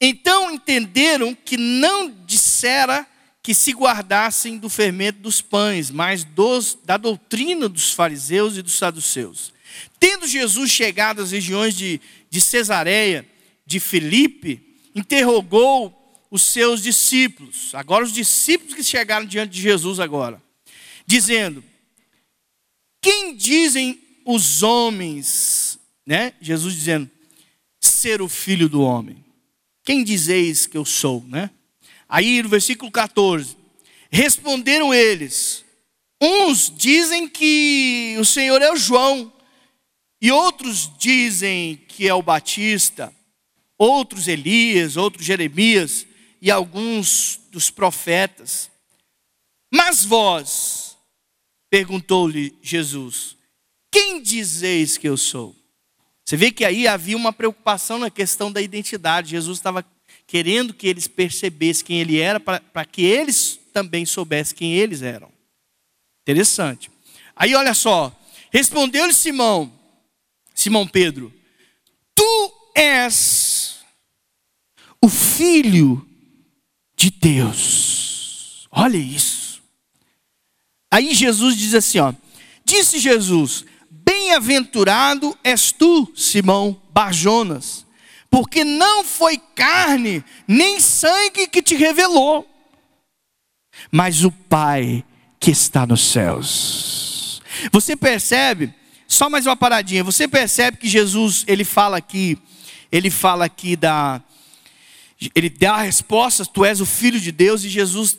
Então 0.00 0.50
entenderam 0.50 1.34
que 1.34 1.56
não 1.56 2.12
dissera 2.26 3.06
que 3.42 3.54
se 3.54 3.70
guardassem 3.72 4.58
do 4.58 4.68
fermento 4.68 5.20
dos 5.20 5.40
pães, 5.40 5.90
mas 5.90 6.24
dos, 6.24 6.76
da 6.84 6.96
doutrina 6.96 7.68
dos 7.68 7.92
fariseus 7.92 8.56
e 8.56 8.62
dos 8.62 8.74
saduceus. 8.74 9.52
Tendo 10.00 10.26
Jesus 10.26 10.70
chegado 10.70 11.22
às 11.22 11.30
regiões 11.30 11.74
de, 11.76 12.00
de 12.28 12.40
Cesareia, 12.40 13.24
de 13.64 13.78
Filipe, 13.78 14.60
interrogou 14.94 16.05
os 16.30 16.42
seus 16.42 16.82
discípulos, 16.82 17.74
agora 17.74 18.04
os 18.04 18.12
discípulos 18.12 18.74
que 18.74 18.82
chegaram 18.82 19.26
diante 19.26 19.52
de 19.52 19.62
Jesus 19.62 20.00
agora, 20.00 20.42
dizendo: 21.06 21.62
Quem 23.00 23.34
dizem 23.34 24.00
os 24.24 24.62
homens, 24.62 25.78
né? 26.04 26.32
Jesus 26.40 26.74
dizendo, 26.74 27.10
ser 27.80 28.20
o 28.20 28.28
filho 28.28 28.68
do 28.68 28.82
homem. 28.82 29.24
Quem 29.84 30.02
dizeis 30.02 30.66
que 30.66 30.76
eu 30.76 30.84
sou, 30.84 31.24
né? 31.28 31.50
Aí 32.08 32.42
no 32.42 32.48
versículo 32.48 32.90
14, 32.90 33.56
responderam 34.10 34.92
eles: 34.92 35.64
Uns 36.20 36.72
dizem 36.76 37.28
que 37.28 38.16
o 38.18 38.24
Senhor 38.24 38.60
é 38.60 38.72
o 38.72 38.76
João, 38.76 39.32
e 40.20 40.32
outros 40.32 40.90
dizem 40.98 41.76
que 41.88 42.08
é 42.08 42.14
o 42.14 42.22
Batista, 42.22 43.14
outros 43.78 44.26
Elias, 44.26 44.96
outros 44.96 45.24
Jeremias 45.24 46.06
e 46.46 46.50
alguns 46.52 47.40
dos 47.50 47.70
profetas. 47.70 48.70
Mas 49.68 50.04
vós, 50.04 50.96
perguntou-lhe 51.68 52.56
Jesus, 52.62 53.36
quem 53.90 54.22
dizeis 54.22 54.96
que 54.96 55.08
eu 55.08 55.16
sou? 55.16 55.56
Você 56.24 56.36
vê 56.36 56.52
que 56.52 56.64
aí 56.64 56.86
havia 56.86 57.16
uma 57.16 57.32
preocupação 57.32 57.98
na 57.98 58.12
questão 58.12 58.52
da 58.52 58.62
identidade. 58.62 59.30
Jesus 59.30 59.58
estava 59.58 59.84
querendo 60.24 60.72
que 60.72 60.86
eles 60.86 61.08
percebessem 61.08 61.84
quem 61.84 62.00
ele 62.00 62.20
era, 62.20 62.38
para 62.38 62.84
que 62.84 63.02
eles 63.02 63.58
também 63.72 64.06
soubessem 64.06 64.56
quem 64.56 64.72
eles 64.74 65.02
eram. 65.02 65.32
Interessante. 66.22 66.92
Aí 67.34 67.56
olha 67.56 67.74
só, 67.74 68.16
respondeu-lhe 68.52 69.12
Simão, 69.12 69.76
Simão 70.54 70.86
Pedro, 70.86 71.34
tu 72.14 72.70
és 72.72 73.80
o 75.02 75.08
filho 75.08 76.06
de 77.06 77.10
Deus. 77.10 78.66
Olha 78.70 78.96
isso. 78.96 79.62
Aí 80.90 81.14
Jesus 81.14 81.56
diz 81.56 81.74
assim, 81.74 81.98
ó: 82.00 82.12
Disse 82.64 82.98
Jesus: 82.98 83.64
Bem-aventurado 83.88 85.36
és 85.44 85.70
tu, 85.70 86.10
Simão 86.16 86.80
Barjonas, 86.92 87.86
porque 88.28 88.64
não 88.64 89.04
foi 89.04 89.38
carne 89.38 90.24
nem 90.48 90.80
sangue 90.80 91.46
que 91.46 91.62
te 91.62 91.76
revelou, 91.76 92.48
mas 93.90 94.24
o 94.24 94.32
Pai 94.32 95.04
que 95.38 95.50
está 95.50 95.86
nos 95.86 96.00
céus. 96.00 97.40
Você 97.70 97.96
percebe? 97.96 98.74
Só 99.06 99.30
mais 99.30 99.46
uma 99.46 99.56
paradinha. 99.56 100.02
Você 100.02 100.26
percebe 100.26 100.76
que 100.76 100.88
Jesus 100.88 101.44
ele 101.46 101.64
fala 101.64 101.96
aqui, 101.96 102.36
ele 102.90 103.10
fala 103.10 103.44
aqui 103.44 103.76
da 103.76 104.20
ele 105.34 105.48
dá 105.48 105.74
a 105.74 105.82
resposta, 105.82 106.44
tu 106.44 106.64
és 106.64 106.80
o 106.80 106.86
filho 106.86 107.20
de 107.20 107.32
Deus 107.32 107.64
e 107.64 107.68
Jesus 107.68 108.18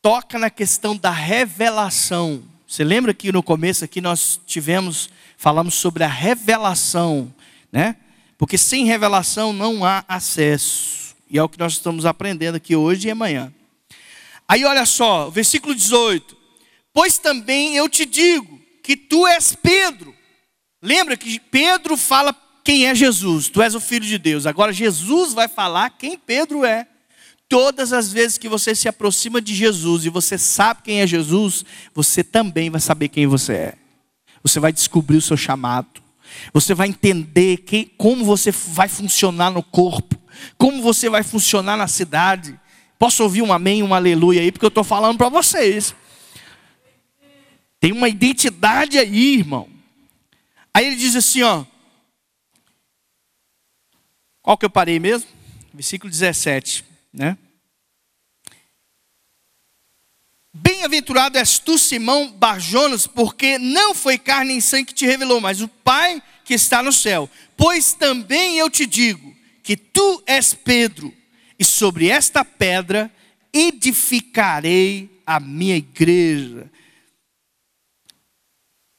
toca 0.00 0.38
na 0.38 0.50
questão 0.50 0.96
da 0.96 1.10
revelação. 1.10 2.42
Você 2.66 2.84
lembra 2.84 3.12
que 3.12 3.32
no 3.32 3.42
começo 3.42 3.84
aqui 3.84 4.00
nós 4.00 4.40
tivemos 4.46 5.10
falamos 5.36 5.74
sobre 5.74 6.02
a 6.02 6.08
revelação, 6.08 7.32
né? 7.70 7.96
Porque 8.36 8.58
sem 8.58 8.84
revelação 8.84 9.52
não 9.52 9.84
há 9.84 10.04
acesso. 10.08 11.16
E 11.30 11.38
é 11.38 11.42
o 11.42 11.48
que 11.48 11.58
nós 11.58 11.74
estamos 11.74 12.04
aprendendo 12.04 12.56
aqui 12.56 12.74
hoje 12.74 13.08
e 13.08 13.10
amanhã. 13.10 13.52
Aí 14.46 14.64
olha 14.64 14.84
só, 14.84 15.30
versículo 15.30 15.74
18: 15.74 16.36
Pois 16.92 17.18
também 17.18 17.76
eu 17.76 17.88
te 17.88 18.04
digo 18.04 18.60
que 18.82 18.96
tu 18.96 19.26
és 19.26 19.54
Pedro. 19.54 20.14
Lembra 20.82 21.16
que 21.16 21.38
Pedro 21.38 21.96
fala 21.96 22.32
quem 22.68 22.86
é 22.86 22.94
Jesus? 22.94 23.48
Tu 23.48 23.62
és 23.62 23.74
o 23.74 23.80
filho 23.80 24.04
de 24.04 24.18
Deus. 24.18 24.44
Agora 24.44 24.74
Jesus 24.74 25.32
vai 25.32 25.48
falar 25.48 25.88
quem 25.88 26.18
Pedro 26.18 26.66
é. 26.66 26.86
Todas 27.48 27.94
as 27.94 28.12
vezes 28.12 28.36
que 28.36 28.46
você 28.46 28.74
se 28.74 28.86
aproxima 28.86 29.40
de 29.40 29.54
Jesus 29.54 30.04
e 30.04 30.10
você 30.10 30.36
sabe 30.36 30.82
quem 30.82 31.00
é 31.00 31.06
Jesus, 31.06 31.64
você 31.94 32.22
também 32.22 32.68
vai 32.68 32.78
saber 32.78 33.08
quem 33.08 33.26
você 33.26 33.52
é. 33.54 33.74
Você 34.42 34.60
vai 34.60 34.70
descobrir 34.70 35.16
o 35.16 35.22
seu 35.22 35.34
chamado. 35.34 36.02
Você 36.52 36.74
vai 36.74 36.88
entender 36.88 37.56
que, 37.56 37.90
como 37.96 38.22
você 38.22 38.50
vai 38.50 38.86
funcionar 38.86 39.50
no 39.50 39.62
corpo, 39.62 40.20
como 40.58 40.82
você 40.82 41.08
vai 41.08 41.22
funcionar 41.22 41.74
na 41.74 41.88
cidade. 41.88 42.60
Posso 42.98 43.22
ouvir 43.22 43.40
um 43.40 43.50
amém, 43.50 43.82
um 43.82 43.94
aleluia 43.94 44.42
aí, 44.42 44.52
porque 44.52 44.66
eu 44.66 44.68
estou 44.68 44.84
falando 44.84 45.16
para 45.16 45.30
vocês. 45.30 45.94
Tem 47.80 47.92
uma 47.92 48.10
identidade 48.10 48.98
aí, 48.98 49.36
irmão. 49.36 49.66
Aí 50.74 50.86
ele 50.86 50.96
diz 50.96 51.16
assim, 51.16 51.40
ó. 51.40 51.64
Qual 54.48 54.56
que 54.56 54.64
eu 54.64 54.70
parei 54.70 54.98
mesmo? 54.98 55.28
versículo 55.74 56.10
17, 56.10 56.82
né? 57.12 57.36
Bem-aventurado 60.54 61.36
és 61.36 61.58
tu, 61.58 61.76
Simão 61.76 62.32
Barjonas, 62.32 63.06
porque 63.06 63.58
não 63.58 63.94
foi 63.94 64.16
carne 64.16 64.56
e 64.56 64.62
sangue 64.62 64.86
que 64.86 64.94
te 64.94 65.04
revelou, 65.04 65.38
mas 65.38 65.60
o 65.60 65.68
Pai 65.68 66.22
que 66.46 66.54
está 66.54 66.82
no 66.82 66.94
céu. 66.94 67.28
Pois 67.58 67.92
também 67.92 68.56
eu 68.56 68.70
te 68.70 68.86
digo 68.86 69.36
que 69.62 69.76
tu 69.76 70.22
és 70.26 70.54
Pedro, 70.54 71.14
e 71.58 71.62
sobre 71.62 72.08
esta 72.08 72.42
pedra 72.42 73.12
edificarei 73.52 75.10
a 75.26 75.38
minha 75.38 75.76
igreja. 75.76 76.72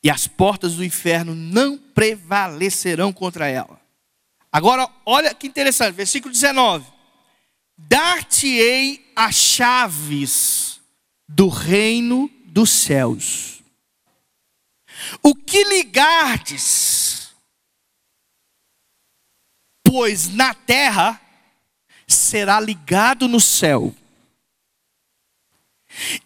E 0.03 0.11
as 0.11 0.27
portas 0.27 0.75
do 0.75 0.85
inferno 0.85 1.33
não 1.33 1.75
prevalecerão 1.75 3.11
contra 3.11 3.47
ela. 3.47 3.78
Agora, 4.51 4.89
olha 5.05 5.33
que 5.33 5.47
interessante, 5.47 5.95
versículo 5.95 6.33
19: 6.33 6.85
Dar-te-ei 7.77 9.11
as 9.15 9.35
chaves 9.35 10.81
do 11.27 11.47
reino 11.47 12.29
dos 12.45 12.69
céus. 12.69 13.63
O 15.23 15.33
que 15.35 15.63
ligardes, 15.63 17.29
pois 19.83 20.27
na 20.27 20.53
terra, 20.53 21.21
será 22.07 22.59
ligado 22.59 23.27
no 23.27 23.39
céu. 23.39 23.95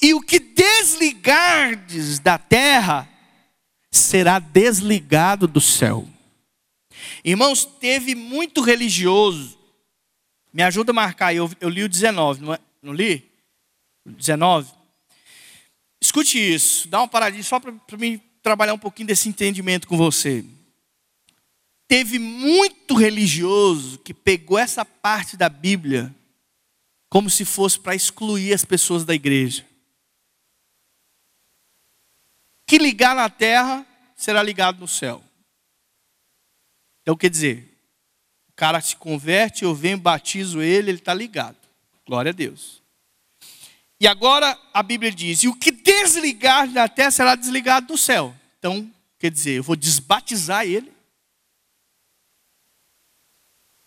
E 0.01 0.13
o 0.13 0.21
que 0.21 0.39
desligardes 0.39 2.19
da 2.19 2.38
terra, 2.38 3.07
será 3.91 4.39
desligado 4.39 5.47
do 5.47 5.61
céu. 5.61 6.07
Irmãos, 7.24 7.65
teve 7.65 8.15
muito 8.15 8.61
religioso. 8.61 9.57
Me 10.51 10.61
ajuda 10.61 10.91
a 10.91 10.93
marcar, 10.93 11.34
eu, 11.34 11.49
eu 11.59 11.69
li 11.69 11.84
o 11.84 11.89
19, 11.89 12.41
não, 12.41 12.53
é, 12.53 12.59
não 12.82 12.93
li? 12.93 13.32
19. 14.05 14.71
Escute 16.01 16.38
isso, 16.38 16.88
dá 16.88 16.99
uma 16.99 17.07
paradinha 17.07 17.43
só 17.43 17.59
para 17.59 17.97
mim 17.97 18.21
trabalhar 18.41 18.74
um 18.74 18.80
pouquinho 18.80 19.07
desse 19.07 19.30
entendimento 19.30 19.88
com 19.88 19.95
você. 19.95 20.43
Teve 21.88 22.19
muito 22.19 22.93
religioso 22.93 23.99
que 23.99 24.13
pegou 24.13 24.57
essa 24.57 24.84
parte 24.84 25.38
da 25.38 25.47
Bíblia 25.47 26.13
como 27.09 27.30
se 27.30 27.45
fosse 27.45 27.80
para 27.80 27.95
excluir 27.95 28.53
as 28.53 28.65
pessoas 28.65 29.05
da 29.05 29.13
igreja. 29.13 29.65
Que 32.67 32.78
ligar 32.78 33.15
na 33.15 33.30
terra 33.30 33.86
será 34.15 34.41
ligado 34.41 34.80
no 34.80 34.88
céu. 34.88 35.24
Então 37.04 37.16
quer 37.16 37.30
dizer, 37.30 37.78
o 38.49 38.54
cara 38.56 38.82
se 38.82 38.95
converte, 38.95 39.64
eu 39.64 39.76
venho, 39.76 39.97
batizo 39.97 40.62
ele, 40.62 40.89
ele 40.89 40.97
está 40.97 41.14
ligado. 41.14 41.58
Glória 42.06 42.32
a 42.32 42.34
Deus. 42.34 42.82
E 43.99 44.08
agora 44.08 44.60
a 44.74 44.82
Bíblia 44.82 45.12
diz: 45.12 45.43
e 45.43 45.47
o 45.47 45.56
que 45.56 45.72
desligar 45.72 46.68
da 46.70 46.88
terra 46.88 47.12
será 47.12 47.36
desligado 47.36 47.88
do 47.88 47.97
céu. 47.97 48.36
Então, 48.58 48.91
quer 49.20 49.30
dizer, 49.30 49.58
eu 49.58 49.64
vou 49.64 49.76
desbatizar 49.76 50.66
ele, 50.66 50.91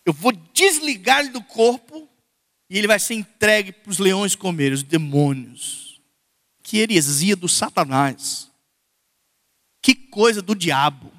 eu 0.05 0.13
vou 0.13 0.31
desligar 0.31 1.19
ele 1.19 1.29
do 1.29 1.43
corpo, 1.43 2.07
e 2.69 2.77
ele 2.77 2.87
vai 2.87 2.99
ser 2.99 3.15
entregue 3.15 3.71
para 3.71 3.89
os 3.89 3.99
leões 3.99 4.35
comerem, 4.35 4.73
os 4.73 4.83
demônios. 4.83 6.01
Que 6.63 6.79
heresia 6.79 7.35
do 7.35 7.47
Satanás. 7.47 8.51
Que 9.81 9.95
coisa 9.95 10.41
do 10.41 10.53
diabo. 10.53 11.11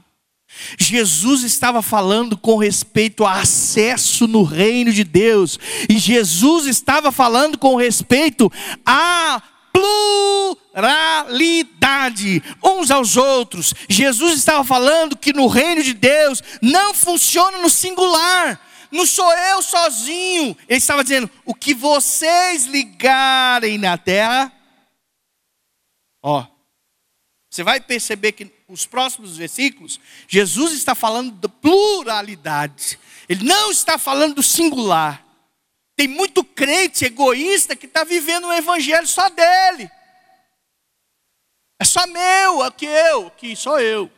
Jesus 0.78 1.42
estava 1.42 1.82
falando 1.82 2.36
com 2.36 2.57
respeito 2.57 3.24
a 3.24 3.40
acesso 3.40 4.26
no 4.26 4.42
reino 4.42 4.92
de 4.92 5.05
Deus, 5.05 5.59
e 5.88 5.99
Jesus 5.99 6.66
estava 6.66 7.12
falando 7.12 7.59
com 7.59 7.76
respeito 7.76 8.51
a 8.84 9.42
pluralidade 10.72 12.42
uns 12.64 12.90
aos 12.90 13.16
outros. 13.16 13.72
Jesus 13.88 14.36
estava 14.38 14.64
falando 14.64 15.16
que 15.16 15.32
no 15.32 15.46
reino 15.46 15.82
de 15.82 15.94
Deus 15.94 16.42
não 16.61 16.92
funciona 16.94 17.59
no 17.59 17.70
singular, 17.70 18.61
não 18.90 19.07
sou 19.07 19.32
eu 19.32 19.62
sozinho. 19.62 20.57
Ele 20.68 20.78
estava 20.78 21.05
dizendo: 21.05 21.30
o 21.44 21.55
que 21.55 21.74
vocês 21.74 22.64
ligarem 22.66 23.78
na 23.78 23.96
terra, 23.96 24.53
ó, 26.22 26.44
você 27.51 27.62
vai 27.62 27.80
perceber 27.80 28.32
que 28.32 28.57
os 28.68 28.84
próximos 28.86 29.36
versículos, 29.36 29.98
Jesus 30.28 30.72
está 30.72 30.94
falando 30.94 31.32
da 31.32 31.48
pluralidade. 31.48 32.98
Ele 33.28 33.44
não 33.44 33.70
está 33.70 33.98
falando 33.98 34.36
do 34.36 34.42
singular. 34.42 35.24
Tem 35.96 36.06
muito 36.06 36.44
crente 36.44 37.06
egoísta 37.06 37.74
que 37.74 37.86
está 37.86 38.04
vivendo 38.04 38.46
um 38.46 38.52
evangelho 38.52 39.06
só 39.06 39.28
dele. 39.30 39.90
É 41.80 41.84
só 41.84 42.06
meu, 42.06 42.62
aqui 42.62 42.86
eu, 42.86 43.28
aqui 43.28 43.56
sou 43.56 43.80
eu. 43.80 44.10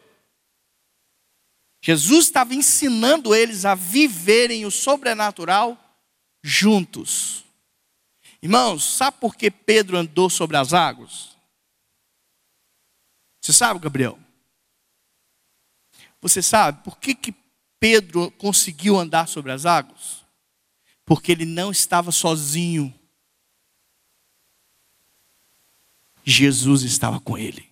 Jesus 1.83 2.27
estava 2.27 2.55
ensinando 2.55 3.35
eles 3.35 3.65
a 3.65 3.75
viverem 3.75 4.67
o 4.67 4.71
sobrenatural 4.71 5.79
juntos. 6.43 7.45
Irmãos, 8.43 8.85
sabe 8.85 9.19
por 9.19 9.35
que 9.37 9.51
Pedro 9.51 9.97
andou 9.97 10.29
sobre 10.29 10.57
as 10.57 10.73
águas? 10.73 11.31
Você 13.41 13.53
sabe, 13.53 13.81
Gabriel? 13.81 14.19
Você 16.21 16.43
sabe 16.43 16.83
por 16.85 16.99
que, 16.99 17.15
que 17.15 17.35
Pedro 17.79 18.31
conseguiu 18.33 18.99
andar 18.99 19.27
sobre 19.27 19.53
as 19.53 19.65
águas? 19.65 20.25
Porque 21.05 21.33
ele 21.33 21.47
não 21.47 21.71
estava 21.71 22.13
sozinho. 22.13 22.95
Jesus 26.25 26.83
estava 26.83 27.19
com 27.19 27.39
ele. 27.39 27.69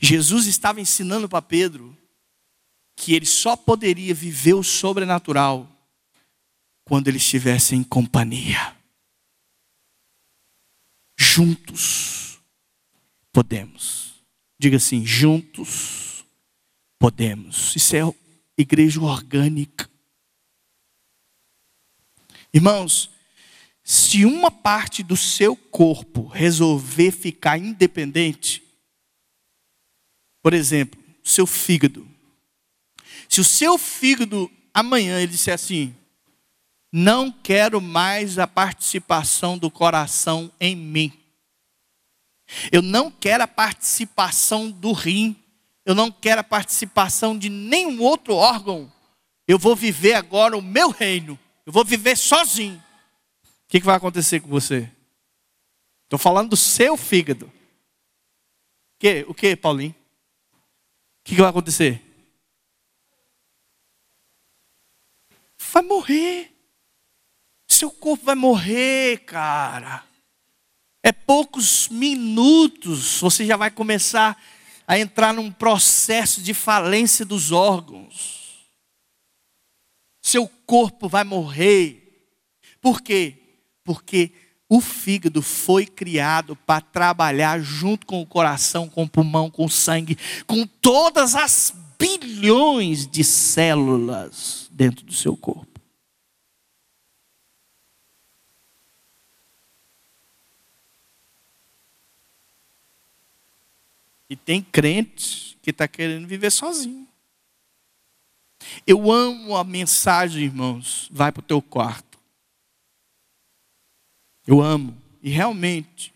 Jesus 0.00 0.46
estava 0.46 0.80
ensinando 0.80 1.28
para 1.28 1.42
Pedro 1.42 1.96
que 2.96 3.14
ele 3.14 3.26
só 3.26 3.56
poderia 3.56 4.14
viver 4.14 4.54
o 4.54 4.62
sobrenatural 4.62 5.68
quando 6.84 7.08
ele 7.08 7.16
estivesse 7.16 7.74
em 7.74 7.82
companhia. 7.82 8.76
Juntos 11.18 12.38
podemos. 13.32 14.14
Diga 14.58 14.76
assim: 14.76 15.04
juntos 15.04 16.13
podemos. 16.98 17.74
Isso 17.76 17.96
é 17.96 18.00
igreja 18.56 19.00
orgânica. 19.00 19.88
Irmãos, 22.52 23.10
se 23.82 24.24
uma 24.24 24.50
parte 24.50 25.02
do 25.02 25.16
seu 25.16 25.56
corpo 25.56 26.26
resolver 26.26 27.10
ficar 27.10 27.58
independente, 27.58 28.62
por 30.42 30.54
exemplo, 30.54 31.02
seu 31.22 31.46
fígado, 31.46 32.08
se 33.28 33.40
o 33.40 33.44
seu 33.44 33.76
fígado 33.76 34.50
amanhã 34.72 35.20
ele 35.20 35.32
disser 35.32 35.54
assim: 35.54 35.94
não 36.92 37.32
quero 37.32 37.80
mais 37.80 38.38
a 38.38 38.46
participação 38.46 39.58
do 39.58 39.68
coração 39.68 40.48
em 40.60 40.76
mim. 40.76 41.12
Eu 42.70 42.82
não 42.82 43.10
quero 43.10 43.42
a 43.42 43.48
participação 43.48 44.70
do 44.70 44.92
rim. 44.92 45.34
Eu 45.84 45.94
não 45.94 46.10
quero 46.10 46.40
a 46.40 46.44
participação 46.44 47.36
de 47.36 47.48
nenhum 47.48 48.00
outro 48.02 48.34
órgão. 48.34 48.90
Eu 49.46 49.58
vou 49.58 49.76
viver 49.76 50.14
agora 50.14 50.56
o 50.56 50.62
meu 50.62 50.90
reino. 50.90 51.38
Eu 51.66 51.72
vou 51.72 51.84
viver 51.84 52.16
sozinho. 52.16 52.82
O 53.44 53.68
que, 53.68 53.80
que 53.80 53.86
vai 53.86 53.96
acontecer 53.96 54.40
com 54.40 54.48
você? 54.48 54.90
Estou 56.04 56.18
falando 56.18 56.50
do 56.50 56.56
seu 56.56 56.96
fígado. 56.96 57.52
Que, 58.98 59.24
o 59.28 59.34
que, 59.34 59.54
Paulinho? 59.56 59.94
O 60.54 61.24
que, 61.24 61.34
que 61.34 61.40
vai 61.40 61.50
acontecer? 61.50 62.04
vai 65.74 65.82
morrer. 65.82 66.50
Seu 67.68 67.90
corpo 67.90 68.24
vai 68.24 68.36
morrer, 68.36 69.24
cara. 69.24 70.04
É 71.02 71.12
poucos 71.12 71.88
minutos, 71.88 73.20
você 73.20 73.44
já 73.44 73.56
vai 73.56 73.70
começar 73.70 74.30
a 74.30 74.36
entrar 74.88 75.32
num 75.32 75.50
processo 75.50 76.42
de 76.42 76.52
falência 76.52 77.24
dos 77.24 77.52
órgãos. 77.52 78.68
Seu 80.22 80.48
corpo 80.66 81.08
vai 81.08 81.24
morrer. 81.24 82.30
Por 82.80 83.00
quê? 83.00 83.36
Porque 83.82 84.32
o 84.68 84.80
fígado 84.80 85.42
foi 85.42 85.86
criado 85.86 86.56
para 86.56 86.80
trabalhar 86.80 87.60
junto 87.60 88.06
com 88.06 88.20
o 88.20 88.26
coração, 88.26 88.88
com 88.88 89.04
o 89.04 89.08
pulmão, 89.08 89.50
com 89.50 89.64
o 89.64 89.70
sangue, 89.70 90.18
com 90.46 90.66
todas 90.66 91.34
as 91.34 91.74
bilhões 91.98 93.06
de 93.06 93.22
células 93.22 94.68
dentro 94.70 95.04
do 95.04 95.12
seu 95.12 95.36
corpo. 95.36 95.73
E 104.28 104.36
tem 104.36 104.62
crente 104.62 105.58
que 105.62 105.70
está 105.70 105.86
querendo 105.86 106.26
viver 106.26 106.50
sozinho. 106.50 107.06
Eu 108.86 109.10
amo 109.10 109.56
a 109.56 109.64
mensagem, 109.64 110.44
irmãos. 110.44 111.08
Vai 111.12 111.30
para 111.30 111.40
o 111.40 111.44
teu 111.44 111.60
quarto. 111.60 112.18
Eu 114.46 114.60
amo. 114.60 114.96
E 115.22 115.30
realmente, 115.30 116.14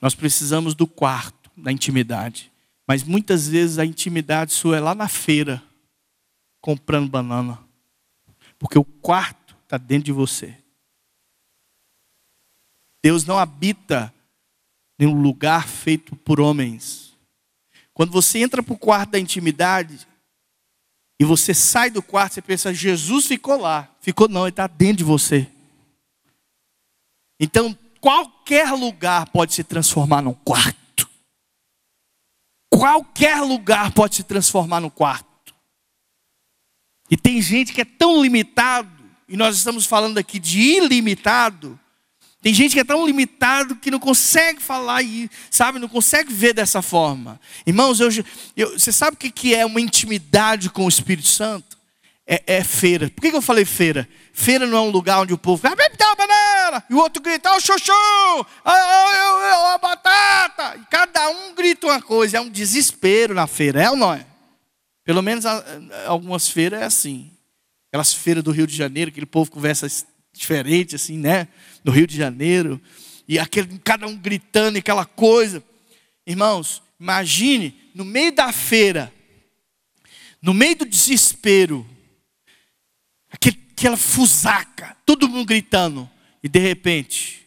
nós 0.00 0.14
precisamos 0.14 0.74
do 0.74 0.86
quarto, 0.86 1.50
da 1.56 1.70
intimidade. 1.70 2.50
Mas 2.86 3.02
muitas 3.02 3.48
vezes 3.48 3.78
a 3.78 3.84
intimidade 3.84 4.52
sua 4.52 4.76
é 4.76 4.80
lá 4.80 4.94
na 4.94 5.08
feira, 5.08 5.62
comprando 6.60 7.08
banana. 7.08 7.58
Porque 8.58 8.78
o 8.78 8.84
quarto 8.84 9.56
está 9.62 9.78
dentro 9.78 10.06
de 10.06 10.12
você. 10.12 10.56
Deus 13.02 13.24
não 13.24 13.38
habita 13.38 14.12
em 15.00 15.06
um 15.06 15.20
lugar 15.20 15.66
feito 15.66 16.14
por 16.14 16.38
homens. 16.38 17.16
Quando 17.94 18.12
você 18.12 18.38
entra 18.38 18.62
para 18.62 18.74
o 18.74 18.78
quarto 18.78 19.12
da 19.12 19.18
intimidade, 19.18 20.06
e 21.18 21.24
você 21.24 21.52
sai 21.52 21.90
do 21.90 22.02
quarto, 22.02 22.34
você 22.34 22.42
pensa, 22.42 22.72
Jesus 22.72 23.26
ficou 23.26 23.58
lá. 23.58 23.90
Ficou 24.00 24.28
não, 24.28 24.42
ele 24.42 24.50
está 24.50 24.66
dentro 24.66 24.98
de 24.98 25.04
você. 25.04 25.50
Então, 27.38 27.76
qualquer 28.00 28.72
lugar 28.72 29.26
pode 29.30 29.54
se 29.54 29.64
transformar 29.64 30.22
num 30.22 30.34
quarto. 30.34 31.08
Qualquer 32.70 33.40
lugar 33.40 33.92
pode 33.92 34.16
se 34.16 34.22
transformar 34.22 34.80
num 34.80 34.90
quarto. 34.90 35.54
E 37.10 37.16
tem 37.16 37.42
gente 37.42 37.72
que 37.72 37.80
é 37.80 37.84
tão 37.84 38.22
limitado, 38.22 39.04
e 39.28 39.36
nós 39.36 39.56
estamos 39.56 39.84
falando 39.84 40.18
aqui 40.18 40.38
de 40.38 40.58
ilimitado. 40.58 41.78
Tem 42.42 42.54
gente 42.54 42.72
que 42.72 42.80
é 42.80 42.84
tão 42.84 43.04
limitado 43.06 43.76
que 43.76 43.90
não 43.90 43.98
consegue 43.98 44.62
falar 44.62 45.02
e, 45.02 45.30
sabe, 45.50 45.78
não 45.78 45.88
consegue 45.88 46.32
ver 46.32 46.54
dessa 46.54 46.80
forma. 46.80 47.38
Irmãos, 47.66 48.00
eu, 48.00 48.08
eu, 48.56 48.78
você 48.78 48.90
sabe 48.90 49.14
o 49.14 49.18
que 49.18 49.54
é 49.54 49.66
uma 49.66 49.80
intimidade 49.80 50.70
com 50.70 50.86
o 50.86 50.88
Espírito 50.88 51.28
Santo? 51.28 51.78
É, 52.26 52.42
é 52.46 52.64
feira. 52.64 53.10
Por 53.10 53.20
que, 53.20 53.36
eu 53.36 53.42
falei 53.42 53.66
feira? 53.66 54.08
Feira 54.32 54.66
não 54.66 54.78
é 54.78 54.80
um 54.80 54.90
lugar 54.90 55.20
onde 55.20 55.34
o 55.34 55.38
povo 55.38 55.60
vai, 55.60 55.72
me 55.72 55.96
dá 55.96 56.06
uma 56.06 56.16
banana, 56.16 56.84
e 56.88 56.94
o 56.94 56.98
outro 56.98 57.22
grita, 57.22 57.50
ó, 57.50 57.56
oh, 57.56 57.60
chuchu, 57.60 57.92
ó, 57.92 58.46
oh, 58.64 59.74
oh, 59.74 59.78
batata. 59.78 60.76
E 60.76 60.86
cada 60.88 61.28
um 61.28 61.54
grita 61.54 61.88
uma 61.88 62.00
coisa, 62.00 62.38
é 62.38 62.40
um 62.40 62.48
desespero 62.48 63.34
na 63.34 63.46
feira, 63.46 63.82
é 63.82 63.90
ou 63.90 63.96
não 63.96 64.14
é? 64.14 64.24
Pelo 65.04 65.22
menos 65.22 65.44
algumas 66.06 66.48
feiras 66.48 66.80
é 66.80 66.84
assim. 66.84 67.30
Aquelas 67.88 68.14
feiras 68.14 68.44
do 68.44 68.52
Rio 68.52 68.66
de 68.66 68.76
Janeiro, 68.76 69.10
aquele 69.10 69.26
povo 69.26 69.50
conversa 69.50 69.86
diferente, 70.40 70.96
assim, 70.96 71.18
né? 71.18 71.46
No 71.84 71.92
Rio 71.92 72.06
de 72.06 72.16
Janeiro. 72.16 72.80
E 73.28 73.38
aquele, 73.38 73.78
cada 73.78 74.06
um 74.06 74.16
gritando 74.16 74.76
e 74.76 74.80
aquela 74.80 75.04
coisa. 75.04 75.62
Irmãos, 76.26 76.82
imagine 76.98 77.74
no 77.94 78.04
meio 78.04 78.32
da 78.32 78.52
feira, 78.52 79.12
no 80.40 80.54
meio 80.54 80.76
do 80.76 80.86
desespero, 80.86 81.86
aquele, 83.30 83.58
aquela 83.72 83.96
fusaca, 83.96 84.96
todo 85.04 85.28
mundo 85.28 85.46
gritando. 85.46 86.08
E 86.42 86.48
de 86.48 86.58
repente, 86.58 87.46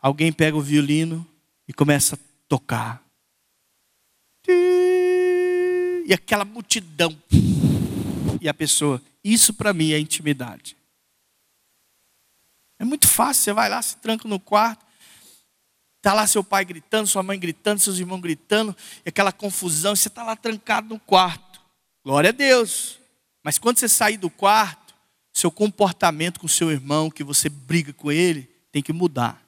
alguém 0.00 0.32
pega 0.32 0.56
o 0.56 0.62
violino 0.62 1.26
e 1.66 1.72
começa 1.72 2.14
a 2.14 2.18
tocar 2.48 3.08
e 6.08 6.14
aquela 6.14 6.44
multidão. 6.44 7.14
E 8.40 8.48
a 8.48 8.54
pessoa, 8.54 9.02
isso 9.22 9.52
para 9.52 9.74
mim 9.74 9.92
é 9.92 9.98
intimidade. 9.98 10.74
É 12.78 12.84
muito 12.84 13.08
fácil, 13.08 13.44
você 13.44 13.52
vai 13.52 13.68
lá, 13.68 13.82
se 13.82 13.96
tranca 13.96 14.28
no 14.28 14.38
quarto, 14.38 14.84
está 15.96 16.14
lá 16.14 16.26
seu 16.26 16.44
pai 16.44 16.64
gritando, 16.64 17.06
sua 17.06 17.22
mãe 17.22 17.38
gritando, 17.38 17.80
seus 17.80 17.98
irmãos 17.98 18.20
gritando, 18.20 18.76
e 19.04 19.08
aquela 19.08 19.32
confusão, 19.32 19.96
você 19.96 20.08
está 20.08 20.22
lá 20.22 20.36
trancado 20.36 20.88
no 20.88 21.00
quarto. 21.00 21.60
Glória 22.04 22.30
a 22.30 22.32
Deus. 22.32 22.98
Mas 23.42 23.58
quando 23.58 23.78
você 23.78 23.88
sair 23.88 24.16
do 24.16 24.30
quarto, 24.30 24.94
seu 25.32 25.50
comportamento 25.50 26.40
com 26.40 26.48
seu 26.48 26.70
irmão, 26.70 27.10
que 27.10 27.24
você 27.24 27.48
briga 27.48 27.92
com 27.92 28.12
ele, 28.12 28.48
tem 28.70 28.82
que 28.82 28.92
mudar. 28.92 29.42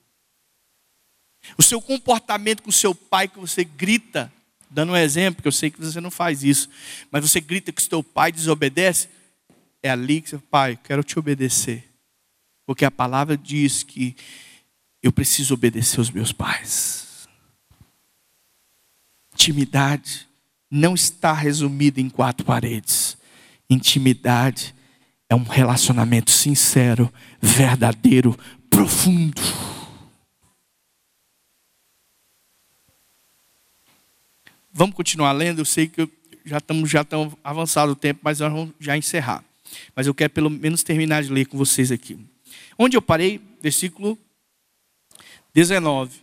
O 1.57 1.63
seu 1.63 1.81
comportamento 1.81 2.63
com 2.63 2.73
seu 2.73 2.95
pai, 2.95 3.29
que 3.29 3.39
você 3.39 3.65
grita, 3.65 4.33
Dando 4.71 4.93
um 4.93 4.97
exemplo, 4.97 5.43
que 5.43 5.49
eu 5.49 5.53
sei 5.53 5.69
que 5.69 5.81
você 5.81 6.01
não 6.01 6.13
faz 6.13 6.45
isso, 6.45 6.69
mas 7.11 7.29
você 7.29 7.41
grita 7.41 7.73
que 7.73 7.83
seu 7.83 8.05
pai 8.05 8.31
desobedece, 8.31 9.09
é 9.83 9.91
ali 9.91 10.21
que 10.21 10.31
você, 10.31 10.39
pai, 10.39 10.79
quero 10.85 11.03
te 11.03 11.19
obedecer. 11.19 11.90
Porque 12.67 12.85
a 12.85 12.91
palavra 12.91 13.37
diz 13.37 13.83
que 13.83 14.17
eu 15.03 15.13
preciso 15.13 15.55
obedecer 15.55 15.99
aos 15.99 16.11
meus 16.11 16.33
pais. 16.33 17.29
Intimidade 19.35 20.29
não 20.71 20.95
está 20.95 21.33
resumida 21.33 22.01
em 22.01 22.09
quatro 22.09 22.45
paredes. 22.45 23.17
Intimidade 23.69 24.75
é 25.29 25.35
um 25.35 25.43
relacionamento 25.43 26.31
sincero, 26.31 27.13
verdadeiro, 27.41 28.39
profundo. 28.69 29.41
Vamos 34.73 34.95
continuar 34.95 35.33
lendo, 35.33 35.61
eu 35.61 35.65
sei 35.65 35.89
que 35.89 36.09
já 36.45 36.59
estamos 36.59 36.91
já 36.91 37.05
tão 37.05 37.37
avançado 37.43 37.93
o 37.93 37.97
tempo, 37.97 38.21
mas 38.23 38.41
nós 38.41 38.53
vamos 38.53 38.75
já 38.79 38.97
encerrar. 38.97 39.45
Mas 39.95 40.07
eu 40.07 40.15
quero 40.15 40.31
pelo 40.31 40.51
menos 40.51 40.83
terminar 40.83 41.23
de 41.23 41.33
ler 41.33 41.47
com 41.47 41.59
vocês 41.59 41.93
aqui. 41.93 42.19
Onde 42.83 42.97
eu 42.97 43.03
parei? 43.03 43.39
Versículo 43.61 44.19
19. 45.53 46.23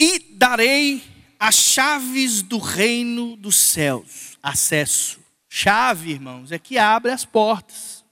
E 0.00 0.20
darei 0.36 1.02
as 1.38 1.54
chaves 1.54 2.40
do 2.40 2.56
reino 2.56 3.36
dos 3.36 3.56
céus. 3.56 4.38
Acesso. 4.42 5.20
Chave, 5.46 6.12
irmãos, 6.12 6.50
é 6.50 6.58
que 6.58 6.78
abre 6.78 7.12
as 7.12 7.26
portas. 7.26 8.02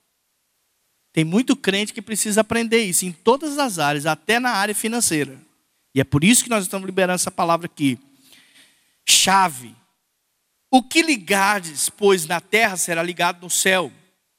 Tem 1.11 1.23
muito 1.23 1.55
crente 1.55 1.91
que 1.91 2.03
precisa 2.03 2.41
aprender 2.41 2.83
isso 2.83 3.03
em 3.03 3.11
todas 3.11 3.57
as 3.57 3.79
áreas, 3.79 4.05
até 4.05 4.39
na 4.39 4.51
área 4.51 4.75
financeira. 4.75 5.41
E 5.95 5.99
é 5.99 6.03
por 6.03 6.23
isso 6.23 6.43
que 6.43 6.51
nós 6.51 6.65
estamos 6.65 6.85
liberando 6.85 7.15
essa 7.15 7.31
palavra 7.31 7.65
aqui 7.65 7.97
chave. 9.09 9.75
O 10.69 10.83
que 10.83 11.01
ligardes, 11.01 11.89
pois, 11.89 12.27
na 12.27 12.39
terra 12.39 12.77
será 12.77 13.01
ligado 13.01 13.41
no 13.41 13.49
céu, 13.49 13.91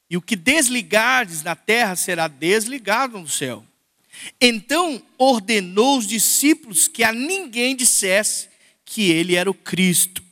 e 0.09 0.17
o 0.17 0.21
que 0.21 0.35
desligardes 0.35 1.43
na 1.43 1.55
terra 1.55 1.95
será 1.95 2.27
desligado 2.27 3.19
no 3.19 3.27
céu. 3.27 3.63
Então 4.41 5.01
ordenou 5.17 5.97
os 5.97 6.07
discípulos 6.07 6.87
que 6.87 7.03
a 7.03 7.13
ninguém 7.13 7.75
dissesse 7.75 8.49
que 8.83 9.11
ele 9.11 9.35
era 9.35 9.49
o 9.49 9.53
Cristo. 9.53 10.23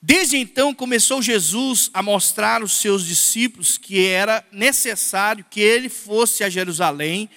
Desde 0.00 0.36
então 0.36 0.72
começou 0.72 1.20
Jesus 1.20 1.90
a 1.92 2.02
mostrar 2.02 2.62
aos 2.62 2.80
seus 2.80 3.04
discípulos 3.04 3.76
que 3.76 4.06
era 4.06 4.46
necessário 4.52 5.44
que 5.50 5.60
ele 5.60 5.88
fosse 5.88 6.44
a 6.44 6.48
Jerusalém, 6.48 7.28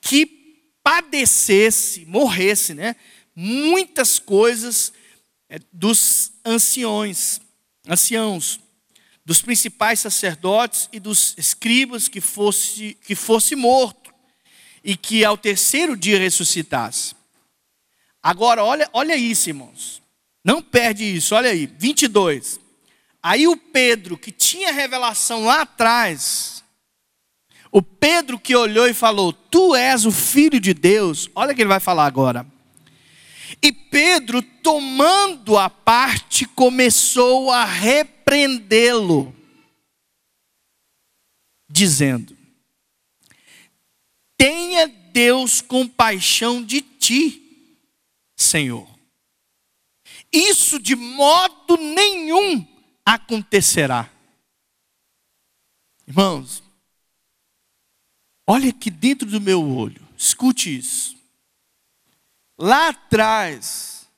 que 0.00 0.40
padecesse, 0.82 2.04
morresse, 2.06 2.74
né? 2.74 2.94
Muitas 3.34 4.18
coisas 4.18 4.92
é, 5.48 5.58
dos 5.72 6.32
anciões, 6.44 7.40
anciãos, 7.86 8.60
dos 9.30 9.40
principais 9.40 10.00
sacerdotes 10.00 10.88
e 10.92 10.98
dos 10.98 11.36
escribas 11.38 12.08
que 12.08 12.20
fosse, 12.20 12.98
que 13.06 13.14
fosse 13.14 13.54
morto 13.54 14.12
e 14.82 14.96
que 14.96 15.24
ao 15.24 15.38
terceiro 15.38 15.96
dia 15.96 16.18
ressuscitasse. 16.18 17.14
Agora, 18.20 18.64
olha, 18.64 18.90
olha 18.92 19.14
isso, 19.14 19.48
irmãos. 19.48 20.02
Não 20.44 20.60
perde 20.60 21.04
isso, 21.04 21.36
olha 21.36 21.48
aí, 21.48 21.66
22. 21.78 22.58
Aí 23.22 23.46
o 23.46 23.56
Pedro, 23.56 24.18
que 24.18 24.32
tinha 24.32 24.72
revelação 24.72 25.44
lá 25.44 25.60
atrás, 25.60 26.64
o 27.70 27.80
Pedro 27.80 28.36
que 28.36 28.56
olhou 28.56 28.88
e 28.88 28.92
falou: 28.92 29.32
Tu 29.32 29.76
és 29.76 30.06
o 30.06 30.10
filho 30.10 30.58
de 30.58 30.74
Deus. 30.74 31.30
Olha 31.36 31.52
o 31.52 31.54
que 31.54 31.62
ele 31.62 31.68
vai 31.68 31.78
falar 31.78 32.06
agora. 32.06 32.44
E 33.62 33.70
Pedro, 33.70 34.42
tomando 34.42 35.56
a 35.56 35.70
parte, 35.70 36.46
começou 36.46 37.52
a 37.52 37.64
repreendê-lo, 38.30 39.34
dizendo: 41.68 42.36
Tenha 44.36 44.86
Deus 44.86 45.60
compaixão 45.60 46.64
de 46.64 46.80
ti, 46.80 47.76
Senhor. 48.36 48.88
Isso 50.32 50.78
de 50.78 50.94
modo 50.94 51.76
nenhum 51.76 52.64
acontecerá. 53.04 54.08
Irmãos, 56.06 56.62
olha 58.46 58.70
aqui 58.70 58.90
dentro 58.90 59.28
do 59.28 59.40
meu 59.40 59.60
olho, 59.68 60.06
escute 60.16 60.76
isso. 60.76 61.18
Lá 62.56 62.90
atrás, 62.90 64.08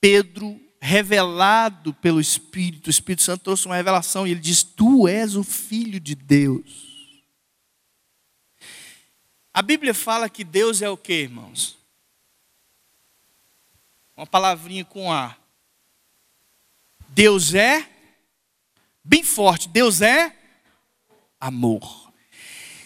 Pedro, 0.00 0.60
revelado 0.80 1.92
pelo 1.94 2.20
Espírito, 2.20 2.86
o 2.86 2.90
Espírito 2.90 3.22
Santo 3.22 3.44
trouxe 3.44 3.66
uma 3.66 3.76
revelação 3.76 4.26
e 4.26 4.30
ele 4.30 4.40
diz: 4.40 4.62
Tu 4.62 5.08
és 5.08 5.34
o 5.36 5.42
Filho 5.42 5.98
de 5.98 6.14
Deus. 6.14 6.88
A 9.52 9.62
Bíblia 9.62 9.92
fala 9.92 10.28
que 10.28 10.44
Deus 10.44 10.82
é 10.82 10.88
o 10.88 10.96
que, 10.96 11.12
irmãos? 11.12 11.76
Uma 14.16 14.26
palavrinha 14.26 14.84
com 14.84 15.12
A. 15.12 15.36
Deus 17.08 17.54
é, 17.54 17.88
bem 19.02 19.24
forte, 19.24 19.68
Deus 19.68 20.00
é 20.00 20.36
amor. 21.40 22.12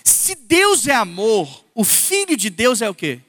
Se 0.04 0.34
Deus 0.34 0.86
é 0.86 0.94
amor, 0.94 1.64
o 1.74 1.84
Filho 1.84 2.36
de 2.36 2.48
Deus 2.48 2.80
é 2.80 2.88
o 2.88 2.94
quê? 2.94 3.20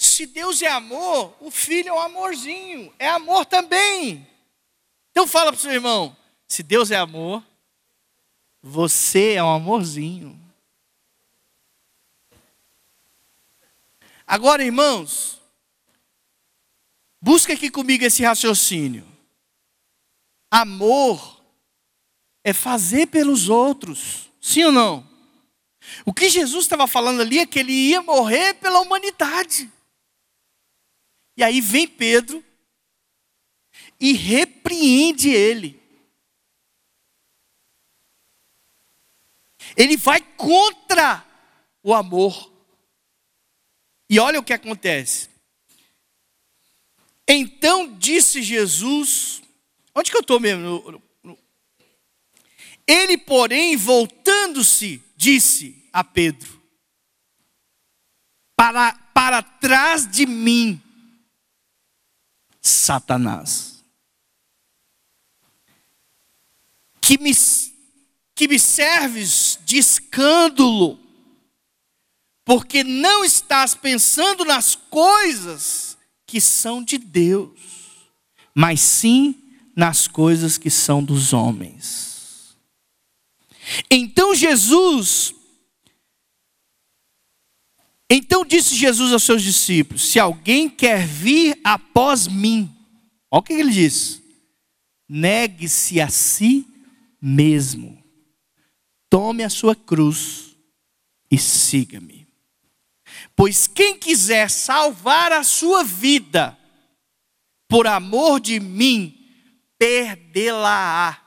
Se 0.00 0.24
Deus 0.24 0.62
é 0.62 0.66
amor, 0.66 1.36
o 1.40 1.50
Filho 1.50 1.90
é 1.90 1.92
um 1.92 2.00
amorzinho, 2.00 2.90
é 2.98 3.06
amor 3.06 3.44
também. 3.44 4.26
Então 5.10 5.26
fala 5.26 5.52
para 5.52 5.58
o 5.58 5.60
seu 5.60 5.72
irmão: 5.72 6.16
se 6.48 6.62
Deus 6.62 6.90
é 6.90 6.96
amor, 6.96 7.44
você 8.62 9.34
é 9.34 9.44
um 9.44 9.50
amorzinho. 9.50 10.40
Agora, 14.26 14.64
irmãos, 14.64 15.38
busca 17.20 17.52
aqui 17.52 17.68
comigo 17.68 18.02
esse 18.02 18.22
raciocínio. 18.22 19.06
Amor 20.50 21.42
é 22.42 22.54
fazer 22.54 23.08
pelos 23.08 23.50
outros, 23.50 24.30
sim 24.40 24.64
ou 24.64 24.72
não? 24.72 25.06
O 26.06 26.14
que 26.14 26.30
Jesus 26.30 26.64
estava 26.64 26.86
falando 26.86 27.20
ali 27.20 27.38
é 27.38 27.44
que 27.44 27.58
ele 27.58 27.72
ia 27.74 28.00
morrer 28.00 28.54
pela 28.54 28.80
humanidade. 28.80 29.70
E 31.40 31.42
aí 31.42 31.58
vem 31.62 31.88
Pedro 31.88 32.44
e 33.98 34.12
repreende 34.12 35.30
ele. 35.30 35.80
Ele 39.74 39.96
vai 39.96 40.20
contra 40.20 41.26
o 41.82 41.94
amor. 41.94 42.52
E 44.10 44.20
olha 44.20 44.38
o 44.38 44.42
que 44.44 44.52
acontece. 44.52 45.30
Então 47.26 47.96
disse 47.96 48.42
Jesus, 48.42 49.40
onde 49.94 50.10
que 50.10 50.16
eu 50.18 50.20
estou 50.20 50.38
mesmo? 50.38 51.02
Ele, 52.86 53.16
porém, 53.16 53.78
voltando-se, 53.78 55.02
disse 55.16 55.88
a 55.90 56.04
Pedro: 56.04 56.62
para, 58.54 58.92
para 59.14 59.42
trás 59.42 60.06
de 60.06 60.26
mim, 60.26 60.82
Satanás, 62.60 63.84
que 67.00 67.18
me, 67.18 67.32
que 68.34 68.46
me 68.46 68.58
serves 68.58 69.58
de 69.64 69.78
escândalo, 69.78 70.98
porque 72.44 72.84
não 72.84 73.24
estás 73.24 73.74
pensando 73.74 74.44
nas 74.44 74.74
coisas 74.74 75.96
que 76.26 76.40
são 76.40 76.82
de 76.82 76.98
Deus, 76.98 77.50
mas 78.54 78.80
sim 78.80 79.34
nas 79.74 80.06
coisas 80.06 80.58
que 80.58 80.70
são 80.70 81.02
dos 81.02 81.32
homens. 81.32 82.56
Então 83.90 84.34
Jesus, 84.34 85.34
então 88.10 88.44
disse 88.44 88.74
Jesus 88.74 89.12
aos 89.12 89.22
seus 89.22 89.42
discípulos: 89.42 90.10
Se 90.10 90.18
alguém 90.18 90.68
quer 90.68 91.06
vir 91.06 91.58
após 91.62 92.26
mim, 92.26 92.68
olha 93.30 93.40
o 93.40 93.42
que 93.42 93.52
ele 93.52 93.70
diz: 93.70 94.20
negue-se 95.08 96.00
a 96.00 96.08
si 96.08 96.66
mesmo, 97.22 98.02
tome 99.08 99.44
a 99.44 99.50
sua 99.50 99.76
cruz 99.76 100.56
e 101.30 101.38
siga-me. 101.38 102.28
Pois 103.34 103.66
quem 103.66 103.98
quiser 103.98 104.50
salvar 104.50 105.32
a 105.32 105.42
sua 105.42 105.82
vida, 105.82 106.58
por 107.68 107.86
amor 107.86 108.40
de 108.40 108.60
mim, 108.60 109.16
perdê-la-á. 109.78 111.18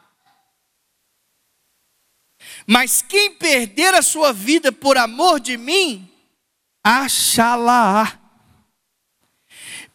Mas 2.68 3.02
quem 3.02 3.36
perder 3.36 3.94
a 3.94 4.02
sua 4.02 4.32
vida 4.32 4.72
por 4.72 4.98
amor 4.98 5.40
de 5.40 5.58
mim, 5.58 6.10
achá-la-á. 6.84 8.20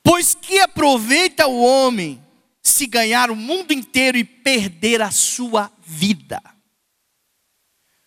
Pois 0.03 0.35
que 0.35 0.59
aproveita 0.61 1.47
o 1.47 1.61
homem 1.63 2.23
se 2.63 2.87
ganhar 2.87 3.31
o 3.31 3.37
mundo 3.37 3.73
inteiro 3.73 4.17
e 4.17 4.25
perder 4.25 5.03
a 5.03 5.11
sua 5.11 5.71
vida? 5.85 6.41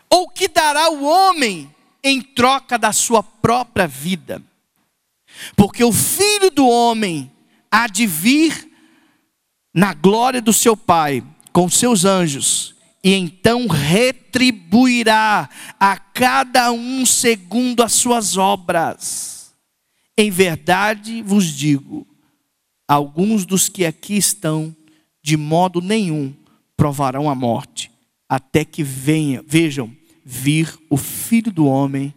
Ou 0.10 0.30
que 0.30 0.48
dará 0.48 0.90
o 0.90 1.04
homem 1.04 1.74
em 2.04 2.22
troca 2.22 2.78
da 2.78 2.92
sua 2.92 3.22
própria 3.22 3.88
vida. 3.88 4.42
Porque 5.56 5.84
o 5.84 5.94
filho 5.94 6.50
do 6.50 6.68
homem 6.68 7.32
há 7.70 7.88
de 7.88 8.06
vir 8.06 8.70
na 9.74 9.94
glória 9.94 10.42
do 10.42 10.52
seu 10.52 10.76
Pai 10.76 11.24
com 11.54 11.70
seus 11.70 12.06
anjos, 12.06 12.76
e 13.04 13.14
então 13.14 13.68
retribuirá 13.68 15.50
a 15.80 15.98
cada 15.98 16.72
um 16.72 17.06
segundo 17.06 17.82
as 17.82 17.94
suas 17.94 18.38
obras. 18.38 19.54
Em 20.18 20.30
verdade 20.30 21.22
vos 21.24 21.46
digo: 21.46 22.06
alguns 22.88 23.46
dos 23.46 23.68
que 23.68 23.86
aqui 23.86 24.16
estão, 24.16 24.76
de 25.22 25.36
modo 25.36 25.82
nenhum, 25.82 26.34
provarão 26.78 27.30
a 27.30 27.36
morte, 27.36 27.92
até 28.30 28.64
que 28.64 28.84
venha, 28.84 29.44
vejam, 29.48 29.96
vir 30.24 30.78
o 30.90 30.98
Filho 30.98 31.52
do 31.52 31.66
Homem 31.66 32.14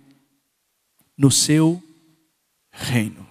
no 1.16 1.30
seu 1.30 1.82
reino. 2.70 3.26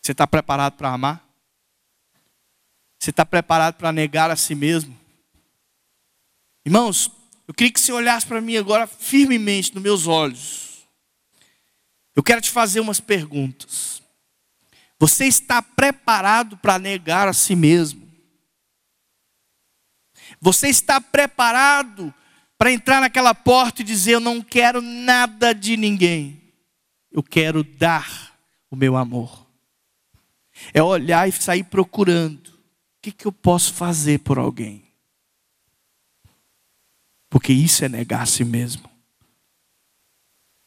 Você 0.00 0.12
está 0.12 0.26
preparado 0.26 0.74
para 0.74 0.90
amar? 0.90 1.28
Você 2.98 3.10
está 3.10 3.26
preparado 3.26 3.74
para 3.74 3.92
negar 3.92 4.30
a 4.30 4.36
si 4.36 4.54
mesmo? 4.54 4.96
Irmãos, 6.68 7.10
eu 7.46 7.54
queria 7.54 7.72
que 7.72 7.80
você 7.80 7.90
olhasse 7.90 8.26
para 8.26 8.42
mim 8.42 8.58
agora 8.58 8.86
firmemente 8.86 9.72
nos 9.74 9.82
meus 9.82 10.06
olhos. 10.06 10.86
Eu 12.14 12.22
quero 12.22 12.42
te 12.42 12.50
fazer 12.50 12.78
umas 12.78 13.00
perguntas. 13.00 14.02
Você 14.98 15.24
está 15.24 15.62
preparado 15.62 16.58
para 16.58 16.78
negar 16.78 17.26
a 17.26 17.32
si 17.32 17.56
mesmo? 17.56 18.06
Você 20.42 20.68
está 20.68 21.00
preparado 21.00 22.12
para 22.58 22.70
entrar 22.70 23.00
naquela 23.00 23.34
porta 23.34 23.80
e 23.80 23.84
dizer: 23.84 24.16
Eu 24.16 24.20
não 24.20 24.42
quero 24.42 24.82
nada 24.82 25.54
de 25.54 25.74
ninguém, 25.74 26.38
eu 27.10 27.22
quero 27.22 27.64
dar 27.64 28.38
o 28.70 28.76
meu 28.76 28.94
amor. 28.94 29.46
É 30.74 30.82
olhar 30.82 31.26
e 31.26 31.32
sair 31.32 31.64
procurando: 31.64 32.48
o 32.48 33.00
que, 33.00 33.10
que 33.10 33.24
eu 33.24 33.32
posso 33.32 33.72
fazer 33.72 34.18
por 34.18 34.38
alguém? 34.38 34.87
Porque 37.30 37.52
isso 37.52 37.84
é 37.84 37.88
negar 37.88 38.22
a 38.22 38.26
si 38.26 38.44
mesmo. 38.44 38.88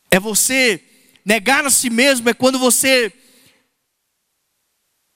É 0.10 0.20
você 0.20 0.84
negar 1.26 1.66
a 1.66 1.70
si 1.70 1.90
mesmo, 1.90 2.30
é 2.30 2.34
quando 2.34 2.60
você 2.60 3.14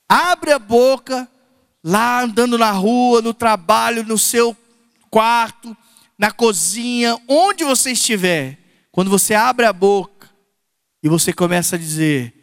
abre 0.07 0.51
a 0.51 0.59
boca, 0.59 1.29
lá 1.83 2.23
andando 2.23 2.57
na 2.57 2.71
rua, 2.71 3.21
no 3.21 3.33
trabalho, 3.33 4.03
no 4.03 4.17
seu 4.17 4.55
quarto, 5.09 5.75
na 6.17 6.31
cozinha, 6.31 7.19
onde 7.27 7.63
você 7.63 7.91
estiver, 7.91 8.57
quando 8.91 9.09
você 9.09 9.33
abre 9.33 9.65
a 9.65 9.73
boca 9.73 10.29
e 11.03 11.09
você 11.09 11.33
começa 11.33 11.75
a 11.75 11.79
dizer, 11.79 12.33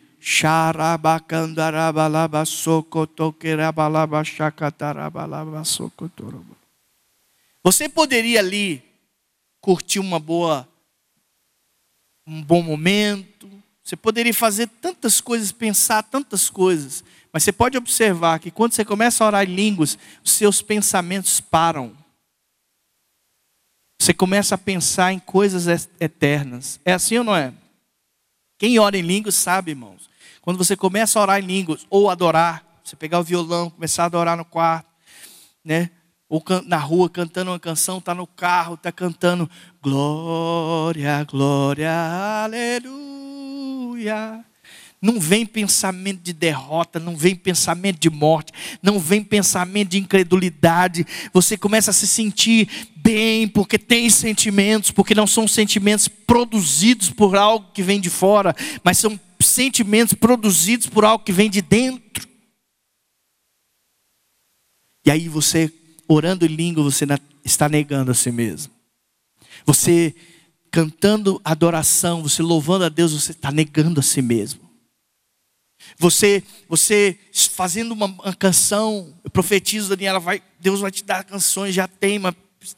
você 7.65 7.89
poderia 7.89 8.39
ali 8.39 8.92
curtir 9.63 10.01
uma 10.01 10.19
boa, 10.19 10.69
um 12.27 12.43
bom 12.43 12.61
momento, 12.61 13.49
você 13.83 13.97
poderia 13.97 14.35
fazer 14.35 14.69
tantas 14.69 15.21
coisas, 15.21 15.53
pensar 15.53 16.03
tantas 16.03 16.51
coisas, 16.51 17.03
mas 17.33 17.45
você 17.45 17.53
pode 17.53 17.79
observar 17.79 18.39
que 18.41 18.51
quando 18.51 18.73
você 18.73 18.85
começa 18.85 19.25
a 19.25 19.27
orar 19.29 19.49
em 19.49 19.55
línguas, 19.55 19.97
os 20.23 20.33
seus 20.33 20.61
pensamentos 20.61 21.41
param. 21.41 21.97
Você 23.99 24.13
começa 24.13 24.57
a 24.57 24.59
pensar 24.59 25.13
em 25.13 25.19
coisas 25.21 25.89
eternas. 26.01 26.81
É 26.85 26.93
assim 26.93 27.19
ou 27.19 27.25
não 27.25 27.35
é? 27.35 27.55
Quem 28.59 28.79
ora 28.79 28.99
em 28.99 29.03
línguas 29.03 29.37
sabe, 29.37 29.71
irmãos. 29.71 30.11
Quando 30.43 30.59
você 30.59 30.77
começa 30.77 31.19
a 31.19 31.23
orar 31.23 31.39
em 31.39 31.47
línguas 31.47 31.87
ou 31.89 32.11
adorar, 32.11 32.81
você 32.85 32.97
pegar 32.97 33.21
o 33.21 33.25
violão, 33.25 33.71
começar 33.71 34.03
a 34.03 34.07
adorar 34.07 34.37
no 34.37 34.45
quarto, 34.45 34.89
né? 35.65 35.91
Ou 36.33 36.43
na 36.65 36.79
rua 36.79 37.11
cantando 37.11 37.51
uma 37.51 37.61
canção, 37.61 37.99
está 37.99 38.15
no 38.15 38.27
carro, 38.27 38.73
está 38.73 38.91
cantando 38.91 39.51
glória, 39.83 41.23
glória, 41.25 41.93
aleluia. 42.43 44.43
Não 44.99 45.21
vem 45.21 45.45
pensamento 45.45 46.23
de 46.23 46.33
derrota, 46.33 46.99
não 46.99 47.15
vem 47.15 47.37
pensamento 47.37 47.99
de 47.99 48.09
morte, 48.09 48.51
não 48.83 48.99
vem 48.99 49.23
pensamento 49.23 49.91
de 49.91 49.99
incredulidade. 49.99 51.07
Você 51.35 51.59
começa 51.59 51.91
a 51.91 51.95
se 51.95 52.07
sentir 52.07 52.67
bem 52.97 53.47
porque 53.47 53.79
tem 53.79 54.09
sentimentos, 54.09 54.91
porque 54.91 55.15
não 55.15 55.27
são 55.27 55.47
sentimentos 55.47 56.09
produzidos 56.09 57.11
por 57.11 57.37
algo 57.37 57.73
que 57.75 57.83
vem 57.83 58.01
de 58.01 58.09
fora, 58.09 58.57
mas 58.83 58.97
são 58.97 59.21
sentimentos 59.39 60.15
produzidos 60.15 60.87
por 60.87 61.05
algo 61.05 61.23
que 61.23 61.31
vem 61.31 61.51
de 61.51 61.61
dentro. 61.61 62.27
E 65.05 65.11
aí 65.11 65.29
você, 65.29 65.71
orando 66.13 66.45
em 66.45 66.49
língua, 66.49 66.83
você 66.83 67.05
está 67.45 67.69
negando 67.69 68.11
a 68.11 68.15
si 68.15 68.31
mesmo. 68.31 68.73
Você 69.65 70.15
cantando 70.71 71.41
adoração, 71.45 72.23
você 72.23 72.43
louvando 72.43 72.85
a 72.85 72.89
Deus, 72.89 73.13
você 73.13 73.33
está 73.33 73.53
negando 73.53 74.01
a 74.01 74.03
si 74.03 74.23
mesmo. 74.23 74.63
Você, 75.99 76.43
você 76.69 77.19
fazendo 77.51 77.93
uma, 77.93 78.07
uma 78.07 78.35
canção, 78.35 79.15
eu 79.23 79.31
profetizo, 79.31 79.91
Daniela, 79.91 80.19
vai, 80.19 80.43
Deus 80.59 80.81
vai 80.81 80.91
te 80.91 81.05
dar 81.05 81.25
canções, 81.25 81.75
já 81.75 81.87
tem, 81.87 82.19
mas 82.19 82.35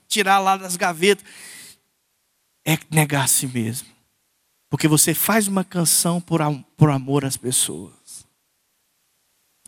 tirar 0.09 0.39
lá 0.39 0.57
das 0.57 0.77
gavetas. 0.77 1.25
É 2.67 2.79
negar 2.91 3.25
a 3.25 3.29
si 3.29 3.47
mesmo. 3.47 3.89
Porque 4.71 4.89
você 4.89 5.15
faz 5.15 5.47
uma 5.47 5.63
canção 5.63 6.21
por, 6.21 6.41
por 6.77 6.91
amor 6.91 7.25
às 7.25 7.37
pessoas. 7.37 8.27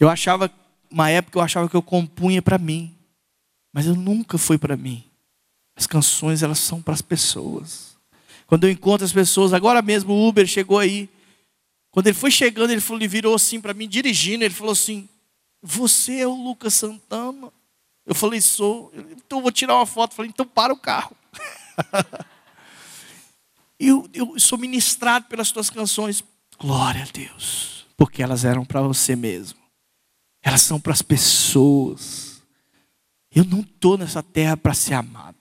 Eu 0.01 0.09
achava, 0.09 0.51
uma 0.91 1.11
época 1.11 1.39
eu 1.39 1.43
achava 1.43 1.69
que 1.69 1.77
eu 1.77 1.83
compunha 1.83 2.43
para 2.43 2.59
mim. 2.59 2.96
Mas 3.77 3.85
eu 3.85 3.95
nunca 3.95 4.39
fui 4.39 4.57
para 4.57 4.75
mim. 4.75 5.05
As 5.77 5.87
canções, 5.87 6.43
elas 6.43 6.59
são 6.59 6.81
para 6.81 6.95
as 6.95 7.03
pessoas. 7.03 7.95
Quando 8.47 8.65
eu 8.65 8.71
encontro 8.71 9.05
as 9.05 9.13
pessoas, 9.13 9.53
agora 9.53 9.83
mesmo 9.83 10.15
o 10.15 10.27
Uber 10.27 10.47
chegou 10.47 10.79
aí. 10.79 11.11
Quando 11.91 12.07
ele 12.07 12.17
foi 12.17 12.31
chegando, 12.31 12.71
ele, 12.71 12.81
falou, 12.81 13.03
ele 13.03 13.07
virou 13.07 13.35
assim 13.35 13.61
para 13.61 13.75
mim, 13.75 13.87
dirigindo, 13.87 14.45
ele 14.45 14.55
falou 14.55 14.73
assim: 14.73 15.07
Você 15.63 16.21
é 16.21 16.27
o 16.27 16.33
Lucas 16.33 16.73
Santana? 16.73 17.53
Eu 18.07 18.15
falei, 18.15 18.41
sou. 18.41 18.91
Então 19.11 19.41
eu 19.41 19.43
vou 19.43 19.53
tirar 19.53 19.77
uma 19.77 19.85
foto. 19.85 20.13
Eu 20.13 20.17
falei, 20.17 20.31
então 20.31 20.47
para 20.47 20.73
o 20.73 20.79
carro. 20.79 21.15
eu, 23.79 24.09
eu 24.15 24.41
sou 24.41 24.57
ministrado 24.57 25.27
pelas 25.27 25.53
tuas 25.53 25.69
canções. 25.69 26.25
Glória 26.59 27.03
a 27.03 27.13
Deus. 27.13 27.85
Porque 27.95 28.23
elas 28.23 28.43
eram 28.43 28.65
para 28.65 28.81
você 28.81 29.15
mesmo. 29.15 29.59
Elas 30.43 30.63
são 30.63 30.81
para 30.81 30.95
as 30.95 31.03
pessoas. 31.03 32.36
Eu 33.37 33.45
não 33.45 33.61
estou 33.61 33.99
nessa 33.99 34.23
terra 34.23 34.57
para 34.57 34.73
ser 34.73 34.95
amado. 34.95 35.37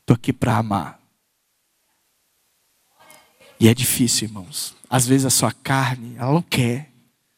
Estou 0.00 0.14
aqui 0.14 0.30
para 0.30 0.58
amar. 0.58 1.00
E 3.58 3.66
é 3.66 3.72
difícil, 3.72 4.28
irmãos. 4.28 4.76
Às 4.90 5.06
vezes 5.06 5.24
a 5.24 5.30
sua 5.30 5.52
carne, 5.52 6.16
ela 6.18 6.34
não 6.34 6.42
quer. 6.42 6.92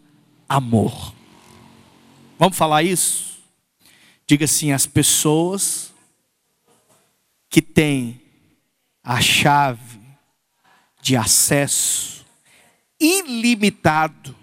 amor. 0.49 1.15
Vamos 2.43 2.59
falar 2.59 2.83
isso? 2.83 3.41
Diga 4.27 4.47
assim: 4.47 4.73
as 4.73 4.85
pessoas 4.85 5.95
que 7.49 7.63
têm 7.63 8.21
a 9.01 9.21
chave 9.21 10.01
de 11.01 11.17
acesso 11.17 12.27
ilimitado 12.99 14.35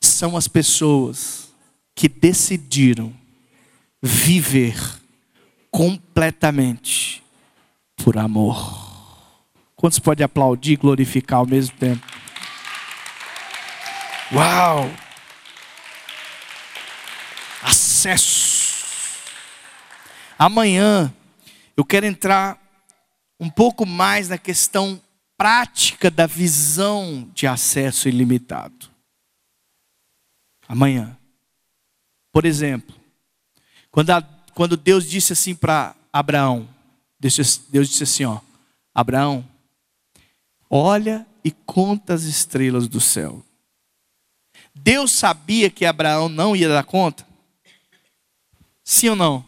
são 0.00 0.34
as 0.34 0.48
pessoas 0.48 1.52
que 1.94 2.08
decidiram 2.08 3.14
viver 4.02 4.80
completamente 5.70 7.22
por 7.96 8.16
amor. 8.16 8.82
Quantos 9.76 9.98
pode 9.98 10.22
aplaudir 10.22 10.72
e 10.72 10.76
glorificar 10.76 11.40
ao 11.40 11.46
mesmo 11.46 11.76
tempo? 11.76 12.06
Uau! 14.32 15.03
Acesso. 18.04 18.84
Amanhã 20.38 21.10
eu 21.74 21.82
quero 21.86 22.04
entrar 22.04 22.60
um 23.40 23.48
pouco 23.48 23.86
mais 23.86 24.28
na 24.28 24.36
questão 24.36 25.00
prática 25.38 26.10
da 26.10 26.26
visão 26.26 27.30
de 27.34 27.46
acesso 27.46 28.06
ilimitado. 28.06 28.90
Amanhã. 30.68 31.16
Por 32.30 32.44
exemplo, 32.44 32.94
quando, 33.90 34.10
a, 34.10 34.22
quando 34.54 34.76
Deus 34.76 35.08
disse 35.08 35.32
assim 35.32 35.54
para 35.54 35.96
Abraão, 36.12 36.68
Deus, 37.18 37.62
Deus 37.70 37.88
disse 37.88 38.02
assim: 38.02 38.24
ó, 38.26 38.38
Abraão, 38.94 39.48
olha 40.68 41.26
e 41.42 41.50
conta 41.50 42.12
as 42.12 42.24
estrelas 42.24 42.86
do 42.86 43.00
céu. 43.00 43.42
Deus 44.74 45.10
sabia 45.10 45.70
que 45.70 45.86
Abraão 45.86 46.28
não 46.28 46.54
ia 46.54 46.68
dar 46.68 46.84
conta? 46.84 47.33
Sim 48.84 49.10
ou 49.10 49.16
não? 49.16 49.44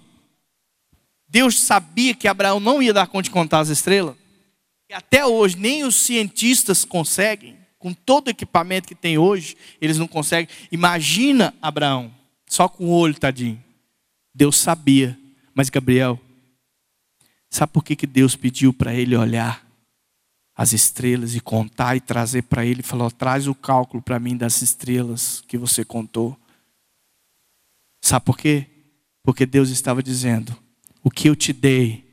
Deus 1.28 1.60
sabia 1.60 2.14
que 2.14 2.26
Abraão 2.26 2.58
não 2.58 2.82
ia 2.82 2.94
dar 2.94 3.06
conta 3.06 3.24
de 3.24 3.30
contar 3.30 3.60
as 3.60 3.68
estrelas. 3.68 4.16
E 4.88 4.94
até 4.94 5.26
hoje, 5.26 5.56
nem 5.58 5.84
os 5.84 5.94
cientistas 5.96 6.84
conseguem, 6.84 7.58
com 7.78 7.92
todo 7.92 8.28
o 8.28 8.30
equipamento 8.30 8.88
que 8.88 8.94
tem 8.94 9.18
hoje, 9.18 9.56
eles 9.80 9.98
não 9.98 10.08
conseguem. 10.08 10.48
Imagina 10.72 11.54
Abraão, 11.60 12.12
só 12.48 12.68
com 12.68 12.86
o 12.86 12.90
olho, 12.90 13.18
tadinho. 13.18 13.62
Deus 14.34 14.56
sabia. 14.56 15.18
Mas 15.54 15.68
Gabriel, 15.68 16.20
sabe 17.50 17.72
por 17.72 17.84
que, 17.84 17.96
que 17.96 18.06
Deus 18.06 18.36
pediu 18.36 18.72
para 18.72 18.94
ele 18.94 19.16
olhar 19.16 19.66
as 20.54 20.72
estrelas 20.72 21.34
e 21.34 21.40
contar 21.40 21.96
e 21.96 22.00
trazer 22.00 22.42
para 22.42 22.64
ele? 22.64 22.82
Falou: 22.82 23.10
traz 23.10 23.48
o 23.48 23.54
cálculo 23.54 24.02
para 24.02 24.20
mim 24.20 24.36
das 24.36 24.62
estrelas 24.62 25.42
que 25.48 25.58
você 25.58 25.84
contou. 25.84 26.38
Sabe 28.02 28.24
por 28.24 28.38
quê? 28.38 28.66
Porque 29.26 29.44
Deus 29.44 29.68
estava 29.70 30.00
dizendo: 30.00 30.56
o 31.02 31.10
que 31.10 31.28
eu 31.28 31.34
te 31.34 31.52
dei 31.52 32.06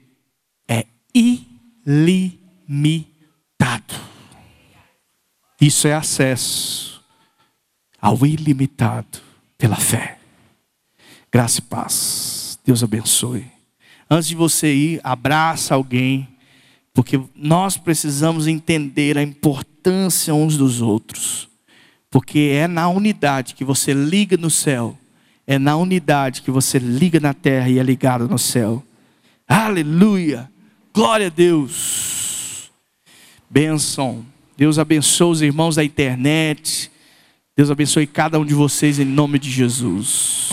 é 0.68 0.88
ilimitado. 1.14 2.34
Isso 5.62 5.88
é 5.88 5.94
acesso 5.94 7.04
ao 8.02 8.26
ilimitado 8.26 9.20
pela 9.60 9.76
fé. 9.76 10.18
Graça 11.32 11.60
e 11.60 11.62
paz. 11.62 12.58
Deus 12.66 12.84
abençoe. 12.84 13.46
Antes 14.10 14.30
de 14.30 14.36
você 14.36 14.74
ir, 14.74 15.00
abraça 15.04 15.76
alguém, 15.76 16.28
porque 16.96 17.22
nós 17.36 17.78
precisamos 17.78 18.48
entender 18.48 19.20
a 19.20 19.24
importância 19.24 20.34
uns 20.34 20.58
dos 20.58 20.82
outros. 20.82 21.48
Porque 22.10 22.52
é 22.54 22.68
na 22.68 22.90
unidade 22.90 23.54
que 23.54 23.64
você 23.64 23.94
liga 23.94 24.36
no 24.36 24.50
céu 24.50 24.98
é 25.46 25.60
na 25.60 25.76
unidade 25.76 26.42
que 26.42 26.52
você 26.52 26.80
liga 26.80 27.20
na 27.20 27.34
terra 27.34 27.70
e 27.70 27.80
é 27.80 27.84
ligado 27.84 28.28
no 28.28 28.40
céu. 28.40 28.84
Aleluia! 29.48 30.50
Glória 30.94 31.28
a 31.28 31.30
Deus! 31.30 32.72
Bênção. 33.50 34.26
Deus 34.58 34.80
abençoe 34.80 35.32
os 35.32 35.42
irmãos 35.42 35.76
da 35.76 35.84
internet. 35.84 36.92
Deus 37.56 37.70
abençoe 37.70 38.08
cada 38.08 38.40
um 38.40 38.46
de 38.46 38.54
vocês 38.54 39.00
em 39.00 39.06
nome 39.06 39.38
de 39.38 39.50
Jesus. 39.50 40.50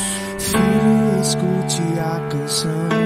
Escute 1.21 1.83
a 1.99 2.29
canção 2.29 3.00